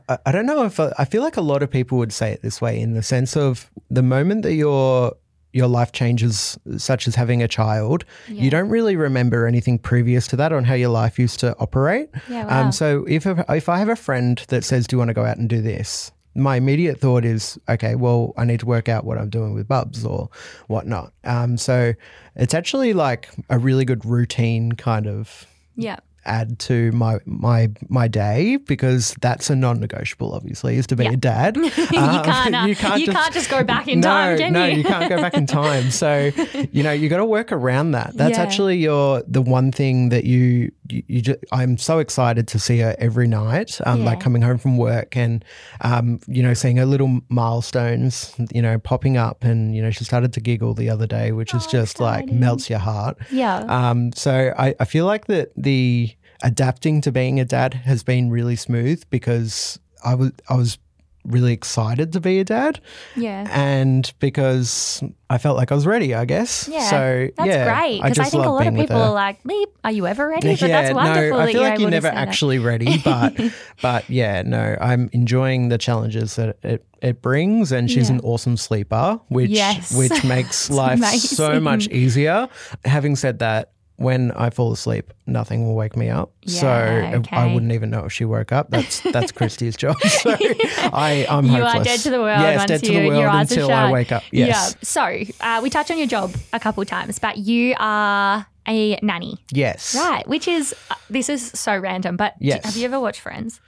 I- 0.08 0.32
don't 0.32 0.46
know 0.46 0.64
if 0.64 0.78
I 0.80 1.04
feel 1.04 1.22
like 1.22 1.36
a 1.36 1.40
lot 1.42 1.62
of 1.62 1.70
people 1.70 1.98
would 1.98 2.12
say 2.12 2.32
it 2.32 2.42
this 2.42 2.60
way 2.60 2.80
in 2.80 2.94
the 2.94 3.02
sense 3.02 3.36
of 3.36 3.70
the 3.90 4.02
moment 4.02 4.42
that 4.42 4.54
your 4.54 5.14
your 5.52 5.66
life 5.66 5.90
changes, 5.90 6.56
such 6.76 7.08
as 7.08 7.16
having 7.16 7.42
a 7.42 7.48
child, 7.48 8.04
Yeah. 8.28 8.44
you 8.44 8.50
don't 8.50 8.68
really 8.68 8.94
remember 8.94 9.46
anything 9.48 9.78
previous 9.80 10.28
to 10.28 10.36
that 10.36 10.52
on 10.52 10.62
how 10.62 10.74
your 10.74 10.90
life 10.90 11.18
used 11.18 11.40
to 11.40 11.56
operate. 11.58 12.08
Yeah, 12.28 12.46
wow. 12.46 12.66
Um, 12.66 12.72
so 12.72 13.04
if 13.08 13.26
if 13.26 13.68
I 13.68 13.78
have 13.78 13.88
a 13.88 13.96
friend 13.96 14.40
that 14.48 14.62
says, 14.62 14.86
"Do 14.86 14.94
you 14.94 14.98
want 14.98 15.08
to 15.08 15.14
go 15.14 15.24
out 15.24 15.38
and 15.38 15.48
do 15.48 15.60
this?" 15.60 16.12
My 16.36 16.54
immediate 16.54 17.00
thought 17.00 17.24
is, 17.24 17.58
okay, 17.68 17.96
well, 17.96 18.32
I 18.36 18.44
need 18.44 18.60
to 18.60 18.66
work 18.66 18.88
out 18.88 19.04
what 19.04 19.18
I'm 19.18 19.28
doing 19.28 19.52
with 19.52 19.66
Bubs 19.66 20.04
or 20.04 20.28
whatnot. 20.68 21.12
Um, 21.24 21.56
so 21.56 21.94
it's 22.36 22.54
actually 22.54 22.92
like 22.92 23.28
a 23.50 23.58
really 23.58 23.84
good 23.84 24.04
routine 24.04 24.70
kind 24.72 25.08
of 25.08 25.46
Yeah. 25.74 25.96
Add 26.30 26.58
to 26.60 26.92
my 26.92 27.18
my 27.26 27.68
my 27.88 28.06
day 28.08 28.56
because 28.56 29.14
that's 29.20 29.50
a 29.50 29.56
non-negotiable 29.56 30.32
obviously 30.32 30.76
is 30.76 30.86
to 30.86 30.96
be 30.96 31.04
Yeah. 31.04 31.12
a 31.12 31.16
dad 31.16 31.56
you, 31.56 31.70
can't, 31.70 32.54
uh, 32.54 32.64
you, 32.66 32.76
can't, 32.76 33.04
just, 33.34 33.50
go 33.50 33.64
back 33.64 33.88
in 33.88 34.00
no, 34.00 34.08
time, 34.08 34.38
can 34.38 34.52
no, 34.52 34.66
you? 34.66 34.78
you 34.78 34.84
can't 34.84 35.08
go 35.08 35.16
back 35.16 35.34
in 35.34 35.46
time. 35.62 35.90
So, 35.90 36.30
you 36.72 36.82
know, 36.82 36.92
you 36.92 37.08
got 37.08 37.16
to 37.18 37.24
work 37.24 37.50
around 37.52 37.90
that. 37.92 38.16
That's 38.16 38.36
Yeah. 38.36 38.42
actually 38.44 38.76
your 38.78 39.22
the 39.26 39.42
one 39.42 39.72
thing 39.72 40.10
that 40.10 40.24
you 40.24 40.70
you, 40.88 41.02
you 41.06 41.20
just, 41.22 41.38
I'm 41.52 41.78
so 41.78 41.98
excited 42.00 42.48
to 42.48 42.58
see 42.58 42.78
her 42.78 42.94
every 42.98 43.28
night. 43.28 43.80
Um, 43.86 44.04
like 44.04 44.18
coming 44.20 44.42
home 44.42 44.58
from 44.58 44.76
work 44.76 45.16
and 45.16 45.44
um, 45.82 46.20
you 46.26 46.42
know, 46.42 46.54
seeing 46.54 46.76
her 46.78 46.86
little 46.86 47.20
milestones, 47.28 48.34
you 48.52 48.62
know, 48.62 48.78
popping 48.78 49.16
up, 49.16 49.44
and 49.44 49.74
you 49.74 49.82
know, 49.82 49.90
she 49.90 50.04
started 50.04 50.32
to 50.34 50.40
giggle 50.40 50.74
the 50.74 50.88
other 50.90 51.06
day, 51.06 51.32
which 51.32 51.54
is 51.54 51.64
Oh, 51.66 51.70
just 51.70 52.00
like 52.00 52.26
melts 52.30 52.68
your 52.70 52.78
heart. 52.78 53.16
yeah. 53.30 53.58
Um, 53.68 54.12
so 54.12 54.52
I, 54.58 54.74
I 54.80 54.84
feel 54.84 55.04
like 55.06 55.26
that 55.26 55.52
the 55.56 56.12
adapting 56.42 57.00
to 57.02 57.12
being 57.12 57.38
a 57.40 57.44
dad 57.44 57.74
has 57.74 58.02
been 58.02 58.30
really 58.30 58.56
smooth 58.56 59.02
because 59.10 59.78
I 60.04 60.14
was 60.14 60.32
I 60.48 60.54
was 60.56 60.78
really 61.26 61.52
excited 61.52 62.14
to 62.14 62.20
be 62.20 62.38
a 62.40 62.44
dad 62.44 62.80
yeah. 63.14 63.46
and 63.50 64.10
because 64.20 65.02
I 65.28 65.36
felt 65.36 65.58
like 65.58 65.70
I 65.70 65.74
was 65.74 65.86
ready, 65.86 66.14
I 66.14 66.24
guess. 66.24 66.66
Yeah, 66.66 66.88
So 66.88 67.28
that's 67.36 67.46
yeah, 67.46 67.64
great 67.78 67.98
because 68.02 68.18
I, 68.18 68.22
just 68.22 68.30
think 68.30 68.46
a 68.46 68.48
lot 68.48 68.66
of 68.66 68.74
people 68.74 68.96
are 68.96 69.12
like, 69.12 69.44
"Leap, 69.44 69.68
are 69.84 69.92
you 69.92 70.06
ever 70.06 70.26
ready?" 70.28 70.48
But 70.56 70.62
yeah, 70.62 70.68
that's 70.82 70.94
wonderful 70.94 71.36
no, 71.36 71.42
I 71.42 71.46
that 71.46 71.52
feel 71.52 71.60
you're 71.60 71.70
like 71.70 71.78
you're 71.80 71.90
never 71.90 72.08
say 72.08 72.14
that. 72.14 72.28
actually 72.28 72.58
ready, 72.58 72.98
but 73.04 73.38
but 73.82 74.08
yeah, 74.08 74.40
no, 74.42 74.76
I'm 74.80 75.10
enjoying 75.12 75.68
the 75.68 75.76
challenges 75.76 76.36
that 76.36 76.56
it, 76.62 76.86
it 77.02 77.20
brings, 77.20 77.70
and 77.70 77.90
she's 77.90 78.08
Yeah. 78.08 78.14
an 78.16 78.20
awesome 78.22 78.56
sleeper, 78.56 79.20
which 79.28 79.50
Yes. 79.50 79.94
which 79.94 80.24
makes 80.24 80.70
life 80.82 81.04
so 81.04 81.60
much 81.60 81.86
easier. 81.88 82.48
Having 82.86 83.16
said 83.16 83.40
that. 83.40 83.72
When 84.00 84.32
I 84.32 84.48
fall 84.48 84.72
asleep, 84.72 85.12
nothing 85.26 85.66
will 85.66 85.74
wake 85.74 85.94
me 85.94 86.08
up. 86.08 86.32
so 86.46 86.66
Yeah, 86.66 87.20
I 87.32 87.52
wouldn't 87.52 87.72
even 87.72 87.90
know 87.90 88.06
if 88.06 88.12
she 88.14 88.24
woke 88.24 88.50
up. 88.50 88.70
That's 88.70 89.00
that's 89.00 89.30
Christy's 89.30 89.76
job. 89.76 89.96
So 90.08 90.30
I, 90.38 91.26
I'm 91.28 91.44
You 91.44 91.62
are 91.62 91.66
hopeless. 91.68 91.86
dead 91.86 92.00
to 92.00 92.10
the 92.10 92.20
world 92.20 92.40
Yes, 92.40 92.64
dead 92.66 92.80
to 92.80 92.92
you- 92.92 93.00
the 93.02 93.08
world 93.08 93.20
your 93.20 93.28
eyes 93.28 93.52
are 93.52 93.60
until 93.60 93.70
I 93.72 93.92
wake 93.92 94.10
up. 94.10 94.22
Yes. 94.32 94.48
Yeah. 94.48 94.78
So 94.82 95.02
uh, 95.42 95.60
we 95.62 95.68
touched 95.68 95.90
on 95.90 95.98
your 95.98 96.06
job 96.06 96.34
a 96.54 96.58
couple 96.60 96.82
times, 96.86 97.18
but 97.18 97.36
you 97.36 97.74
are 97.78 98.46
a 98.66 98.98
nanny, 99.02 99.36
Yes. 99.52 99.94
right? 99.94 100.26
Which 100.26 100.48
is 100.48 100.74
uh, 100.90 100.94
this 101.10 101.28
is 101.28 101.50
so 101.54 101.76
random, 101.76 102.16
but 102.16 102.36
Yes. 102.38 102.64
have 102.64 102.76
you 102.78 102.86
ever 102.86 102.98
watched 102.98 103.20
Friends? 103.20 103.60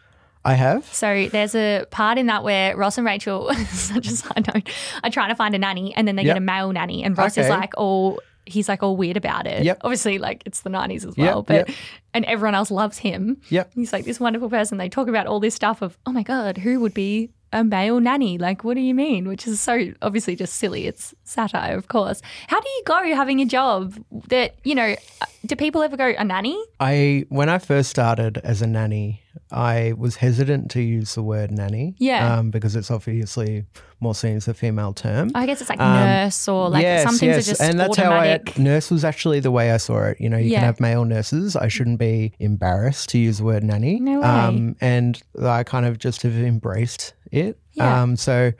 I 0.46 0.54
have. 0.54 0.84
So 0.92 1.28
there's 1.30 1.54
a 1.54 1.84
part 1.90 2.16
in 2.18 2.26
that 2.26 2.42
where 2.42 2.74
Ross 2.76 2.96
and 2.98 3.06
Rachel, 3.06 3.52
such 3.70 4.06
a 4.08 4.10
side 4.10 4.48
note, 4.52 4.68
are 5.04 5.10
trying 5.10 5.28
to 5.28 5.36
find 5.36 5.54
a 5.54 5.58
nanny, 5.58 5.94
and 5.94 6.08
then 6.08 6.16
they 6.16 6.22
Yep. 6.24 6.34
get 6.34 6.38
a 6.38 6.40
male 6.40 6.72
nanny, 6.72 7.04
and 7.04 7.16
Ross 7.18 7.36
is 7.38 7.48
like 7.50 7.74
all. 7.76 8.18
He's 8.46 8.68
like 8.68 8.82
all 8.82 8.96
weird 8.96 9.16
about 9.16 9.46
it. 9.46 9.64
Yep. 9.64 9.78
Obviously, 9.82 10.18
like 10.18 10.42
it's 10.46 10.60
the 10.60 10.70
90s 10.70 11.06
as 11.06 11.16
Yep, 11.16 11.16
well. 11.18 11.42
But 11.42 11.68
yep. 11.68 11.76
and 12.14 12.24
everyone 12.24 12.54
else 12.54 12.70
loves 12.70 12.98
him. 12.98 13.40
Yep. 13.50 13.72
He's 13.74 13.92
like 13.92 14.04
this 14.04 14.18
wonderful 14.20 14.50
person. 14.50 14.78
They 14.78 14.88
talk 14.88 15.08
about 15.08 15.26
all 15.26 15.40
this 15.40 15.54
stuff 15.54 15.82
of, 15.82 15.98
oh 16.06 16.12
my 16.12 16.22
God, 16.22 16.58
who 16.58 16.80
would 16.80 16.94
be 16.94 17.30
a 17.52 17.62
male 17.62 18.00
nanny. 18.00 18.38
Like, 18.38 18.64
what 18.64 18.74
do 18.74 18.80
you 18.80 18.94
mean? 18.94 19.28
Which 19.28 19.46
is 19.46 19.60
so 19.60 19.92
obviously 20.00 20.34
just 20.36 20.54
silly. 20.54 20.86
It's 20.86 21.14
satire, 21.24 21.76
of 21.76 21.88
course. 21.88 22.22
How 22.48 22.60
do 22.60 22.68
you 22.68 22.82
go 22.86 23.14
having 23.14 23.40
a 23.40 23.44
job 23.44 23.94
that, 24.28 24.54
you 24.64 24.74
know, 24.74 24.96
uh, 25.20 25.26
do 25.46 25.54
people 25.56 25.82
ever 25.82 25.96
go, 25.96 26.14
a 26.16 26.24
nanny? 26.24 26.60
I 26.80 27.26
when 27.28 27.48
I 27.48 27.58
first 27.58 27.90
started 27.90 28.38
as 28.38 28.62
a 28.62 28.66
nanny, 28.66 29.21
I 29.50 29.92
was 29.96 30.16
hesitant 30.16 30.70
to 30.72 30.80
use 30.82 31.14
the 31.14 31.22
word 31.22 31.50
nanny. 31.50 31.94
Yeah. 31.98 32.36
Um, 32.38 32.50
because 32.50 32.76
it's 32.76 32.90
obviously 32.90 33.64
more 34.00 34.14
seen 34.14 34.36
as 34.36 34.48
a 34.48 34.54
female 34.54 34.92
term. 34.92 35.30
I 35.34 35.46
guess 35.46 35.60
it's 35.60 35.70
like 35.70 35.78
nurse 35.78 36.48
or 36.48 36.68
like 36.70 36.82
yes, 36.82 37.04
some 37.04 37.16
things 37.16 37.36
yes. 37.36 37.46
are 37.46 37.50
just 37.50 37.60
and 37.60 37.78
that's 37.78 37.98
automatic. 37.98 38.48
how 38.50 38.60
I 38.60 38.64
nurse 38.64 38.90
was 38.90 39.04
actually 39.04 39.40
the 39.40 39.50
way 39.50 39.70
I 39.70 39.76
saw 39.76 40.04
it. 40.04 40.20
You 40.20 40.28
know, 40.28 40.36
you 40.38 40.50
Yeah. 40.50 40.58
can 40.58 40.64
have 40.66 40.80
male 40.80 41.04
nurses. 41.04 41.56
I 41.56 41.68
shouldn't 41.68 41.98
be 41.98 42.32
embarrassed 42.38 43.08
to 43.10 43.18
use 43.18 43.38
the 43.38 43.44
word 43.44 43.62
nanny. 43.64 44.00
No 44.00 44.20
way. 44.20 44.26
Um, 44.26 44.76
and 44.80 45.22
I 45.40 45.62
kind 45.64 45.86
of 45.86 45.98
just 45.98 46.22
have 46.22 46.36
embraced 46.36 47.14
it. 47.30 47.58
Yeah. 47.74 48.02
Um, 48.02 48.16
so 48.16 48.52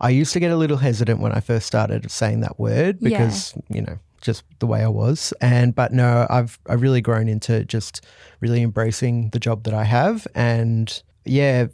I 0.00 0.10
used 0.10 0.32
to 0.34 0.40
get 0.40 0.50
a 0.50 0.56
little 0.56 0.76
hesitant 0.76 1.20
when 1.20 1.32
I 1.32 1.40
first 1.40 1.66
started 1.66 2.10
saying 2.10 2.40
that 2.40 2.58
word 2.58 2.98
Yeah. 3.00 3.08
because 3.18 3.54
you 3.68 3.82
know 3.82 3.98
just 4.20 4.44
the 4.58 4.66
way 4.66 4.82
I 4.82 4.88
was. 4.88 5.32
And 5.40 5.74
but 5.74 5.92
no, 5.92 6.26
I've 6.30 6.58
I've 6.68 6.82
really 6.82 7.00
grown 7.00 7.28
into 7.28 7.64
just 7.64 8.04
really 8.40 8.62
embracing 8.62 9.30
the 9.30 9.38
job 9.38 9.64
that 9.64 9.74
I 9.74 9.84
have 9.84 10.26
and 10.34 11.02
yeah. 11.24 11.66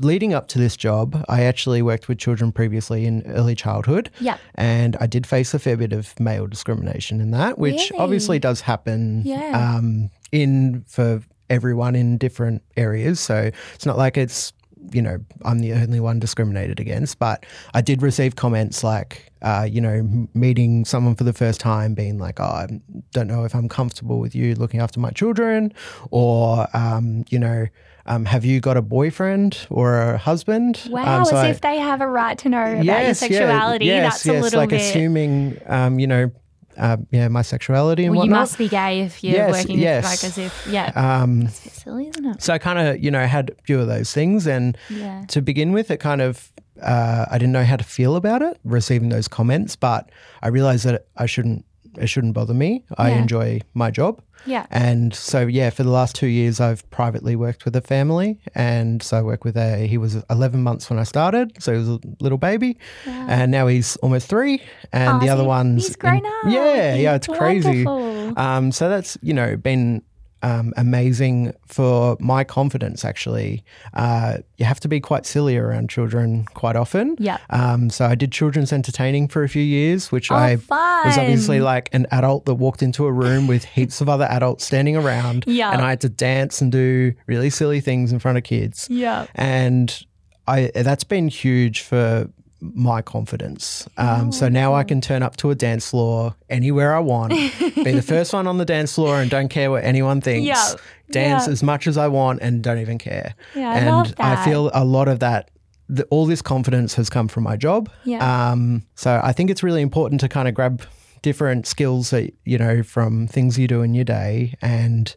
Leading 0.00 0.32
up 0.32 0.48
to 0.48 0.58
this 0.58 0.74
job, 0.74 1.22
I 1.28 1.42
actually 1.42 1.82
worked 1.82 2.08
with 2.08 2.16
children 2.16 2.50
previously 2.50 3.04
in 3.04 3.22
early 3.26 3.54
childhood. 3.54 4.08
Yep. 4.20 4.40
And 4.54 4.96
I 5.00 5.06
did 5.06 5.26
face 5.26 5.52
a 5.52 5.58
fair 5.58 5.76
bit 5.76 5.92
of 5.92 6.18
male 6.18 6.46
discrimination 6.46 7.20
in 7.20 7.30
that, 7.32 7.58
which 7.58 7.92
obviously 7.98 8.38
does 8.38 8.62
happen 8.62 9.20
Yeah. 9.22 9.74
um, 9.76 10.08
in 10.32 10.82
for 10.88 11.20
everyone 11.50 11.94
in 11.94 12.16
different 12.16 12.62
areas. 12.78 13.20
So 13.20 13.50
it's 13.74 13.84
not 13.84 13.98
like 13.98 14.16
it's 14.16 14.54
you 14.92 15.02
know 15.02 15.18
I'm 15.44 15.60
the 15.60 15.72
only 15.72 16.00
one 16.00 16.18
discriminated 16.20 16.80
against, 16.80 17.18
but 17.18 17.44
I 17.74 17.80
did 17.80 18.02
receive 18.02 18.36
comments 18.36 18.84
like 18.84 19.32
uh, 19.42 19.66
you 19.70 19.80
know 19.80 20.26
meeting 20.34 20.84
someone 20.84 21.14
for 21.14 21.24
the 21.24 21.32
first 21.32 21.60
time, 21.60 21.94
being 21.94 22.18
like, 22.18 22.40
"Oh, 22.40 22.44
I 22.44 22.66
don't 23.12 23.26
know 23.26 23.44
if 23.44 23.54
I'm 23.54 23.68
comfortable 23.68 24.18
with 24.20 24.34
you 24.34 24.54
looking 24.54 24.80
after 24.80 25.00
my 25.00 25.10
children," 25.10 25.72
or 26.10 26.66
um, 26.76 27.24
you 27.30 27.38
know. 27.38 27.66
Um, 28.08 28.24
have 28.26 28.44
you 28.44 28.60
got 28.60 28.76
a 28.76 28.82
boyfriend 28.82 29.66
or 29.68 30.00
a 30.00 30.16
husband? 30.16 30.80
Wow, 30.88 31.18
Um, 31.18 31.24
so 31.24 31.36
as 31.38 31.42
I- 31.44 31.48
if 31.48 31.60
they 31.60 31.78
have 31.78 32.00
a 32.00 32.06
right 32.06 32.38
to 32.38 32.48
know 32.48 32.62
about 32.62 32.74
your 32.76 32.84
Yes, 32.84 33.20
yeah, 33.22 33.28
sexuality. 33.28 33.86
yes, 33.86 34.12
That's 34.22 34.26
yes, 34.26 34.36
a 34.38 34.40
little 34.42 34.60
like 34.60 34.68
bit. 34.68 34.80
assuming, 34.80 35.60
um, 35.66 35.98
you 35.98 36.06
know, 36.06 36.30
uh, 36.78 36.96
yeah, 37.10 37.28
my 37.28 37.42
sexuality 37.42 38.04
and 38.04 38.14
well, 38.14 38.24
you 38.24 38.30
must 38.30 38.58
be 38.58 38.68
gay 38.68 39.00
if 39.00 39.22
you're 39.24 39.34
Yes, 39.34 39.52
working 39.52 39.78
yes. 39.78 40.04
like 40.04 40.24
as 40.24 40.38
if, 40.38 40.66
yeah. 40.70 40.92
Um, 40.94 41.42
it's 41.42 41.60
a 41.60 41.64
bit 41.64 41.72
silly, 41.72 42.08
isn't 42.08 42.24
it? 42.26 42.42
so 42.42 42.52
I 42.54 42.58
kind 42.58 42.78
of, 42.78 43.02
you 43.02 43.10
know, 43.10 43.24
had 43.26 43.50
a 43.50 43.62
few 43.62 43.80
of 43.80 43.86
those 43.86 44.12
things, 44.12 44.46
and 44.46 44.76
Yeah. 44.90 45.24
to 45.28 45.40
begin 45.42 45.72
with, 45.72 45.90
it 45.90 45.98
kind 46.00 46.20
of, 46.20 46.52
uh, 46.82 47.26
I 47.30 47.38
didn't 47.38 47.52
know 47.52 47.64
how 47.64 47.76
to 47.76 47.84
feel 47.84 48.16
about 48.16 48.42
it, 48.42 48.58
receiving 48.64 49.08
those 49.08 49.28
comments, 49.28 49.76
but 49.76 50.10
I 50.42 50.48
realized 50.48 50.84
that 50.84 51.06
I 51.16 51.26
shouldn't, 51.26 51.64
it 51.98 52.08
shouldn't 52.08 52.34
bother 52.34 52.54
me. 52.54 52.84
I 52.98 53.10
Yeah. 53.10 53.18
enjoy 53.18 53.60
my 53.74 53.90
job. 53.90 54.20
Yeah. 54.44 54.66
And 54.70 55.12
so, 55.14 55.46
yeah, 55.46 55.70
for 55.70 55.82
the 55.82 55.90
last 55.90 56.14
two 56.14 56.28
years, 56.28 56.60
I've 56.60 56.88
privately 56.90 57.34
worked 57.34 57.64
with 57.64 57.74
a 57.74 57.80
family. 57.80 58.38
And 58.54 59.02
so 59.02 59.16
I 59.18 59.22
work 59.22 59.44
with 59.44 59.56
a, 59.56 59.86
he 59.88 59.98
was 59.98 60.22
11 60.30 60.62
months 60.62 60.88
when 60.88 60.98
I 61.00 61.02
started. 61.04 61.60
So 61.60 61.72
he 61.72 61.78
was 61.78 61.88
a 61.88 61.98
little 62.20 62.38
baby. 62.38 62.78
And 63.06 63.50
now 63.50 63.66
he's 63.66 63.96
almost 63.96 64.28
three. 64.28 64.62
And 64.92 65.16
Oh, 65.16 65.18
the 65.18 65.26
so 65.26 65.32
other 65.32 65.42
he- 65.42 65.48
one's. 65.48 65.86
he's 65.88 65.96
grown 65.96 66.24
up. 66.24 66.32
Yeah, 66.48 66.94
yeah, 66.94 67.14
it's 67.16 67.26
crazy. 67.26 67.84
Wonderful. 67.84 68.38
Um, 68.38 68.70
so 68.72 68.88
that's, 68.88 69.18
you 69.22 69.34
know, 69.34 69.56
been 69.56 70.02
um, 70.42 70.72
amazing 70.76 71.54
for 71.66 72.16
my 72.20 72.44
confidence, 72.44 73.04
actually. 73.04 73.64
Uh, 73.94 74.38
you 74.58 74.64
have 74.64 74.78
to 74.80 74.88
be 74.88 75.00
quite 75.00 75.26
silly 75.26 75.56
around 75.56 75.90
children 75.90 76.44
quite 76.54 76.76
often. 76.76 77.16
Yeah. 77.18 77.38
Um, 77.50 77.90
so 77.90 78.06
I 78.06 78.14
did 78.14 78.32
children's 78.32 78.72
entertaining 78.72 79.28
for 79.28 79.42
a 79.42 79.48
few 79.48 79.62
years, 79.62 80.12
which 80.12 80.30
Oh, 80.30 80.36
I 80.36 80.56
was 81.04 81.18
obviously 81.18 81.60
like 81.60 81.88
an 81.92 82.06
adult 82.10 82.44
that 82.46 82.54
walked 82.54 82.82
into 82.82 83.06
a 83.06 83.12
room 83.12 83.46
with 83.46 83.64
heaps 83.64 84.00
of 84.00 84.08
other 84.08 84.26
adults 84.26 84.64
standing 84.64 84.96
around. 84.96 85.44
Yeah. 85.56 85.72
And 85.72 85.80
I 85.80 85.90
had 85.90 86.02
to 86.02 86.08
dance 86.10 86.60
and 86.60 86.70
do 86.70 87.14
really 87.26 87.48
silly 87.50 87.80
things 87.80 88.12
in 88.12 88.18
front 88.18 88.36
of 88.36 88.44
kids. 88.44 88.88
Yeah. 88.90 89.26
And 89.34 90.04
I 90.46 90.70
that's 90.74 91.04
been 91.04 91.28
huge 91.28 91.80
for 91.80 92.28
my 92.60 93.02
confidence. 93.02 93.86
Um, 93.96 94.32
so 94.32 94.48
now 94.48 94.74
I 94.74 94.82
can 94.84 95.00
turn 95.00 95.22
up 95.22 95.36
to 95.38 95.50
a 95.50 95.54
dance 95.54 95.90
floor 95.90 96.34
anywhere 96.48 96.94
I 96.94 97.00
want, 97.00 97.30
be 97.60 97.92
the 97.92 98.02
first 98.02 98.32
one 98.32 98.46
on 98.46 98.58
the 98.58 98.64
dance 98.64 98.94
floor 98.94 99.20
and 99.20 99.30
don't 99.30 99.48
care 99.48 99.70
what 99.70 99.84
anyone 99.84 100.20
thinks. 100.20 100.46
Yeah. 100.46 100.74
Dance 101.10 101.46
Yeah. 101.46 101.52
as 101.52 101.62
much 101.62 101.86
as 101.86 101.96
I 101.96 102.08
want 102.08 102.40
and 102.42 102.62
don't 102.62 102.78
even 102.78 102.98
care. 102.98 103.34
Yeah, 103.54 103.70
I 103.70 103.78
and. 103.78 104.14
I 104.18 104.44
feel 104.44 104.70
a 104.74 104.84
lot 104.84 105.08
of 105.08 105.20
that. 105.20 105.50
The, 105.88 106.04
all 106.06 106.26
this 106.26 106.42
confidence 106.42 106.94
has 106.94 107.08
come 107.08 107.28
from 107.28 107.44
my 107.44 107.56
job. 107.56 107.88
Yeah. 108.04 108.50
Um, 108.50 108.82
so 108.96 109.20
I 109.22 109.32
think 109.32 109.50
it's 109.50 109.62
really 109.62 109.82
important 109.82 110.20
to 110.22 110.28
kind 110.28 110.48
of 110.48 110.54
grab 110.54 110.82
different 111.22 111.66
skills 111.66 112.10
that 112.10 112.32
you 112.44 112.58
know 112.58 112.82
from 112.82 113.26
things 113.28 113.58
you 113.58 113.68
do 113.68 113.82
in 113.82 113.94
your 113.94 114.04
day, 114.04 114.54
and 114.62 115.14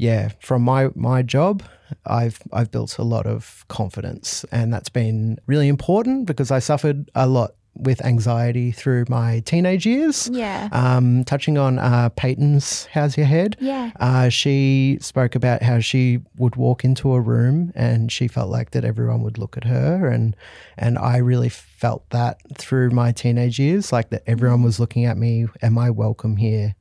yeah, 0.00 0.30
from 0.40 0.62
my 0.62 0.88
my 0.94 1.20
job, 1.20 1.62
I've 2.06 2.40
I've 2.54 2.70
built 2.70 2.96
a 2.96 3.02
lot 3.02 3.26
of 3.26 3.66
confidence, 3.68 4.46
and 4.50 4.72
that's 4.72 4.88
been 4.88 5.38
really 5.46 5.68
important 5.68 6.26
because 6.26 6.50
I 6.50 6.58
suffered 6.58 7.10
a 7.14 7.26
lot 7.26 7.54
with 7.74 8.02
anxiety 8.04 8.72
through 8.72 9.04
my 9.08 9.40
teenage 9.40 9.86
years. 9.86 10.28
Yeah. 10.32 10.68
Um, 10.72 11.24
touching 11.24 11.58
on 11.58 11.78
uh, 11.78 12.08
Peyton's 12.16 12.86
"How's 12.86 13.18
Your 13.18 13.26
Head?" 13.26 13.58
Yeah. 13.60 13.90
Uh, 14.00 14.30
she 14.30 14.96
spoke 15.02 15.34
about 15.34 15.62
how 15.62 15.80
she 15.80 16.20
would 16.38 16.56
walk 16.56 16.82
into 16.82 17.12
a 17.12 17.20
room 17.20 17.70
and 17.74 18.10
she 18.10 18.26
felt 18.26 18.48
like 18.48 18.70
that 18.70 18.86
everyone 18.86 19.20
would 19.22 19.36
look 19.36 19.58
at 19.58 19.64
her, 19.64 20.08
and 20.08 20.34
and 20.78 20.96
I 20.96 21.18
really 21.18 21.50
felt 21.50 22.08
that 22.08 22.40
through 22.56 22.88
my 22.90 23.12
teenage 23.12 23.58
years, 23.58 23.92
like 23.92 24.08
that 24.10 24.22
everyone 24.26 24.62
was 24.62 24.80
looking 24.80 25.04
at 25.04 25.18
me. 25.18 25.46
Am 25.60 25.76
I 25.76 25.90
welcome 25.90 26.36
here? 26.36 26.74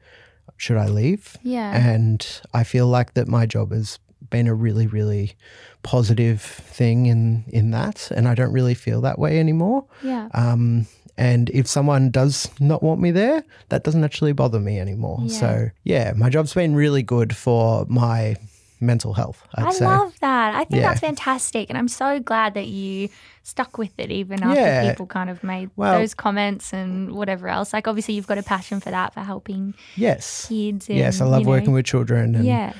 Should 0.60 0.78
I 0.78 0.88
leave? 0.88 1.38
Yeah. 1.42 1.74
And 1.74 2.26
I 2.54 2.64
feel 2.64 2.88
like 2.88 3.14
that 3.14 3.28
my 3.28 3.46
job 3.46 3.72
has 3.72 3.98
been 4.30 4.46
a 4.46 4.54
really, 4.54 4.88
really 4.88 5.36
positive 5.84 6.42
thing 6.42 7.06
in 7.06 7.46
in 7.48 7.72
that, 7.72 8.12
and 8.12 8.28
I 8.28 8.36
don't 8.36 8.52
really 8.52 8.74
feel 8.74 9.02
that 9.02 9.18
way 9.18 9.40
anymore. 9.40 9.86
Yeah. 10.04 10.28
Um, 10.34 10.86
and 11.18 11.50
if 11.50 11.68
someone 11.68 12.12
does 12.12 12.50
not 12.60 12.84
want 12.84 13.02
me 13.02 13.12
there, 13.12 13.44
that 13.70 13.84
doesn't 13.84 14.04
actually 14.04 14.34
bother 14.34 14.60
me 14.60 14.80
anymore. 14.80 15.20
Yeah. 15.24 15.40
So 15.40 15.70
yeah, 15.84 16.14
my 16.16 16.30
job's 16.30 16.54
been 16.54 16.76
really 16.76 17.04
good 17.04 17.36
for 17.36 17.86
my 17.88 18.36
mental 18.82 19.14
health. 19.14 19.46
I'd 19.56 19.66
I 19.66 19.72
say. 19.72 19.86
love 19.86 20.14
that. 20.22 20.56
I 20.56 20.64
think 20.64 20.82
Yeah. 20.82 20.90
that's 20.90 21.02
fantastic. 21.02 21.70
And 21.70 21.78
I'm 21.78 21.88
so 21.90 22.20
glad 22.20 22.54
that 22.54 22.68
you 22.68 23.10
stuck 23.44 23.78
with 23.78 23.92
it 23.98 24.10
even 24.12 24.42
after 24.44 24.60
Yeah. 24.60 24.90
people 24.90 25.06
kind 25.08 25.30
of 25.30 25.44
made 25.44 25.70
Well- 25.76 26.00
those 26.00 26.14
comments 26.14 26.72
and 26.74 27.12
whatever 27.12 27.48
else. 27.50 27.74
Like, 27.74 27.88
obviously, 27.88 28.14
you've 28.14 28.28
got 28.28 28.38
a 28.38 28.44
passion 28.44 28.80
for 28.80 28.90
that, 28.92 29.14
for 29.14 29.22
helping 29.22 29.74
yes. 29.96 30.48
kids. 30.48 30.88
And, 30.90 30.98
Yes, 30.98 31.20
I 31.22 31.26
love 31.26 31.40
you 31.42 31.46
know, 31.46 31.52
working 31.52 31.74
with 31.74 31.86
children. 31.86 32.36
And 32.36 32.46
Yeah. 32.46 32.74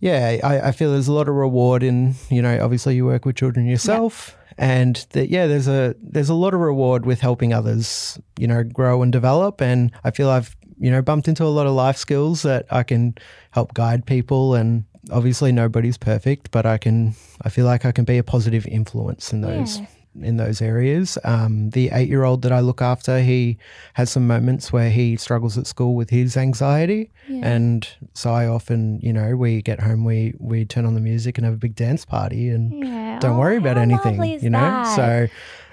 yeah, 0.00 0.38
I, 0.42 0.68
I 0.68 0.72
feel 0.72 0.90
there's 0.92 1.08
a 1.08 1.12
lot 1.12 1.28
of 1.28 1.34
reward 1.34 1.82
in 1.82 2.14
you 2.30 2.42
know 2.42 2.58
obviously 2.62 2.96
you 2.96 3.04
work 3.06 3.24
with 3.24 3.36
children 3.36 3.66
yourself, 3.66 4.36
and 4.58 5.06
that 5.10 5.30
yeah, 5.30 5.46
there's 5.46 5.68
a 5.68 5.94
there's 6.02 6.28
a 6.28 6.34
lot 6.34 6.54
of 6.54 6.60
reward 6.60 7.06
with 7.06 7.20
helping 7.20 7.52
others 7.54 8.18
you 8.38 8.46
know 8.46 8.62
grow 8.64 9.02
and 9.02 9.12
develop, 9.12 9.60
and 9.62 9.92
I 10.04 10.10
feel 10.10 10.28
I've 10.28 10.56
you 10.78 10.90
know 10.90 11.00
bumped 11.02 11.28
into 11.28 11.44
a 11.44 11.48
lot 11.54 11.66
of 11.66 11.72
life 11.72 11.96
skills 11.96 12.42
that 12.42 12.66
I 12.70 12.82
can 12.82 13.14
help 13.52 13.74
guide 13.74 14.04
people, 14.06 14.54
and 14.54 14.84
obviously 15.10 15.52
nobody's 15.52 15.96
perfect, 15.98 16.50
but 16.50 16.66
I 16.66 16.78
can 16.78 17.14
I 17.42 17.48
feel 17.48 17.66
like 17.66 17.84
I 17.84 17.92
can 17.92 18.04
be 18.04 18.18
a 18.18 18.22
positive 18.24 18.66
influence 18.66 19.32
in 19.32 19.40
those. 19.40 19.80
Yeah. 19.80 19.86
In 20.22 20.36
those 20.36 20.62
areas, 20.62 21.18
um, 21.24 21.70
the 21.70 21.90
eight-year-old 21.90 22.42
that 22.42 22.52
I 22.52 22.60
look 22.60 22.80
after, 22.80 23.18
he 23.20 23.58
has 23.94 24.10
some 24.12 24.28
moments 24.28 24.72
where 24.72 24.88
he 24.88 25.16
struggles 25.16 25.58
at 25.58 25.66
school 25.66 25.96
with 25.96 26.08
his 26.10 26.36
anxiety, 26.36 27.10
Yeah. 27.28 27.48
and 27.48 27.88
so 28.12 28.30
I 28.32 28.46
often, 28.46 29.00
you 29.02 29.12
know, 29.12 29.34
we 29.34 29.60
get 29.60 29.80
home, 29.80 30.04
we 30.04 30.32
we 30.38 30.66
turn 30.66 30.86
on 30.86 30.94
the 30.94 31.00
music 31.00 31.36
and 31.36 31.44
have 31.44 31.54
a 31.54 31.56
big 31.58 31.74
dance 31.74 32.04
party, 32.04 32.48
and 32.48 32.72
Yeah. 32.72 33.18
don't 33.18 33.34
Oh, 33.34 33.40
worry 33.40 33.56
about 33.56 33.76
anything, 33.76 34.22
you 34.40 34.50
know. 34.50 34.60
that? 34.60 34.94
So 34.94 35.26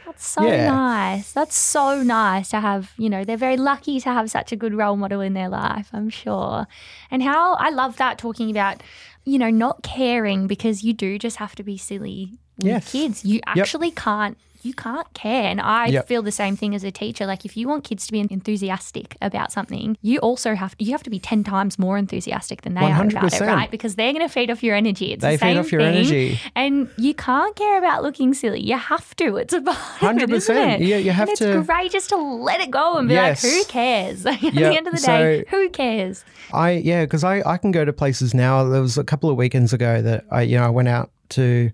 That's 0.07 0.27
so 0.27 0.41
nice. 0.41 1.31
That's 1.33 1.55
so 1.55 2.01
nice 2.01 2.49
to 2.49 2.59
have, 2.59 2.91
you 2.97 3.09
know, 3.11 3.23
they're 3.23 3.37
very 3.37 3.57
lucky 3.57 3.99
to 4.01 4.09
have 4.09 4.29
such 4.31 4.51
a 4.51 4.55
good 4.55 4.73
role 4.73 4.97
model 4.97 5.21
in 5.21 5.33
their 5.35 5.49
life, 5.49 5.89
I'm 5.93 6.09
sure. 6.09 6.65
And 7.11 7.21
how 7.23 7.53
I 7.53 7.69
love 7.69 7.97
that 7.97 8.17
talking 8.17 8.49
about, 8.49 8.81
you 9.23 9.37
know, 9.39 9.49
not 9.49 9.83
caring 9.83 10.47
because 10.47 10.83
you 10.83 10.93
do 10.93 11.17
just 11.19 11.37
have 11.37 11.55
to 11.55 11.63
be 11.63 11.77
silly 11.77 12.31
with 12.57 12.65
Yes. 12.67 12.91
kids. 12.91 13.25
You 13.25 13.39
actually 13.45 13.91
can't 13.91 14.37
you 14.63 14.73
can't 14.73 15.11
care. 15.13 15.45
And 15.49 15.59
I 15.61 15.87
Yep. 15.87 16.07
feel 16.07 16.21
the 16.21 16.31
same 16.31 16.55
thing 16.55 16.75
as 16.75 16.83
a 16.83 16.91
teacher. 16.91 17.25
Like 17.25 17.45
if 17.45 17.55
you 17.57 17.67
want 17.67 17.83
kids 17.83 18.05
to 18.07 18.11
be 18.11 18.19
enthusiastic 18.19 19.17
about 19.21 19.51
something, 19.51 19.97
you 20.01 20.19
also 20.19 20.55
have 20.55 20.77
to, 20.77 20.83
you 20.83 20.91
have 20.91 21.03
to 21.03 21.09
be 21.09 21.19
ten 21.19 21.43
times 21.43 21.79
more 21.79 21.97
enthusiastic 21.97 22.61
than 22.61 22.73
they 22.75 22.81
are 22.81 23.05
about 23.05 23.33
it, 23.33 23.41
right? 23.41 23.69
Because 23.71 23.95
they're 23.95 24.13
gonna 24.13 24.29
feed 24.29 24.51
off 24.51 24.63
your 24.63 24.75
energy. 24.75 25.13
It's 25.13 25.21
They 25.21 25.35
the 25.35 25.37
feed 25.39 25.45
same 25.53 25.57
off 25.59 25.71
your 25.71 25.81
thing. 25.81 25.95
energy. 25.95 26.39
And 26.55 26.89
you 26.97 27.13
can't 27.13 27.55
care 27.55 27.77
about 27.77 28.03
looking 28.03 28.33
silly. 28.33 28.61
You 28.61 28.77
have 28.77 29.15
to. 29.17 29.37
It's 29.37 29.53
a 29.53 29.61
part 29.61 30.17
of 30.21 30.29
it, 30.29 30.29
isn't 30.31 30.55
100%. 30.55 30.79
it? 30.81 30.81
Yeah, 30.81 30.97
you 30.97 31.11
have 31.11 31.29
and 31.29 31.37
to- 31.37 31.57
It's 31.59 31.67
great 31.67 31.91
just 31.91 32.09
to 32.09 32.17
let 32.17 32.61
it 32.61 32.71
go 32.71 32.97
and 32.97 33.07
be 33.07 33.13
Yes. 33.15 33.43
like, 33.43 33.53
who 33.53 33.63
cares? 33.65 34.25
At 34.25 34.41
Yep. 34.41 34.53
the 34.53 34.77
end 34.77 34.87
of 34.87 34.93
the 34.93 35.01
day, 35.01 35.43
So- 35.49 35.57
who 35.57 35.69
cares? 35.69 36.23
I 36.53 36.71
yeah, 36.71 37.03
because 37.05 37.23
I 37.23 37.41
I 37.45 37.57
can 37.57 37.71
go 37.71 37.85
to 37.85 37.93
places 37.93 38.33
now. 38.33 38.63
There 38.65 38.81
was 38.81 38.97
a 38.97 39.03
couple 39.03 39.29
of 39.29 39.37
weekends 39.37 39.71
ago 39.73 40.01
that 40.01 40.25
I 40.31 40.41
you 40.41 40.57
know 40.57 40.65
I 40.65 40.69
went 40.69 40.87
out 40.89 41.09
to 41.29 41.71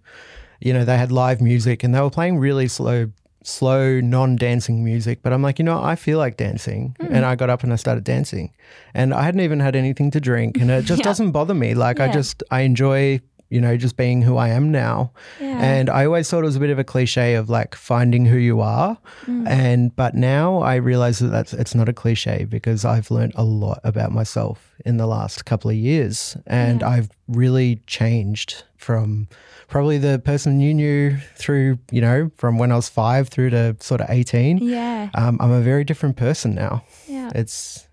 you 0.59 0.73
know, 0.73 0.83
they 0.85 0.97
had 0.97 1.11
live 1.11 1.41
music 1.41 1.83
and 1.83 1.93
they 1.93 2.01
were 2.01 2.09
playing 2.09 2.37
really 2.37 2.67
slow, 2.67 3.09
slow, 3.43 3.99
non-dancing 4.01 4.83
music. 4.83 5.19
But 5.21 5.33
I'm 5.33 5.41
like, 5.41 5.59
you 5.59 5.65
know, 5.65 5.81
I 5.81 5.95
feel 5.95 6.17
like 6.17 6.37
dancing, 6.37 6.95
Hmm. 6.99 7.13
and 7.15 7.25
I 7.25 7.35
got 7.35 7.49
up 7.49 7.63
and 7.63 7.71
I 7.71 7.75
started 7.77 8.03
dancing, 8.03 8.51
and 8.93 9.13
I 9.13 9.23
hadn't 9.23 9.41
even 9.41 9.59
had 9.59 9.75
anything 9.75 10.11
to 10.11 10.19
drink, 10.19 10.57
and 10.59 10.69
it 10.71 10.85
just 10.85 10.99
Yeah. 11.03 11.03
doesn't 11.05 11.31
bother 11.31 11.53
me. 11.53 11.73
Like 11.73 11.99
I 11.99 12.11
just 12.11 12.43
I 12.51 12.61
enjoy. 12.61 13.21
You 13.49 13.61
know, 13.61 13.77
just 13.77 13.95
being 13.95 14.21
who 14.21 14.37
I 14.37 14.49
am 14.49 14.71
now. 14.71 15.11
Yeah. 15.39 15.59
And 15.61 15.89
I 15.89 16.05
always 16.05 16.29
thought 16.29 16.39
it 16.39 16.45
was 16.45 16.57
a 16.57 16.59
bit 16.59 16.69
of 16.69 16.79
a 16.79 16.83
cliche 16.83 17.35
of 17.35 17.49
like 17.49 17.75
finding 17.75 18.25
who 18.25 18.37
you 18.37 18.59
are. 18.61 18.97
Mm. 19.25 19.47
And, 19.47 19.95
but 19.95 20.15
now 20.15 20.59
I 20.59 20.75
realize 20.75 21.19
that 21.19 21.27
that's, 21.29 21.53
it's 21.53 21.73
not 21.73 21.87
a 21.87 21.93
cliche 21.93 22.45
because 22.45 22.83
I've 22.83 23.09
learned 23.09 23.33
a 23.35 23.43
lot 23.43 23.79
about 23.83 24.11
myself 24.11 24.75
in 24.85 24.97
the 24.97 25.07
last 25.07 25.45
couple 25.45 25.69
of 25.71 25.77
years. 25.77 26.35
And 26.45 26.83
I've 26.83 27.09
really 27.27 27.81
changed 27.87 28.63
from 28.75 29.27
probably 29.67 29.97
the 29.97 30.19
person 30.19 30.59
you 30.59 30.73
knew 30.73 31.17
through, 31.35 31.79
you 31.91 32.01
know, 32.01 32.31
from 32.37 32.57
when 32.57 32.71
I 32.71 32.75
was 32.75 32.89
five 32.89 33.29
through 33.29 33.51
to 33.51 33.75
sort 33.79 34.01
of 34.01 34.09
18. 34.09 34.57
Yeah. 34.59 35.09
Um, 35.15 35.37
I'm 35.41 35.51
a 35.51 35.61
very 35.61 35.83
different 35.83 36.17
person 36.17 36.53
now. 36.53 36.83
Yeah. 37.07 37.31
It's, 37.33 37.86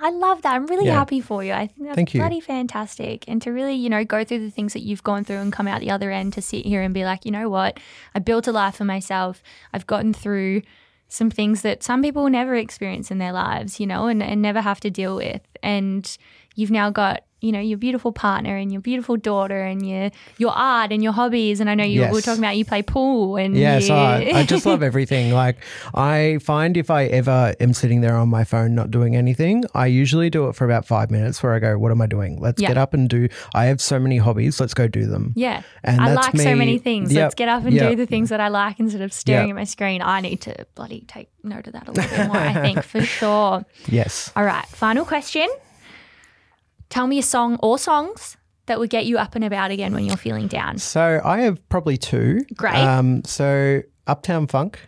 I 0.00 0.10
love 0.10 0.42
that. 0.42 0.54
I'm 0.54 0.66
really 0.66 0.86
Yeah. 0.86 0.94
happy 0.94 1.20
for 1.20 1.42
you. 1.44 1.52
I 1.52 1.66
think 1.66 1.84
that's 1.84 1.94
Thank 1.96 2.14
you. 2.14 2.20
bloody 2.20 2.40
fantastic. 2.40 3.24
And 3.28 3.40
to 3.42 3.50
really, 3.52 3.74
you 3.74 3.88
know, 3.90 4.04
go 4.04 4.24
through 4.24 4.40
the 4.40 4.50
things 4.50 4.72
that 4.72 4.82
you've 4.82 5.02
gone 5.02 5.24
through 5.24 5.36
and 5.38 5.52
come 5.52 5.66
out 5.68 5.80
the 5.80 5.90
other 5.90 6.10
end 6.10 6.32
to 6.34 6.42
sit 6.42 6.64
here 6.66 6.82
and 6.82 6.92
be 6.94 7.04
like, 7.04 7.24
you 7.24 7.30
know 7.30 7.48
what? 7.48 7.78
I 8.14 8.18
built 8.18 8.46
a 8.46 8.52
life 8.52 8.76
for 8.76 8.84
myself. 8.84 9.42
I've 9.72 9.86
gotten 9.86 10.12
through 10.12 10.62
some 11.08 11.30
things 11.30 11.62
that 11.62 11.82
some 11.82 12.02
people 12.02 12.22
will 12.24 12.30
never 12.30 12.54
experience 12.54 13.10
in 13.10 13.18
their 13.18 13.32
lives, 13.32 13.80
you 13.80 13.86
know, 13.86 14.06
and, 14.06 14.22
and 14.22 14.42
never 14.42 14.60
have 14.60 14.80
to 14.80 14.90
deal 14.90 15.16
with. 15.16 15.40
And 15.62 16.16
you've 16.58 16.72
now 16.72 16.90
got, 16.90 17.22
you 17.40 17.52
know, 17.52 17.60
your 17.60 17.78
beautiful 17.78 18.10
partner 18.10 18.56
and 18.56 18.72
your 18.72 18.80
beautiful 18.80 19.16
daughter 19.16 19.62
and 19.62 19.88
your 19.88 20.10
your 20.38 20.50
art 20.50 20.90
and 20.90 21.04
your 21.04 21.12
hobbies. 21.12 21.60
And 21.60 21.70
I 21.70 21.76
know 21.76 21.84
you 21.84 22.00
Yes. 22.00 22.12
were 22.12 22.20
talking 22.20 22.42
about 22.42 22.56
you 22.56 22.64
play 22.64 22.82
pool 22.82 23.36
and 23.36 23.56
yeah, 23.56 23.78
so 23.78 23.94
I, 23.94 24.32
I 24.34 24.42
just 24.44 24.66
love 24.66 24.82
everything. 24.90 25.30
Like, 25.32 25.58
I 25.94 26.38
find 26.42 26.76
if 26.76 26.90
I 26.90 27.04
ever 27.04 27.54
am 27.60 27.74
sitting 27.74 28.00
there 28.00 28.16
on 28.16 28.28
my 28.28 28.42
phone 28.42 28.74
not 28.74 28.90
doing 28.90 29.14
anything, 29.14 29.62
I 29.72 29.86
usually 29.86 30.30
do 30.30 30.48
it 30.48 30.56
for 30.56 30.64
about 30.64 30.84
five 30.84 31.12
minutes 31.12 31.40
where 31.40 31.54
I 31.54 31.60
go, 31.60 31.78
What 31.78 31.92
am 31.92 32.02
I 32.02 32.06
doing? 32.06 32.40
Let's 32.40 32.60
Yeah. 32.60 32.68
get 32.70 32.76
up 32.78 32.92
and 32.92 33.08
do. 33.08 33.28
I 33.54 33.66
have 33.66 33.80
so 33.80 34.00
many 34.00 34.16
hobbies. 34.18 34.58
Let's 34.58 34.74
go 34.74 34.88
do 34.88 35.06
them. 35.06 35.32
Yeah. 35.36 35.62
And 35.84 36.00
I 36.00 36.14
that's 36.14 36.34
like 36.34 36.42
so 36.42 36.56
many 36.56 36.78
things. 36.78 37.12
Yep, 37.12 37.22
Let's 37.22 37.34
get 37.36 37.48
up 37.48 37.62
and 37.64 37.72
yep. 37.72 37.90
do 37.90 37.94
the 37.94 38.06
things 38.06 38.30
that 38.30 38.40
I 38.40 38.48
like 38.48 38.80
instead 38.80 39.02
of 39.02 39.12
staring 39.12 39.46
Yep. 39.50 39.54
at 39.54 39.60
my 39.60 39.64
screen. 39.64 40.02
I 40.02 40.20
need 40.22 40.40
to 40.40 40.66
bloody 40.74 41.04
take 41.06 41.28
note 41.44 41.68
of 41.68 41.74
that 41.74 41.86
a 41.86 41.92
little 41.92 42.10
bit 42.18 42.26
more, 42.26 42.36
I 42.36 42.54
think, 42.54 42.82
for 42.82 43.00
sure. 43.18 43.64
Yes. 43.86 44.32
All 44.34 44.44
right. 44.44 44.66
Final 44.66 45.04
question. 45.04 45.46
Tell 46.90 47.06
me 47.06 47.18
a 47.18 47.22
song 47.22 47.58
or 47.62 47.78
songs 47.78 48.36
that 48.66 48.78
would 48.78 48.90
get 48.90 49.06
you 49.06 49.18
up 49.18 49.34
and 49.34 49.44
about 49.44 49.70
again 49.70 49.92
when 49.94 50.04
you're 50.04 50.16
feeling 50.16 50.46
down. 50.46 50.78
So 50.78 51.20
I 51.24 51.40
have 51.40 51.66
probably 51.68 51.96
two. 51.96 52.40
Great. 52.54 52.74
Um, 52.76 53.24
so 53.24 53.82
Uptown 54.06 54.46
Funk. 54.46 54.78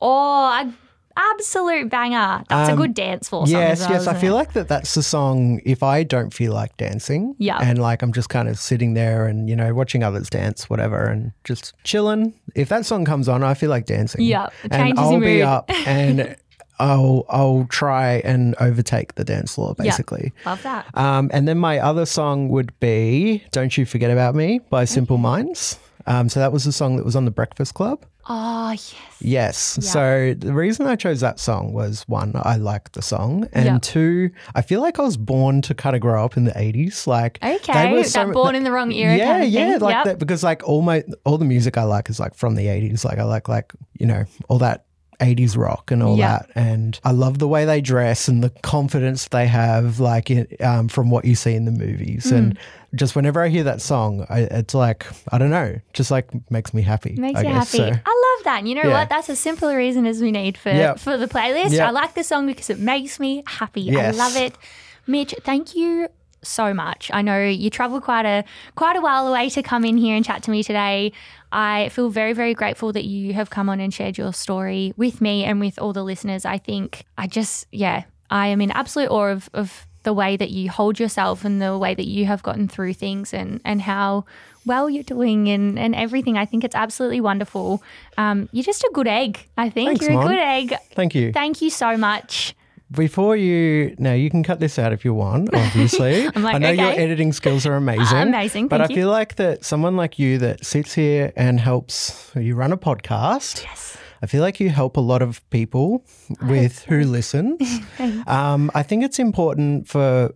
Oh, 0.00 0.44
a 0.46 0.72
absolute 1.16 1.88
banger. 1.90 2.42
That's 2.48 2.70
a 2.72 2.76
good 2.76 2.92
dance 2.94 3.28
floor 3.28 3.46
song. 3.46 3.54
Um, 3.56 3.60
Yes, 3.62 3.80
well, 3.82 3.90
yes. 3.92 4.06
I 4.08 4.14
feel 4.14 4.32
it? 4.32 4.36
like 4.36 4.52
that 4.54 4.68
that's 4.68 4.94
the 4.94 5.02
song 5.02 5.60
if 5.64 5.82
I 5.82 6.02
don't 6.02 6.32
feel 6.34 6.52
like 6.52 6.76
dancing. 6.76 7.34
Yeah. 7.38 7.58
And 7.60 7.78
like 7.80 8.02
I'm 8.02 8.12
just 8.12 8.28
kind 8.28 8.48
of 8.48 8.58
sitting 8.58 8.94
there 8.94 9.26
and, 9.26 9.48
you 9.48 9.54
know, 9.56 9.72
watching 9.74 10.02
others 10.02 10.28
dance, 10.28 10.68
whatever, 10.68 11.04
and 11.04 11.32
just 11.44 11.72
chilling. 11.84 12.34
If 12.54 12.68
that 12.68 12.84
song 12.84 13.04
comes 13.04 13.28
on, 13.28 13.42
I 13.44 13.54
feel 13.54 13.70
like 13.70 13.86
dancing. 13.86 14.22
Yeah, 14.22 14.48
And 14.70 14.98
I'll 14.98 15.20
be 15.20 15.42
up 15.42 15.70
and 15.86 16.36
I'll 16.78 17.24
I'll 17.28 17.66
try 17.70 18.14
and 18.24 18.54
overtake 18.60 19.14
the 19.14 19.24
dance 19.24 19.54
floor 19.54 19.74
basically. 19.74 20.32
Love 20.44 20.62
that. 20.62 20.86
Um, 20.94 21.30
and 21.32 21.46
then 21.46 21.58
my 21.58 21.78
other 21.78 22.06
song 22.06 22.48
would 22.48 22.78
be 22.80 23.44
Don't 23.52 23.76
You 23.78 23.84
Forget 23.86 24.10
About 24.10 24.34
Me 24.34 24.58
by 24.70 24.84
Simple 24.84 25.18
Minds. 25.18 25.78
Um, 26.06 26.28
so 26.28 26.40
that 26.40 26.52
was 26.52 26.64
the 26.64 26.72
song 26.72 26.96
that 26.96 27.04
was 27.04 27.16
on 27.16 27.24
the 27.24 27.30
Breakfast 27.30 27.74
Club. 27.74 28.04
Oh, 28.26 28.70
yes. 28.72 28.94
Yes. 29.20 29.56
So 29.86 30.34
the 30.36 30.52
reason 30.54 30.86
I 30.86 30.96
chose 30.96 31.20
that 31.20 31.38
song 31.38 31.72
was 31.74 32.04
one, 32.08 32.32
I 32.34 32.56
like 32.56 32.92
the 32.92 33.02
song, 33.02 33.46
and 33.52 33.64
Yeah. 33.66 33.78
two, 33.82 34.30
I 34.54 34.62
feel 34.62 34.80
like 34.80 34.98
I 34.98 35.02
was 35.02 35.16
born 35.18 35.60
to 35.62 35.74
kind 35.74 35.94
of 35.94 36.00
grow 36.00 36.24
up 36.24 36.36
in 36.38 36.44
the 36.44 36.52
'80s. 36.58 37.06
Like, 37.06 37.38
they 37.40 37.56
Okay. 37.56 37.90
were 37.92 37.98
that 38.02 38.08
so- 38.08 38.32
born 38.32 38.54
in 38.54 38.64
the 38.64 38.72
wrong 38.72 38.92
era. 38.92 39.14
yeah, 39.16 39.26
kind 39.26 39.44
of 39.44 39.48
yeah, 39.50 39.76
like 39.80 39.94
Yep. 39.94 40.04
that 40.06 40.18
because 40.18 40.42
like 40.42 40.66
all 40.66 40.80
my 40.82 41.04
all 41.24 41.36
the 41.38 41.44
music 41.44 41.76
I 41.78 41.84
like 41.84 42.08
is 42.10 42.18
like 42.18 42.34
from 42.34 42.54
the 42.54 42.66
'80s. 42.66 43.04
Like 43.04 43.18
I 43.18 43.24
like 43.24 43.48
like 43.48 43.72
you 43.98 44.06
know 44.06 44.24
all 44.48 44.58
that. 44.58 44.84
80s 45.20 45.56
rock 45.56 45.90
and 45.90 46.02
all 46.02 46.16
Yeah. 46.16 46.38
that 46.38 46.50
and 46.54 46.98
i 47.04 47.10
love 47.12 47.38
the 47.38 47.48
way 47.48 47.64
they 47.64 47.80
dress 47.80 48.28
and 48.28 48.42
the 48.42 48.50
confidence 48.62 49.28
they 49.28 49.46
have 49.46 50.00
like 50.00 50.30
um, 50.60 50.88
from 50.88 51.10
what 51.10 51.24
you 51.24 51.34
see 51.34 51.54
in 51.54 51.64
the 51.64 51.70
movies 51.72 52.26
Mm. 52.26 52.36
and 52.36 52.58
just 52.94 53.16
whenever 53.16 53.42
i 53.42 53.48
hear 53.48 53.64
that 53.64 53.80
song 53.82 54.26
I, 54.30 54.40
it's 54.40 54.74
like 54.74 55.06
i 55.32 55.38
don't 55.38 55.50
know 55.50 55.78
just 55.92 56.10
like 56.10 56.28
makes 56.50 56.72
me 56.74 56.82
happy 56.82 57.14
Makes 57.16 57.40
I 57.40 57.42
you 57.42 57.48
guess, 57.48 57.72
happy. 57.72 57.92
so. 57.94 58.00
I 58.04 58.34
love 58.36 58.44
that. 58.44 58.58
And 58.58 58.68
you 58.68 58.74
know 58.74 58.82
Yeah. 58.88 58.92
what? 59.00 59.08
That's 59.08 59.28
a 59.28 59.36
simple 59.36 59.72
reason 59.74 60.06
as 60.06 60.20
we 60.20 60.30
need 60.32 60.58
for 60.58 60.70
Yep. 60.70 60.98
for 60.98 61.16
the 61.16 61.26
playlist. 61.28 61.70
Yep. 61.72 61.88
I 61.88 61.90
like 61.90 62.14
the 62.14 62.24
song 62.24 62.46
because 62.46 62.68
it 62.70 62.78
makes 62.78 63.18
me 63.20 63.42
happy. 63.46 63.82
Yes. 63.82 64.14
I 64.14 64.18
love 64.18 64.36
it. 64.36 64.58
Mitch, 65.06 65.34
thank 65.44 65.74
you 65.76 66.08
so 66.44 66.74
much. 66.74 67.10
I 67.12 67.22
know 67.22 67.44
you 67.44 67.70
traveled 67.70 68.02
quite 68.02 68.26
a 68.26 68.44
quite 68.74 68.96
a 68.96 69.00
while 69.00 69.26
away 69.26 69.48
to 69.50 69.62
come 69.62 69.84
in 69.84 69.96
here 69.96 70.16
and 70.16 70.24
chat 70.24 70.42
to 70.44 70.50
me 70.50 70.62
today. 70.62 71.12
I 71.52 71.88
feel 71.90 72.08
very 72.10 72.32
very 72.32 72.54
grateful 72.54 72.92
that 72.92 73.04
you 73.04 73.32
have 73.34 73.50
come 73.50 73.68
on 73.68 73.80
and 73.80 73.92
shared 73.92 74.18
your 74.18 74.32
story 74.32 74.92
with 74.96 75.20
me 75.20 75.44
and 75.44 75.60
with 75.60 75.78
all 75.78 75.92
the 75.92 76.04
listeners. 76.04 76.44
I 76.44 76.58
think 76.58 77.04
I 77.18 77.26
just 77.26 77.66
yeah, 77.72 78.04
I 78.30 78.48
am 78.48 78.60
in 78.60 78.70
absolute 78.70 79.10
awe 79.10 79.30
of 79.30 79.48
of 79.54 79.86
the 80.04 80.12
way 80.12 80.36
that 80.36 80.50
you 80.50 80.70
hold 80.70 81.00
yourself 81.00 81.44
and 81.44 81.60
the 81.60 81.76
way 81.78 81.94
that 81.94 82.06
you 82.06 82.26
have 82.26 82.42
gotten 82.42 82.68
through 82.68 82.94
things 82.94 83.34
and 83.34 83.60
and 83.64 83.82
how 83.82 84.24
well 84.66 84.88
you're 84.88 85.02
doing 85.02 85.48
and, 85.48 85.78
and 85.78 85.94
everything. 85.94 86.38
I 86.38 86.46
think 86.46 86.64
it's 86.64 86.74
absolutely 86.74 87.20
wonderful. 87.20 87.82
Um, 88.16 88.48
you're 88.52 88.64
just 88.64 88.82
a 88.82 88.90
good 88.94 89.06
egg. 89.06 89.46
I 89.56 89.70
think 89.70 89.88
Thanks, 89.88 90.06
you're 90.06 90.20
a 90.20 90.26
good 90.26 90.38
egg. 90.38 90.74
thank 90.92 91.14
you 91.14 91.32
Thank 91.32 91.60
you 91.60 91.70
so 91.70 91.96
much. 91.96 92.54
Before 92.96 93.36
you, 93.36 93.94
now 93.98 94.12
you 94.12 94.30
can 94.30 94.42
cut 94.42 94.60
this 94.60 94.78
out 94.78 94.92
if 94.92 95.04
you 95.04 95.14
want, 95.14 95.54
obviously. 95.54 96.28
Like, 96.36 96.56
I 96.56 96.58
know 96.58 96.70
your 96.70 96.90
editing 96.90 97.32
skills 97.32 97.66
are 97.66 97.74
amazing. 97.76 98.16
Amazing, 98.34 98.68
But 98.68 98.80
I 98.82 98.86
you. 98.88 98.94
feel 98.94 99.10
like 99.10 99.36
that 99.36 99.64
someone 99.64 99.96
like 99.96 100.18
you 100.18 100.38
that 100.38 100.64
sits 100.64 100.94
here 100.94 101.32
and 101.36 101.58
helps, 101.60 102.30
you 102.36 102.54
run 102.54 102.72
a 102.72 102.76
podcast. 102.76 103.62
Yes. 103.64 103.96
I 104.22 104.26
feel 104.26 104.42
like 104.42 104.58
you 104.60 104.70
help 104.70 104.96
a 104.96 105.00
lot 105.00 105.22
of 105.22 105.48
people 105.50 106.04
with 106.42 106.82
who 106.84 107.04
listen. 107.04 107.58
um, 108.26 108.70
I 108.74 108.82
think 108.82 109.04
it's 109.04 109.18
important 109.18 109.86
for, 109.88 110.32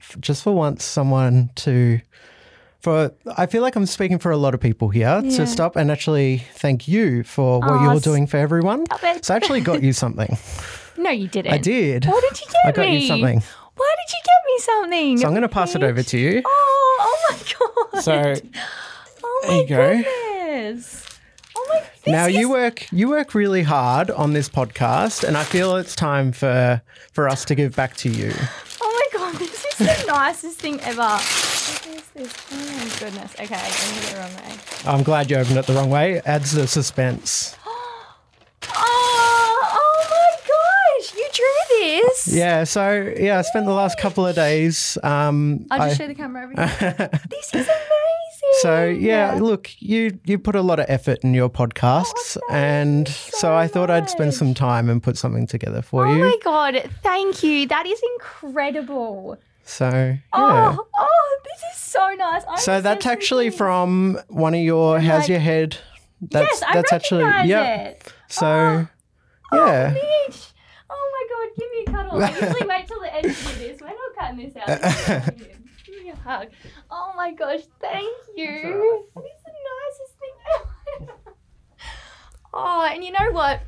f- 0.00 0.16
just 0.20 0.42
for 0.42 0.52
once, 0.54 0.84
someone 0.84 1.50
to, 1.56 2.00
for, 2.80 3.12
I 3.36 3.46
feel 3.46 3.62
like 3.62 3.76
I'm 3.76 3.86
speaking 3.86 4.18
for 4.18 4.30
a 4.30 4.36
lot 4.38 4.54
of 4.54 4.60
people 4.60 4.88
here 4.88 5.20
Yeah. 5.22 5.30
to 5.36 5.46
stop 5.46 5.76
and 5.76 5.90
actually 5.90 6.44
thank 6.54 6.88
you 6.88 7.24
for 7.24 7.60
what 7.60 7.70
Aw, 7.70 7.92
you're 7.92 8.00
doing 8.00 8.26
for 8.26 8.36
everyone. 8.38 8.86
Stop 8.86 9.04
it. 9.16 9.24
So 9.24 9.34
I 9.34 9.36
actually 9.36 9.60
got 9.60 9.82
you 9.82 9.92
something. 9.92 10.38
No, 10.98 11.10
you 11.10 11.28
didn't. 11.28 11.52
I 11.52 11.58
did. 11.58 12.04
What 12.06 12.22
did 12.28 12.40
you 12.40 12.46
get 12.46 12.60
I 12.66 12.72
got 12.72 12.82
me? 12.88 12.98
you 13.00 13.06
something. 13.08 13.42
Why 13.76 13.94
did 13.98 14.12
you 14.12 14.20
get 14.24 14.40
me 14.46 14.58
something? 14.60 15.18
So 15.18 15.26
I'm 15.26 15.32
going 15.32 15.42
to 15.42 15.48
pass 15.48 15.74
it 15.74 15.82
over 15.82 16.02
to 16.02 16.18
you. 16.18 16.42
Oh, 16.44 16.98
oh 17.00 17.30
my 17.30 17.36
god. 17.92 18.02
So 18.02 18.34
oh 19.24 19.40
there 19.46 19.56
you 19.62 19.66
go. 19.68 20.02
goodness. 20.02 21.02
Oh 21.56 21.66
my. 21.68 21.80
This 22.04 22.12
now 22.12 22.26
you 22.26 22.46
is- 22.46 22.50
work 22.50 22.92
you 22.92 23.08
work 23.08 23.34
really 23.34 23.62
hard 23.62 24.10
on 24.10 24.32
this 24.32 24.48
podcast, 24.48 25.24
and 25.24 25.36
I 25.36 25.44
feel 25.44 25.76
it's 25.76 25.94
time 25.96 26.32
for 26.32 26.80
for 27.12 27.28
us 27.28 27.44
to 27.46 27.54
give 27.54 27.74
back 27.76 27.96
to 27.98 28.08
you. 28.08 28.32
Oh 28.80 29.08
my 29.12 29.18
god, 29.18 29.34
this 29.38 29.64
is 29.64 29.78
the 29.78 30.04
nicest 30.06 30.58
thing 30.58 30.80
ever. 30.80 31.02
What 31.02 31.86
is 31.90 32.08
this? 32.14 32.34
Oh 32.52 32.56
my 32.56 32.88
goodness. 32.98 33.34
Okay, 33.38 33.54
I 33.54 33.68
opened 33.68 33.98
it 33.98 34.10
the 34.12 34.18
wrong 34.18 34.34
way. 34.36 34.56
I'm 34.86 35.02
glad 35.02 35.30
you 35.30 35.36
opened 35.36 35.58
it 35.58 35.66
the 35.66 35.74
wrong 35.74 35.90
way. 35.90 36.20
Adds 36.24 36.52
the 36.52 36.66
suspense. 36.66 37.56
Oh 38.68 40.06
my 40.10 40.36
gosh, 40.48 41.14
you 41.14 41.28
drew 41.32 41.75
this. 41.86 42.28
Yeah. 42.28 42.64
So 42.64 43.14
yeah, 43.16 43.38
I 43.38 43.42
spent 43.42 43.66
the 43.66 43.72
last 43.72 43.98
couple 43.98 44.26
of 44.26 44.34
days. 44.34 44.98
Um, 45.02 45.66
I'll 45.70 45.88
just 45.88 46.00
I- 46.00 46.04
show 46.04 46.08
the 46.08 46.14
camera 46.14 46.44
over 46.44 46.52
here. 46.54 47.10
this 47.30 47.46
is 47.54 47.66
amazing. 47.66 48.54
so 48.60 48.84
yeah, 48.86 49.38
look, 49.40 49.70
you 49.80 50.18
you 50.24 50.38
put 50.38 50.54
a 50.56 50.62
lot 50.62 50.78
of 50.80 50.86
effort 50.88 51.18
in 51.22 51.34
your 51.34 51.48
podcasts, 51.50 52.36
Oh, 52.36 52.54
and 52.54 53.08
you 53.08 53.14
so 53.14 53.54
I 53.54 53.66
thought 53.68 53.90
I'd 53.90 54.08
spend 54.10 54.34
some 54.34 54.54
time 54.54 54.88
and 54.90 55.02
put 55.02 55.16
something 55.16 55.46
together 55.46 55.82
for 55.82 56.06
Oh 56.06 56.12
you. 56.14 56.22
Oh 56.24 56.28
my 56.30 56.36
god, 56.42 56.90
thank 57.02 57.42
you. 57.42 57.66
That 57.68 57.86
is 57.86 58.00
incredible. 58.14 59.36
So 59.64 59.88
yeah. 59.90 60.16
Oh, 60.32 60.86
oh, 60.98 61.38
this 61.44 61.62
is 61.74 61.78
so 61.82 62.14
nice. 62.16 62.42
I'm 62.48 62.58
So 62.58 62.80
that's 62.80 63.04
with 63.04 63.12
actually 63.12 63.50
from 63.50 64.18
one 64.28 64.54
of 64.54 64.60
your 64.60 65.00
"How's 65.00 65.22
Like- 65.22 65.28
Your 65.28 65.38
Head." 65.40 65.78
That's 66.22 66.46
yes, 66.50 66.62
I 66.66 66.72
that's 66.74 66.92
actually 66.92 67.24
yeah. 67.48 67.74
it. 67.90 68.12
So 68.28 68.86
Oh, 69.52 69.66
yeah. 69.66 69.90
Mitch. 69.92 70.40
Oh 70.88 71.10
my 71.14 71.24
god, 71.32 71.48
give 71.58 71.70
me 71.72 71.84
a 71.85 71.85
cuddle. 71.96 72.22
I 72.22 72.30
usually 72.30 72.66
wait 72.66 72.86
till 72.86 73.00
the 73.00 73.14
end 73.14 73.24
to 73.24 73.30
do 73.30 73.58
this. 73.58 73.80
We're 73.80 73.88
not 73.88 74.16
cutting 74.18 74.38
this 74.38 74.56
out. 74.56 75.22
give 75.86 76.02
me 76.02 76.10
a 76.10 76.16
hug. 76.16 76.48
Oh 76.90 77.12
my 77.16 77.32
gosh, 77.32 77.60
thank 77.80 78.16
you. 78.36 79.06
That 79.14 79.22
is 79.22 79.42
the 79.44 79.52
nicest 79.82 80.18
thing 80.18 80.34
ever. 81.00 81.12
oh, 82.54 82.88
and 82.90 83.04
you 83.04 83.12
know 83.12 83.30
what? 83.32 83.60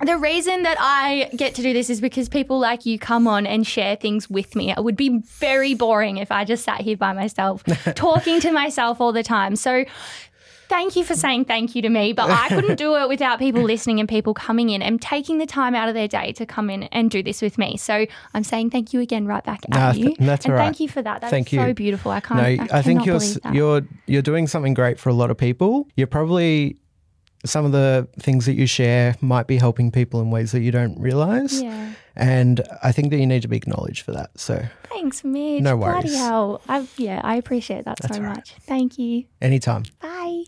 The 0.00 0.16
reason 0.16 0.62
that 0.62 0.76
I 0.78 1.28
get 1.34 1.56
to 1.56 1.62
do 1.62 1.72
this 1.72 1.90
is 1.90 2.00
because 2.00 2.28
people 2.28 2.60
like 2.60 2.86
you 2.86 3.00
come 3.00 3.26
on 3.26 3.46
and 3.46 3.66
share 3.66 3.96
things 3.96 4.30
with 4.30 4.54
me. 4.54 4.70
It 4.70 4.84
would 4.84 4.96
be 4.96 5.18
very 5.24 5.74
boring 5.74 6.18
if 6.18 6.30
I 6.30 6.44
just 6.44 6.62
sat 6.62 6.82
here 6.82 6.96
by 6.96 7.12
myself, 7.12 7.64
talking 7.96 8.38
to 8.40 8.52
myself 8.52 9.00
all 9.00 9.12
the 9.12 9.24
time. 9.24 9.56
So 9.56 9.84
thank 10.68 10.96
you 10.96 11.04
for 11.04 11.14
saying 11.14 11.44
thank 11.46 11.74
you 11.74 11.82
to 11.82 11.88
me, 11.88 12.12
but 12.12 12.30
I 12.30 12.48
couldn't 12.48 12.76
do 12.76 12.96
it 12.96 13.08
without 13.08 13.38
people 13.38 13.62
listening 13.62 14.00
and 14.00 14.08
people 14.08 14.34
coming 14.34 14.70
in 14.70 14.82
and 14.82 15.00
taking 15.00 15.38
the 15.38 15.46
time 15.46 15.74
out 15.74 15.88
of 15.88 15.94
their 15.94 16.08
day 16.08 16.32
to 16.32 16.46
come 16.46 16.70
in 16.70 16.84
and 16.84 17.10
do 17.10 17.22
this 17.22 17.40
with 17.42 17.58
me. 17.58 17.76
So 17.76 18.06
I'm 18.34 18.44
saying 18.44 18.70
thank 18.70 18.92
you 18.92 19.00
again 19.00 19.26
right 19.26 19.44
back 19.44 19.60
Nah, 19.68 19.90
at 19.90 19.92
th- 19.94 20.04
you. 20.04 20.26
that's 20.26 20.44
and 20.44 20.54
right. 20.54 20.64
Thank 20.64 20.80
you 20.80 20.88
for 20.88 21.02
that. 21.02 21.20
That's 21.20 21.30
Thank 21.30 21.48
so 21.48 21.66
you. 21.66 21.74
beautiful. 21.74 22.10
I 22.12 22.20
can't. 22.20 22.40
No, 22.40 22.64
I, 22.74 22.78
I, 22.78 22.82
think 22.82 23.04
you're 23.06 23.18
believe 23.18 23.36
s- 23.36 23.40
that. 23.42 23.54
you're 23.54 23.82
you're 24.06 24.22
doing 24.22 24.46
something 24.46 24.74
great 24.74 24.98
for 24.98 25.08
a 25.08 25.14
lot 25.14 25.30
of 25.30 25.36
people. 25.38 25.88
You're 25.96 26.06
probably 26.06 26.76
some 27.44 27.64
of 27.64 27.72
the 27.72 28.08
things 28.18 28.46
that 28.46 28.54
you 28.54 28.66
share 28.66 29.14
might 29.20 29.46
be 29.46 29.56
helping 29.58 29.90
people 29.92 30.20
in 30.20 30.30
ways 30.30 30.50
that 30.52 30.60
you 30.60 30.70
don't 30.72 30.98
realize. 31.00 31.62
Yeah. 31.62 31.92
And 32.16 32.60
I 32.82 32.90
think 32.90 33.10
that 33.10 33.18
you 33.18 33.26
need 33.28 33.42
to 33.42 33.48
be 33.48 33.56
acknowledged 33.56 34.02
for 34.04 34.10
that. 34.10 34.30
So 34.38 34.64
Thanks, 34.88 35.22
Mitch. 35.22 35.62
No 35.62 35.76
worries. 35.76 36.02
Bloody 36.02 36.16
hell. 36.16 36.60
I, 36.68 36.84
yeah, 36.96 37.20
I 37.22 37.36
appreciate 37.36 37.84
that 37.84 37.98
That's 38.00 38.16
so 38.16 38.22
right. 38.22 38.36
much. 38.36 38.54
Thank 38.62 38.98
you. 38.98 39.24
anytime. 39.40 39.84
Bye. 40.02 40.42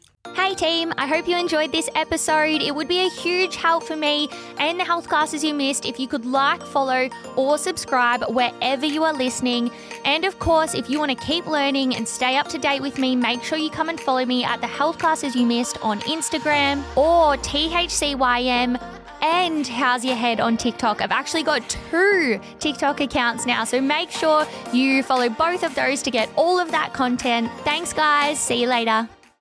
Hey 0.51 0.55
team, 0.55 0.93
I 0.99 1.07
hope 1.07 1.27
you 1.27 1.39
enjoyed 1.39 1.73
this 1.73 1.89
episode. 1.95 2.61
It 2.61 2.75
would 2.75 2.89
be 2.89 3.07
a 3.07 3.09
huge 3.09 3.57
help 3.57 3.85
for 3.85 3.97
me 3.97 4.29
and 4.59 4.79
the 4.79 4.85
health 4.85 5.09
classes 5.09 5.43
you 5.43 5.55
missed 5.55 5.87
if 5.87 5.99
you 5.99 6.07
could 6.07 6.27
like, 6.27 6.63
follow, 6.63 7.09
or 7.37 7.57
subscribe 7.57 8.25
wherever 8.29 8.85
you 8.85 9.03
are 9.05 9.15
listening. 9.15 9.71
And 10.05 10.27
of 10.27 10.39
course, 10.39 10.75
if 10.75 10.91
you 10.91 10.99
want 10.99 11.11
to 11.11 11.27
keep 11.27 11.47
learning 11.47 11.97
and 11.97 12.07
stay 12.07 12.37
up 12.37 12.49
to 12.49 12.59
date 12.59 12.83
with 12.83 12.99
me, 12.99 13.17
make 13.17 13.43
sure 13.43 13.57
you 13.57 13.71
come 13.71 13.89
and 13.89 13.99
follow 13.99 14.27
me 14.27 14.45
at 14.45 14.61
the 14.61 14.67
health 14.67 14.99
classes 14.99 15.35
you 15.35 15.47
missed 15.47 15.79
on 15.83 16.01
Instagram 16.01 16.81
or 16.97 17.37
THCYM 17.37 18.83
and 19.23 19.67
How's 19.67 20.05
Your 20.05 20.17
Head 20.17 20.41
on 20.41 20.57
TikTok. 20.57 21.01
I've 21.01 21.13
actually 21.13 21.45
got 21.45 21.67
two 21.69 22.41
TikTok 22.59 23.01
accounts 23.01 23.47
now, 23.47 23.65
so 23.65 23.81
make 23.81 24.11
sure 24.11 24.47
you 24.73 25.03
follow 25.03 25.31
both 25.31 25.63
of 25.63 25.75
those 25.75 26.03
to 26.03 26.11
get 26.11 26.29
all 26.37 26.59
of 26.59 26.71
that 26.73 26.93
content. 26.93 27.51
Thanks, 27.61 27.93
guys. 27.93 28.39
See 28.39 28.61
you 28.61 28.67
later. 28.67 29.09